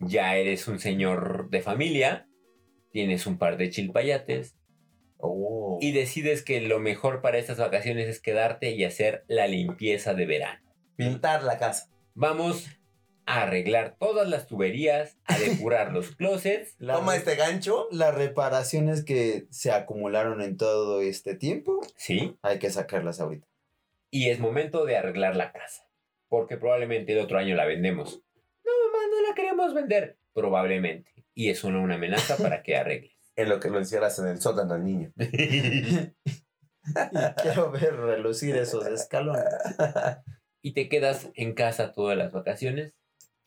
ya 0.00 0.36
eres 0.36 0.68
un 0.68 0.78
señor 0.78 1.50
de 1.50 1.60
familia, 1.60 2.28
tienes 2.92 3.26
un 3.26 3.36
par 3.36 3.56
de 3.56 3.68
chilpayates 3.70 4.54
Oh. 5.26 5.78
y 5.80 5.92
decides 5.92 6.42
que 6.42 6.60
lo 6.60 6.78
mejor 6.80 7.20
para 7.22 7.38
estas 7.38 7.58
vacaciones 7.58 8.08
es 8.08 8.20
quedarte 8.20 8.70
y 8.72 8.84
hacer 8.84 9.24
la 9.26 9.46
limpieza 9.46 10.14
de 10.14 10.26
verano. 10.26 10.60
Pintar 10.96 11.42
la 11.42 11.58
casa. 11.58 11.90
Vamos 12.14 12.68
a 13.26 13.42
arreglar 13.42 13.96
todas 13.98 14.28
las 14.28 14.46
tuberías, 14.46 15.16
a 15.24 15.38
depurar 15.38 15.92
los 15.92 16.10
closets. 16.16 16.74
La 16.78 16.94
Toma 16.94 17.16
este 17.16 17.36
gancho. 17.36 17.88
Las 17.90 18.14
reparaciones 18.14 19.02
que 19.04 19.46
se 19.50 19.72
acumularon 19.72 20.42
en 20.42 20.56
todo 20.58 21.00
este 21.00 21.34
tiempo, 21.34 21.80
Sí, 21.96 22.36
hay 22.42 22.58
que 22.58 22.70
sacarlas 22.70 23.20
ahorita. 23.20 23.46
y 24.10 24.28
es 24.30 24.38
momento 24.40 24.84
de 24.84 24.96
arreglar 24.96 25.36
la 25.36 25.52
casa. 25.52 25.88
Porque 26.28 26.56
probablemente 26.56 27.12
el 27.12 27.18
otro 27.20 27.38
año 27.38 27.54
la 27.56 27.64
vendemos. 27.64 28.20
No, 28.64 28.72
mamá, 28.86 29.04
no 29.10 29.28
la 29.28 29.34
queremos 29.34 29.72
vender. 29.74 30.18
Probablemente. 30.34 31.10
Y 31.34 31.48
es 31.50 31.64
una, 31.64 31.80
una 31.80 31.94
amenaza 31.96 32.36
para 32.36 32.62
que 32.62 32.76
arregles. 32.76 33.13
En 33.36 33.48
lo 33.48 33.58
que 33.60 33.68
lo 33.70 33.78
encierras 33.78 34.18
en 34.18 34.28
el 34.28 34.40
sótano 34.40 34.74
al 34.74 34.84
niño. 34.84 35.12
Y 36.86 37.42
quiero 37.42 37.70
ver 37.70 37.96
relucir 37.96 38.56
esos 38.56 38.86
escalones. 38.86 39.44
y 40.62 40.74
te 40.74 40.88
quedas 40.90 41.30
en 41.34 41.54
casa 41.54 41.92
todas 41.92 42.16
las 42.16 42.30
vacaciones 42.32 42.92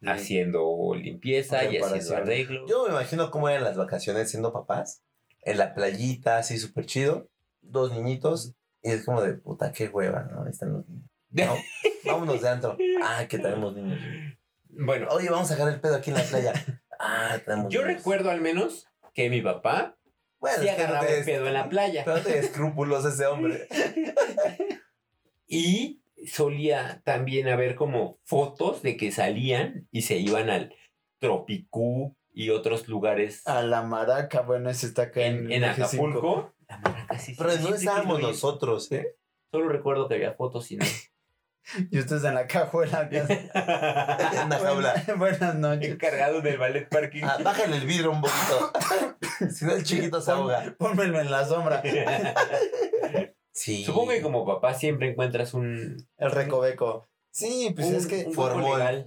haciendo 0.04 0.94
limpieza 0.96 1.64
y 1.66 1.78
haciendo 1.78 1.86
Reparación. 1.88 2.22
arreglo. 2.22 2.68
Yo 2.68 2.84
me 2.86 2.90
imagino 2.90 3.30
cómo 3.30 3.48
eran 3.50 3.64
las 3.64 3.78
vacaciones 3.78 4.30
siendo 4.32 4.52
papás. 4.54 5.04
En 5.44 5.58
la 5.60 5.74
playita, 5.76 6.38
así 6.40 6.58
súper 6.58 6.86
chido. 6.88 7.30
Dos 7.62 7.92
niñitos. 7.94 8.54
Y 8.82 8.90
es 8.92 9.06
como 9.06 9.22
de 9.22 9.34
puta, 9.34 9.72
qué 9.72 9.88
hueva, 9.88 10.24
¿no? 10.24 10.44
Ahí 10.44 10.50
están 10.50 10.74
los 10.74 10.88
niños. 10.88 11.10
No, 11.30 11.56
vámonos 12.06 12.42
de 12.42 12.50
antro. 12.50 12.78
Ah, 13.04 13.26
que 13.30 13.38
tenemos 13.38 13.76
niños. 13.76 14.00
Bueno, 14.70 15.10
Oye, 15.12 15.30
vamos 15.30 15.52
a 15.52 15.56
sacar 15.56 15.72
el 15.72 15.80
pedo 15.82 15.96
aquí 15.98 16.10
en 16.10 16.16
la 16.18 16.24
playa. 16.24 16.54
Ah, 17.00 17.38
tenemos 17.46 17.72
yo 17.72 17.82
niños. 17.82 17.98
recuerdo 17.98 18.32
al 18.32 18.42
menos 18.42 18.88
que 19.18 19.32
mi 19.32 19.42
papá 19.42 19.98
Bueno, 20.40 20.60
sí 20.60 20.66
no 20.66 20.72
agarraba 20.72 21.08
te 21.08 21.20
el 21.20 21.26
pedo 21.26 21.48
en 21.48 21.54
la 21.54 21.68
playa. 21.68 22.04
No 22.06 22.22
tiene 22.22 22.38
escrúpulos 22.38 23.04
ese 23.04 23.26
hombre. 23.26 23.68
Y 25.48 26.04
solía 26.28 27.02
también 27.04 27.48
haber 27.48 27.76
como 27.76 28.20
fotos 28.26 28.84
de 28.84 28.96
que 28.96 29.12
salían 29.12 29.88
y 29.92 30.04
se 30.04 30.18
iban 30.18 30.52
al 30.52 30.76
Tropicú 31.18 32.16
y 32.32 32.52
otros 32.52 32.88
lugares 32.88 33.42
A 33.48 33.64
la 33.64 33.82
maraca, 33.82 34.42
bueno, 34.42 34.70
ese 34.70 34.86
está 34.86 35.04
acá 35.04 35.26
en. 35.26 35.64
Acapulco. 35.64 36.54
La 36.68 36.78
maraca 36.78 37.18
sí, 37.18 37.34
Pero 37.36 37.50
sí, 37.50 37.64
no 37.64 37.68
sí, 37.70 37.74
estábamos 37.74 38.22
nosotros, 38.22 38.92
¿eh? 38.92 39.16
Solo 39.50 39.70
recuerdo 39.70 40.08
que 40.08 40.14
había 40.14 40.34
fotos 40.34 40.72
y 40.72 40.78
no. 40.78 40.86
Y 41.92 42.00
ustedes 42.00 42.24
en 42.24 42.36
la 42.36 42.48
cajuela. 42.48 43.10
En 43.12 44.46
una 44.46 44.58
jaula. 44.60 44.94
Buenas, 45.06 45.18
buenas 45.40 45.56
noches. 45.56 45.92
Encargado 45.92 46.42
del 46.42 46.58
ballet 46.58 46.88
parking. 46.90 47.24
Ah, 47.24 47.38
bájale 47.44 47.78
el 47.78 47.86
vidrio 47.86 48.12
un 48.12 48.22
poquito. 48.22 48.72
si 49.52 49.66
no, 49.66 49.74
el 49.74 49.84
chiquito 49.84 50.22
se 50.22 50.32
ahoga. 50.32 50.76
Pónmelo 50.78 51.20
en 51.20 51.30
la 51.32 51.46
sombra. 51.46 51.82
Sí. 53.52 53.84
Supongo 53.84 54.12
que 54.12 54.22
como 54.22 54.46
papá 54.46 54.74
siempre 54.74 55.10
encuentras 55.10 55.54
un. 55.54 55.98
El 56.18 56.32
recoveco. 56.32 57.10
Sí, 57.32 57.72
pues 57.76 57.88
un- 57.88 57.96
es 57.96 58.08
que 58.08 58.26
un 58.26 58.64
legal. 58.64 59.06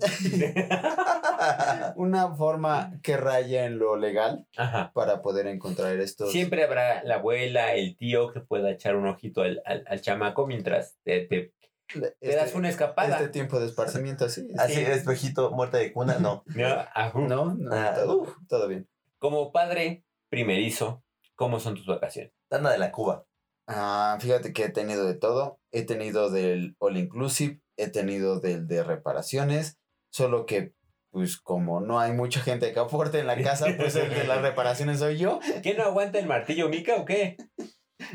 una 1.97 2.35
forma 2.37 2.93
que 3.03 3.17
raya 3.17 3.65
en 3.65 3.79
lo 3.79 3.97
legal 3.97 4.47
Ajá. 4.57 4.93
para 4.95 5.21
poder 5.23 5.47
encontrar 5.49 5.99
estos. 5.99 6.31
Siempre 6.31 6.63
habrá 6.65 7.03
la 7.03 7.17
abuela, 7.17 7.75
el 7.75 7.97
tío 7.97 8.31
que 8.33 8.41
pueda 8.41 8.71
echar 8.71 8.95
un 8.97 9.09
ojito 9.09 9.43
al, 9.43 9.61
al, 9.65 9.85
al 9.89 10.01
chamaco 10.01 10.47
mientras 10.47 10.97
te, 11.03 11.21
te, 11.23 11.53
te 11.93 12.15
este, 12.21 12.37
das 12.37 12.55
una 12.55 12.69
escapada. 12.69 13.17
este 13.17 13.29
tiempo 13.29 13.59
de 13.61 13.67
esparcimiento, 13.67 14.29
sí. 14.29 14.49
Así, 14.59 14.75
Sí. 14.75 14.81
espejito, 14.83 15.51
muerta 15.51 15.79
de 15.79 15.93
cuna, 15.93 16.19
no. 16.19 16.43
¿no? 16.55 16.67
Ajú. 16.95 17.21
No, 17.23 17.55
no, 17.55 17.75
Ah, 17.75 17.93
todo, 17.95 18.27
todo 18.49 18.69
bien. 18.69 18.89
Como 19.19 19.53
padre 19.53 20.05
primerizo, 20.29 21.03
¿cómo 21.35 21.61
son 21.61 21.75
tus 21.75 21.87
vacaciones? 21.87 22.33
Tana 22.49 22.71
de 22.71 22.79
la 22.79 22.91
Cuba. 22.93 23.27
Ah, 23.67 24.19
fíjate 24.21 24.53
que 24.53 24.65
he 24.65 24.69
tenido 24.71 25.07
de 25.07 25.15
todo. 25.15 25.61
He 25.71 25.83
tenido 25.85 26.31
del 26.31 26.75
all 26.79 26.97
inclusive, 26.97 27.61
he 27.77 27.89
tenido 27.89 28.41
del 28.41 28.67
de 28.67 28.83
reparaciones, 28.83 29.79
solo 30.11 30.47
que 30.47 30.75
pues 31.13 31.37
como 31.39 31.81
no 31.81 31.99
hay 31.99 32.13
mucha 32.13 32.41
gente 32.41 32.73
que 32.73 32.79
aporte 32.79 33.19
en 33.19 33.27
la 33.27 33.41
casa, 33.43 33.67
pues 33.77 33.97
el 33.97 34.11
de 34.15 34.25
las 34.25 34.43
reparaciones 34.43 35.01
soy 35.01 35.19
yo. 35.19 35.41
¿Quién 35.63 35.77
no 35.77 35.83
aguanta 35.85 36.19
el 36.21 36.27
martillo 36.27 36.69
Mica 36.69 36.95
o 36.97 37.05
qué? 37.05 37.37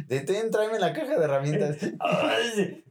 Detén, 0.08 0.52
tráeme 0.52 0.80
la 0.80 0.93
caja 0.93 1.18
de 1.18 1.24
herramientas. 1.24 1.78
Ay, 2.00 2.84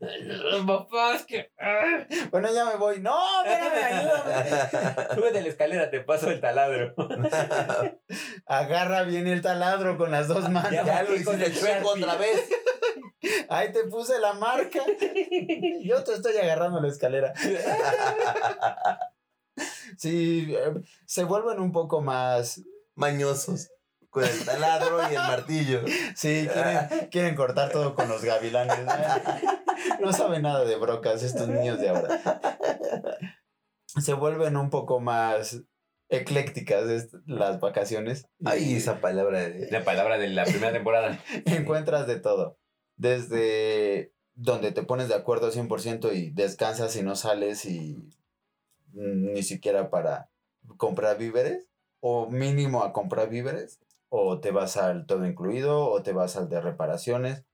papá, 0.66 1.14
es 1.14 1.24
que. 1.24 1.52
ah. 1.58 2.06
Bueno, 2.30 2.52
ya 2.52 2.64
me 2.64 2.76
voy. 2.76 3.00
No, 3.00 3.16
espérame, 3.44 3.84
ayúdame. 3.84 5.14
Súbete 5.14 5.38
a 5.38 5.42
la 5.42 5.48
escalera, 5.48 5.90
te 5.90 6.00
paso 6.00 6.30
el 6.30 6.40
taladro. 6.40 6.94
Agarra 8.46 9.02
bien 9.02 9.26
el 9.26 9.42
taladro 9.42 9.96
con 9.96 10.10
las 10.10 10.28
dos 10.28 10.48
manos. 10.50 10.70
Ya 10.70 10.84
ya 10.84 11.02
lo 11.02 11.14
hiciste 11.14 11.46
el 11.46 11.58
chueco 11.58 11.90
otra 11.90 12.16
vez. 12.16 12.48
Ahí 13.48 13.72
te 13.72 13.84
puse 13.84 14.18
la 14.18 14.34
marca. 14.34 14.80
Yo 15.82 16.04
te 16.04 16.14
estoy 16.14 16.36
agarrando 16.36 16.80
la 16.80 16.88
escalera. 16.88 17.32
Sí, 19.98 20.54
eh, 20.54 20.74
se 21.06 21.24
vuelven 21.24 21.60
un 21.60 21.72
poco 21.72 22.00
más. 22.00 22.60
Mañosos. 22.96 23.70
Con 24.14 24.22
el 24.22 24.44
taladro 24.44 25.02
y 25.10 25.14
el 25.16 25.22
martillo. 25.22 25.80
Sí, 26.14 26.48
quieren, 26.52 27.08
quieren 27.10 27.34
cortar 27.34 27.72
todo 27.72 27.96
con 27.96 28.08
los 28.08 28.22
gavilanes. 28.22 28.78
No 30.00 30.12
saben 30.12 30.42
nada 30.42 30.64
de 30.64 30.76
brocas 30.76 31.22
estos 31.22 31.48
niños 31.48 31.78
de 31.80 31.88
ahora. 31.88 32.22
Se 33.86 34.14
vuelven 34.14 34.56
un 34.56 34.70
poco 34.70 35.00
más 35.00 35.62
eclécticas 36.08 37.08
las 37.26 37.60
vacaciones. 37.60 38.26
Ay, 38.44 38.76
esa 38.76 39.00
palabra 39.00 39.40
de... 39.40 39.70
La 39.70 39.84
palabra 39.84 40.16
de 40.16 40.28
la 40.28 40.44
primera 40.44 40.72
temporada. 40.72 41.18
encuentras 41.46 42.06
de 42.06 42.20
todo. 42.20 42.56
Desde 42.96 44.12
donde 44.34 44.70
te 44.72 44.84
pones 44.84 45.08
de 45.08 45.16
acuerdo 45.16 45.50
100% 45.50 46.14
y 46.14 46.30
descansas 46.30 46.94
y 46.96 47.02
no 47.02 47.16
sales 47.16 47.66
y 47.66 48.08
ni 48.92 49.42
siquiera 49.42 49.90
para 49.90 50.30
comprar 50.76 51.18
víveres 51.18 51.68
o 52.00 52.30
mínimo 52.30 52.84
a 52.84 52.92
comprar 52.92 53.28
víveres 53.28 53.80
o 54.16 54.38
te 54.40 54.52
vas 54.52 54.76
al 54.76 55.06
todo 55.06 55.26
incluido 55.26 55.88
o 55.90 56.02
te 56.02 56.12
vas 56.12 56.36
al 56.36 56.48
de 56.48 56.60
reparaciones. 56.60 57.44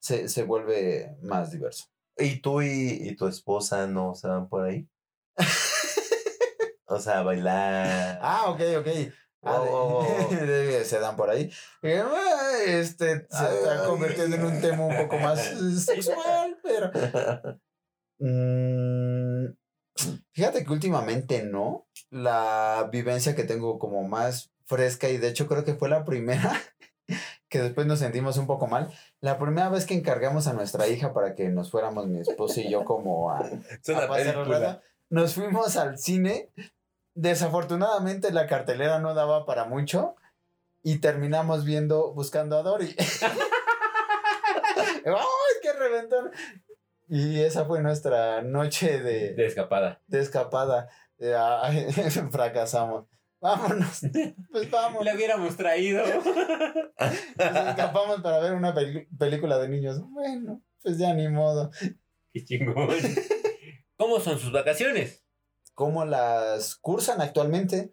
Se, 0.00 0.28
se 0.28 0.44
vuelve 0.44 1.16
más 1.22 1.50
diverso. 1.50 1.86
¿Y 2.16 2.40
tú 2.40 2.62
y, 2.62 2.98
y 3.02 3.16
tu 3.16 3.26
esposa 3.28 3.86
no 3.86 4.14
se 4.14 4.28
van 4.28 4.48
por 4.48 4.64
ahí? 4.64 4.88
O 6.88 7.00
sea, 7.00 7.18
a 7.18 7.22
bailar. 7.24 8.18
Ah, 8.22 8.44
ok, 8.48 8.60
ok. 8.78 8.86
Ah, 9.42 9.60
Oh. 9.68 10.06
de- 10.30 10.84
se 10.84 11.00
dan 11.00 11.16
por 11.16 11.28
ahí. 11.30 11.50
Eh, 11.82 12.02
Este 12.66 13.26
se 13.28 13.44
está 13.44 13.84
convirtiendo 13.86 14.36
en 14.36 14.44
un 14.44 14.60
tema 14.60 14.86
un 14.86 14.96
poco 14.96 15.18
más 15.18 15.38
eh, 15.52 15.78
sexual, 15.78 16.56
pero. 16.62 16.90
Mm, 18.18 19.52
fíjate 20.32 20.64
que 20.64 20.72
últimamente 20.72 21.42
no. 21.42 21.86
La 22.10 22.88
vivencia 22.90 23.34
que 23.34 23.44
tengo 23.44 23.78
como 23.78 24.04
más 24.08 24.52
fresca, 24.66 25.08
y 25.08 25.16
de 25.16 25.28
hecho 25.28 25.46
creo 25.46 25.64
que 25.64 25.74
fue 25.74 25.88
la 25.88 26.04
primera, 26.04 26.60
que 27.48 27.60
después 27.60 27.86
nos 27.86 28.00
sentimos 28.00 28.36
un 28.36 28.46
poco 28.46 28.66
mal. 28.66 28.92
La 29.20 29.38
primera 29.38 29.68
vez 29.68 29.86
que 29.86 29.94
encargamos 29.94 30.46
a 30.46 30.52
nuestra 30.52 30.88
hija 30.88 31.12
para 31.12 31.34
que 31.34 31.48
nos 31.48 31.70
fuéramos, 31.70 32.06
mi 32.06 32.20
esposo 32.20 32.60
y 32.60 32.70
yo, 32.70 32.84
como 32.84 33.30
a, 33.30 33.38
a 33.38 34.08
pasar 34.08 34.48
rato, 34.48 34.82
nos 35.08 35.34
fuimos 35.34 35.76
al 35.76 35.98
cine. 35.98 36.50
Desafortunadamente 37.14 38.30
la 38.30 38.46
cartelera 38.46 38.98
no 38.98 39.14
daba 39.14 39.46
para 39.46 39.64
mucho 39.64 40.16
y 40.82 40.98
terminamos 40.98 41.64
viendo 41.64 42.12
Buscando 42.12 42.58
a 42.58 42.62
Dory. 42.62 42.94
¡Ay, 45.06 45.54
qué 45.62 45.72
reventón! 45.72 46.30
Y 47.08 47.40
esa 47.40 47.64
fue 47.64 47.80
nuestra 47.80 48.42
noche 48.42 49.00
de, 49.00 49.34
De 49.34 49.46
escapada. 49.46 50.02
de 50.06 50.20
escapada. 50.20 50.88
Ay, 51.20 51.86
fracasamos. 52.30 53.06
Vámonos. 53.40 54.00
Pues 54.50 54.70
vámonos. 54.70 55.04
La 55.04 55.14
hubiéramos 55.14 55.56
traído. 55.56 56.02
Nos 56.06 57.68
escapamos 57.68 58.20
para 58.22 58.38
ver 58.40 58.54
una 58.54 58.74
peli- 58.74 59.06
película 59.18 59.58
de 59.58 59.68
niños. 59.68 60.00
Bueno, 60.10 60.62
pues 60.82 60.98
ya 60.98 61.12
ni 61.14 61.28
modo. 61.28 61.70
Qué 62.32 62.44
chingón. 62.44 62.88
¿Cómo 63.96 64.20
son 64.20 64.38
sus 64.38 64.52
vacaciones? 64.52 65.24
¿Cómo 65.74 66.04
las 66.06 66.76
cursan 66.76 67.20
actualmente? 67.20 67.92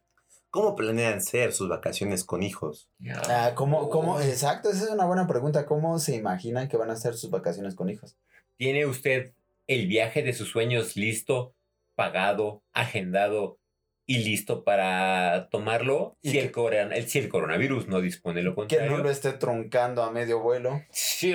¿Cómo 0.49 0.75
planean 0.75 1.19
ser 1.21 1.51
sus 1.51 1.67
vacaciones 1.67 2.23
con 2.23 2.43
hijos? 2.43 2.89
Ah, 3.27 3.53
¿cómo, 3.55 3.89
cómo? 3.89 4.21
Exacto, 4.21 4.69
esa 4.69 4.85
es 4.85 4.89
una 4.91 5.05
buena 5.05 5.27
pregunta. 5.27 5.65
¿Cómo 5.65 5.97
se 5.99 6.15
imaginan 6.15 6.67
que 6.69 6.77
van 6.77 6.91
a 6.91 6.95
ser 6.95 7.15
sus 7.15 7.29
vacaciones 7.31 7.75
con 7.75 7.89
hijos? 7.89 8.17
¿Tiene 8.57 8.85
usted 8.85 9.33
el 9.67 9.87
viaje 9.87 10.21
de 10.21 10.31
sus 10.33 10.49
sueños 10.49 10.95
listo, 10.95 11.55
pagado, 11.95 12.63
agendado 12.71 13.59
y 14.06 14.20
listo 14.20 14.64
para 14.64 15.47
tomarlo? 15.49 16.18
Y 16.22 16.30
Si 16.32 16.38
que- 16.38 16.43
el, 16.43 16.51
coron- 16.51 16.93
el- 16.93 17.10
si 17.10 17.20
el 17.20 17.30
coronavirus 17.30 17.88
no 17.88 18.01
dispone 18.01 18.41
lo 18.43 18.51
Que 18.51 18.56
contrario. 18.56 18.91
no 18.91 18.97
lo 18.97 19.10
esté 19.10 19.32
truncando 19.34 20.04
a 20.04 20.12
medio 20.12 20.39
vuelo. 20.39 20.82
Sí. 20.91 21.34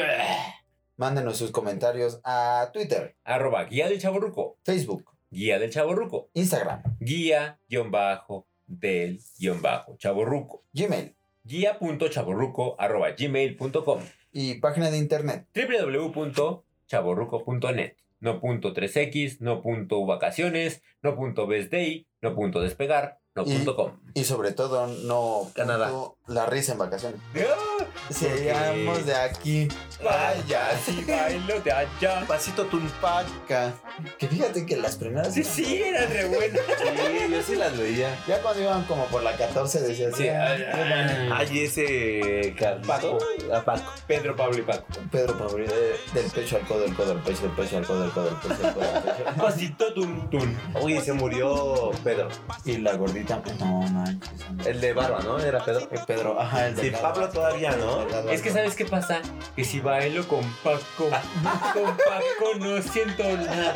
Mándenos 0.97 1.37
sus 1.37 1.51
comentarios 1.53 2.21
a 2.25 2.71
Twitter, 2.73 3.15
Arroba 3.25 3.65
guía 3.65 3.89
del 3.89 4.01
chaborruco. 4.01 4.57
Facebook, 4.65 5.13
Guía 5.31 5.59
del 5.59 5.71
chaborruco. 5.71 6.31
Instagram, 6.35 6.83
Guía 7.01 7.59
guion 7.69 7.91
bajo 7.91 8.47
del 8.67 9.21
guion 9.39 9.61
bajo 9.63 9.97
chaborruco. 9.97 10.63
Gmail 10.73 11.15
Guía.chaborruco 11.45 12.77
arroba 12.79 13.11
gmail.com. 13.17 14.01
y 14.33 14.55
página 14.57 14.91
de 14.91 14.99
internet. 14.99 15.47
www.chaborruco.net. 15.55 17.95
No 18.21 18.41
punto 18.41 18.75
3x, 18.75 19.41
no 19.41 19.63
punto 19.63 20.05
vacaciones, 20.07 20.83
no 21.03 21.17
punto 21.17 21.47
best 21.47 21.71
day, 21.71 22.09
no 22.21 22.35
punto 22.35 22.61
despegar, 22.61 23.19
no 23.39 23.51
Y- 23.51 23.55
punto 23.57 23.77
com. 23.77 23.93
Y 24.15 24.25
sobre 24.25 24.53
todo, 24.53 24.87
no 25.05 25.51
Canadá. 25.55 25.91
la 26.27 26.47
risa 26.47 26.73
en 26.73 26.79
vacaciones. 26.79 27.21
¡Ah! 27.37 27.85
Seamos 28.11 29.07
de 29.07 29.15
aquí. 29.15 29.69
Vaya, 30.03 30.71
si 30.85 31.05
bailo 31.05 31.61
de 31.61 31.73
allá. 31.73 32.25
Pasito 32.27 32.65
tun. 32.67 32.89
Paca. 33.01 33.73
Que 34.19 34.27
fíjate 34.29 34.67
que 34.67 34.77
las 34.77 34.97
primeras. 34.97 35.33
Sí, 35.35 35.45
sí, 35.45 35.83
era 35.83 36.07
re 36.07 36.27
bueno. 36.29 36.59
Sí, 36.79 37.31
yo 37.33 37.43
sí 37.43 37.57
las 37.57 37.77
veía. 37.79 38.09
Ya 38.27 38.41
cuando 38.43 38.63
iban 38.63 38.85
como 38.85 39.05
por 39.07 39.23
la 39.23 39.37
14 39.37 39.81
decías. 39.81 40.17
Sí, 40.17 40.29
"Ah, 40.29 40.49
ay, 40.51 40.59
qué 40.59 40.77
bueno". 40.77 41.35
Ay, 41.37 41.59
ese 41.61 42.55
Paco. 42.87 43.19
A 43.55 43.65
Paco. 43.65 43.93
Pedro, 44.07 44.35
Pablo 44.37 44.59
y 44.59 44.63
Paco. 44.63 44.85
Pedro 45.13 45.39
Pablo, 45.39 45.65
eh, 45.65 45.97
del 46.15 46.31
pecho 46.31 46.57
al 46.57 46.67
codo, 46.67 46.81
del 46.81 46.95
codo 46.95 47.13
al 47.13 47.23
pecho, 47.23 47.43
del 47.43 47.51
pecho 47.53 47.77
al 47.79 47.87
codo, 47.87 48.01
del 48.03 48.11
codo 48.11 48.29
al 48.31 48.37
pecho, 48.41 48.63
del 48.63 48.73
codo 48.75 48.85
al 48.95 49.03
pecho. 49.03 49.25
Pasito 49.43 49.95
tun 49.95 50.31
tun. 50.31 50.59
Uy, 50.83 50.99
se 51.01 51.13
murió 51.13 51.91
Pedro. 52.03 52.29
Y 52.65 52.79
la 52.79 52.95
gordita, 52.95 53.28
no 53.61 53.81
manches. 53.83 54.31
El 54.67 54.81
de 54.81 54.93
barba, 54.93 55.21
¿no? 55.23 55.39
Era 55.39 55.65
Pedro. 55.65 55.89
Eh, 55.91 56.01
Pedro, 56.07 56.41
ajá, 56.41 56.67
el 56.69 56.77
Sí, 56.77 56.83
delgado. 56.83 57.03
Pablo 57.15 57.29
todavía, 57.29 57.73
¿no? 57.77 58.03
El 58.03 58.29
Es 58.31 58.43
que. 58.43 58.51
¿sabes 58.51 58.75
qué 58.75 58.85
pasa? 58.87 59.21
Que 59.55 59.65
si 59.65 59.81
bailo 59.81 60.27
con 60.27 60.43
Paco, 60.65 60.81
con 61.75 61.97
Paco 61.97 62.55
no 62.59 62.81
siento 62.83 63.23
nada. 63.37 63.75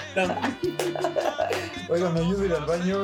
Oiga, 1.89 2.09
me 2.11 2.21
ayuda 2.21 2.43
a 2.43 2.47
ir 2.47 2.53
al 2.55 2.65
baño. 2.65 3.03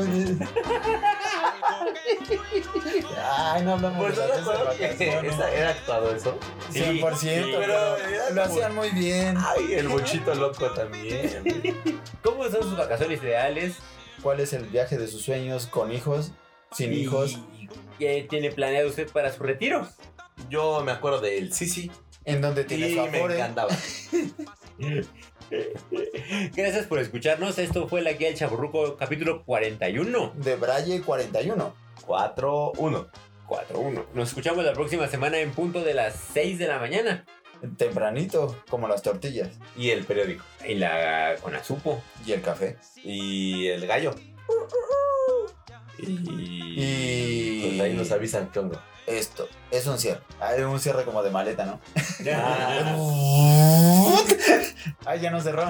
Ay, 3.31 3.63
no 3.63 3.73
hablamos 3.75 3.99
Pues 3.99 4.17
de 4.17 4.23
no 4.23 4.29
las 4.29 4.37
me 4.37 4.43
acuerdo 4.53 4.71
que 4.77 4.83
vacaciones. 4.87 5.35
esa- 5.35 5.51
era 5.55 5.71
actuado 5.71 6.15
eso. 6.15 6.39
100%, 6.73 7.17
Sí, 7.17 7.29
pero 7.59 7.97
pero 7.99 8.35
lo 8.35 8.43
hacían 8.45 8.75
muy 8.75 8.91
bien. 8.91 9.37
Ay, 9.39 9.75
el 9.75 9.89
bochito 9.89 10.35
loco 10.35 10.71
también. 10.71 11.77
¿Cómo 12.23 12.45
son 12.45 12.63
sus 12.63 12.77
vacaciones 12.77 13.23
ideales? 13.23 13.75
¿Cuál 14.23 14.41
es 14.41 14.53
el 14.53 14.65
viaje 14.65 14.99
de 14.99 15.07
sus 15.09 15.23
sueños 15.23 15.67
con 15.67 15.93
hijos, 15.93 16.33
sin 16.73 16.93
Y- 16.93 16.97
hijos? 17.03 17.39
¿Qué 17.99 18.27
tiene 18.29 18.51
planeado 18.51 18.89
usted 18.89 19.09
para 19.11 19.33
su 19.33 19.43
retiro? 19.43 19.87
Yo 20.49 20.83
me 20.85 20.93
acuerdo 20.93 21.21
del 21.21 21.53
Sisi 21.53 21.91
¿En 22.25 22.41
dónde 22.41 22.65
tiene 22.65 22.91
y 22.91 22.95
su 22.95 23.03
me 23.11 23.21
encantaba. 23.21 23.71
Gracias 26.55 26.87
por 26.87 26.99
escucharnos. 26.99 27.59
Esto 27.59 27.89
fue 27.89 28.03
la 28.03 28.13
guía 28.13 28.29
del 28.29 28.37
Chaburruco, 28.37 28.97
capítulo 28.97 29.45
41. 29.45 30.33
De 30.37 30.57
Braille 30.57 31.01
41. 31.01 31.75
4-1. 32.07 33.07
4-1. 33.49 34.05
Nos 34.13 34.29
escuchamos 34.29 34.63
la 34.65 34.75
próxima 34.75 35.09
semana 35.09 35.39
en 35.39 35.53
punto 35.53 35.83
de 35.83 35.95
las 35.95 36.15
6 36.35 36.59
de 36.59 36.69
la 36.69 36.79
mañana. 36.79 37.25
Tempranito, 37.77 38.57
como 38.69 38.89
las 38.89 39.03
tortillas. 39.03 39.51
Y 39.77 39.91
el 39.91 40.05
periódico. 40.05 40.45
En 40.63 40.81
la 40.81 41.37
con 41.41 41.55
Azupo. 41.55 42.03
Y 42.25 42.33
el 42.33 42.43
café. 42.43 42.77
Y 43.03 43.67
el 43.69 43.87
gallo. 43.87 44.15
Y. 45.99 46.21
Y. 46.77 47.69
Pues 47.69 47.81
ahí 47.81 47.95
nos 47.95 48.11
avisan 48.13 48.51
qué 48.51 48.59
onda. 48.61 48.85
Esto. 49.07 49.49
Es 49.71 49.87
un 49.87 49.99
cierre. 49.99 50.21
Hay 50.41 50.63
un 50.63 50.79
cierre 50.79 51.05
como 51.05 51.23
de 51.23 51.31
maleta, 51.31 51.65
¿no? 51.65 51.81
Ah. 52.33 52.95
Ay, 55.07 55.21
ya 55.21 55.31
no 55.31 55.41
cerró. 55.41 55.65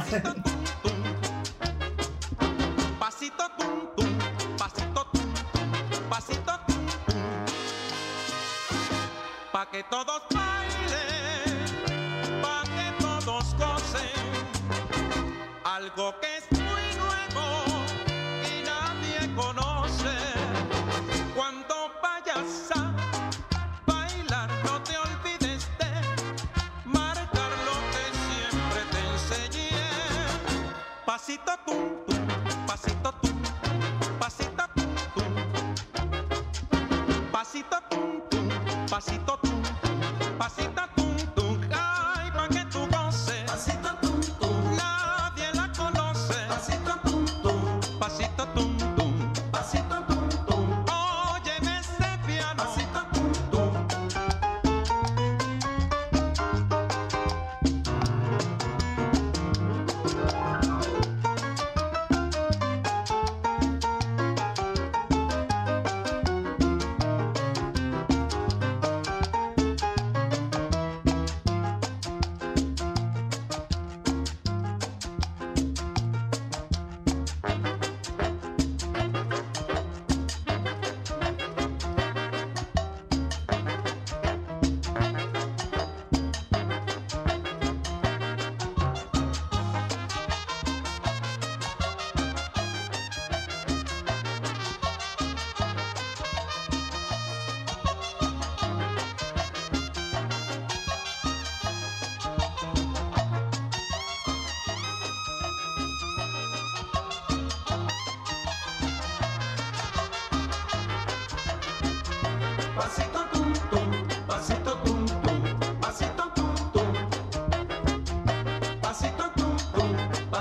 Pasito 2.99 3.45
tum 3.57 3.89
tum, 3.97 4.18
pasito 4.59 5.07
tum, 5.12 5.32
pasito 6.09 6.61
tum 6.66 6.86
tum. 7.07 7.22
Pa 9.53 9.70
que 9.70 9.84
todos 9.84 10.22
Algo 15.91 16.14
que 16.20 16.36
es 16.36 16.45
muy 16.53 16.86
nuevo 17.01 17.47
y 18.45 18.62
nadie 18.62 19.34
conoce. 19.34 20.14
Cuando 21.34 21.74
vayas 22.03 22.70
a 22.76 22.95
bailar, 23.86 24.51
no 24.64 24.82
te 24.82 24.99
olvides 24.99 25.66
de 25.78 25.91
marcar 26.84 27.53
lo 27.68 27.76
que 27.93 28.05
siempre 28.26 28.80
te 28.91 29.01
enseñé. 29.14 29.80
Pasito 31.07 31.53
tum 31.64 32.07
tum, 48.09 48.28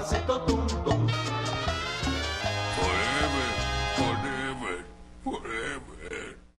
pasito 0.07 0.39
tum 0.47 0.56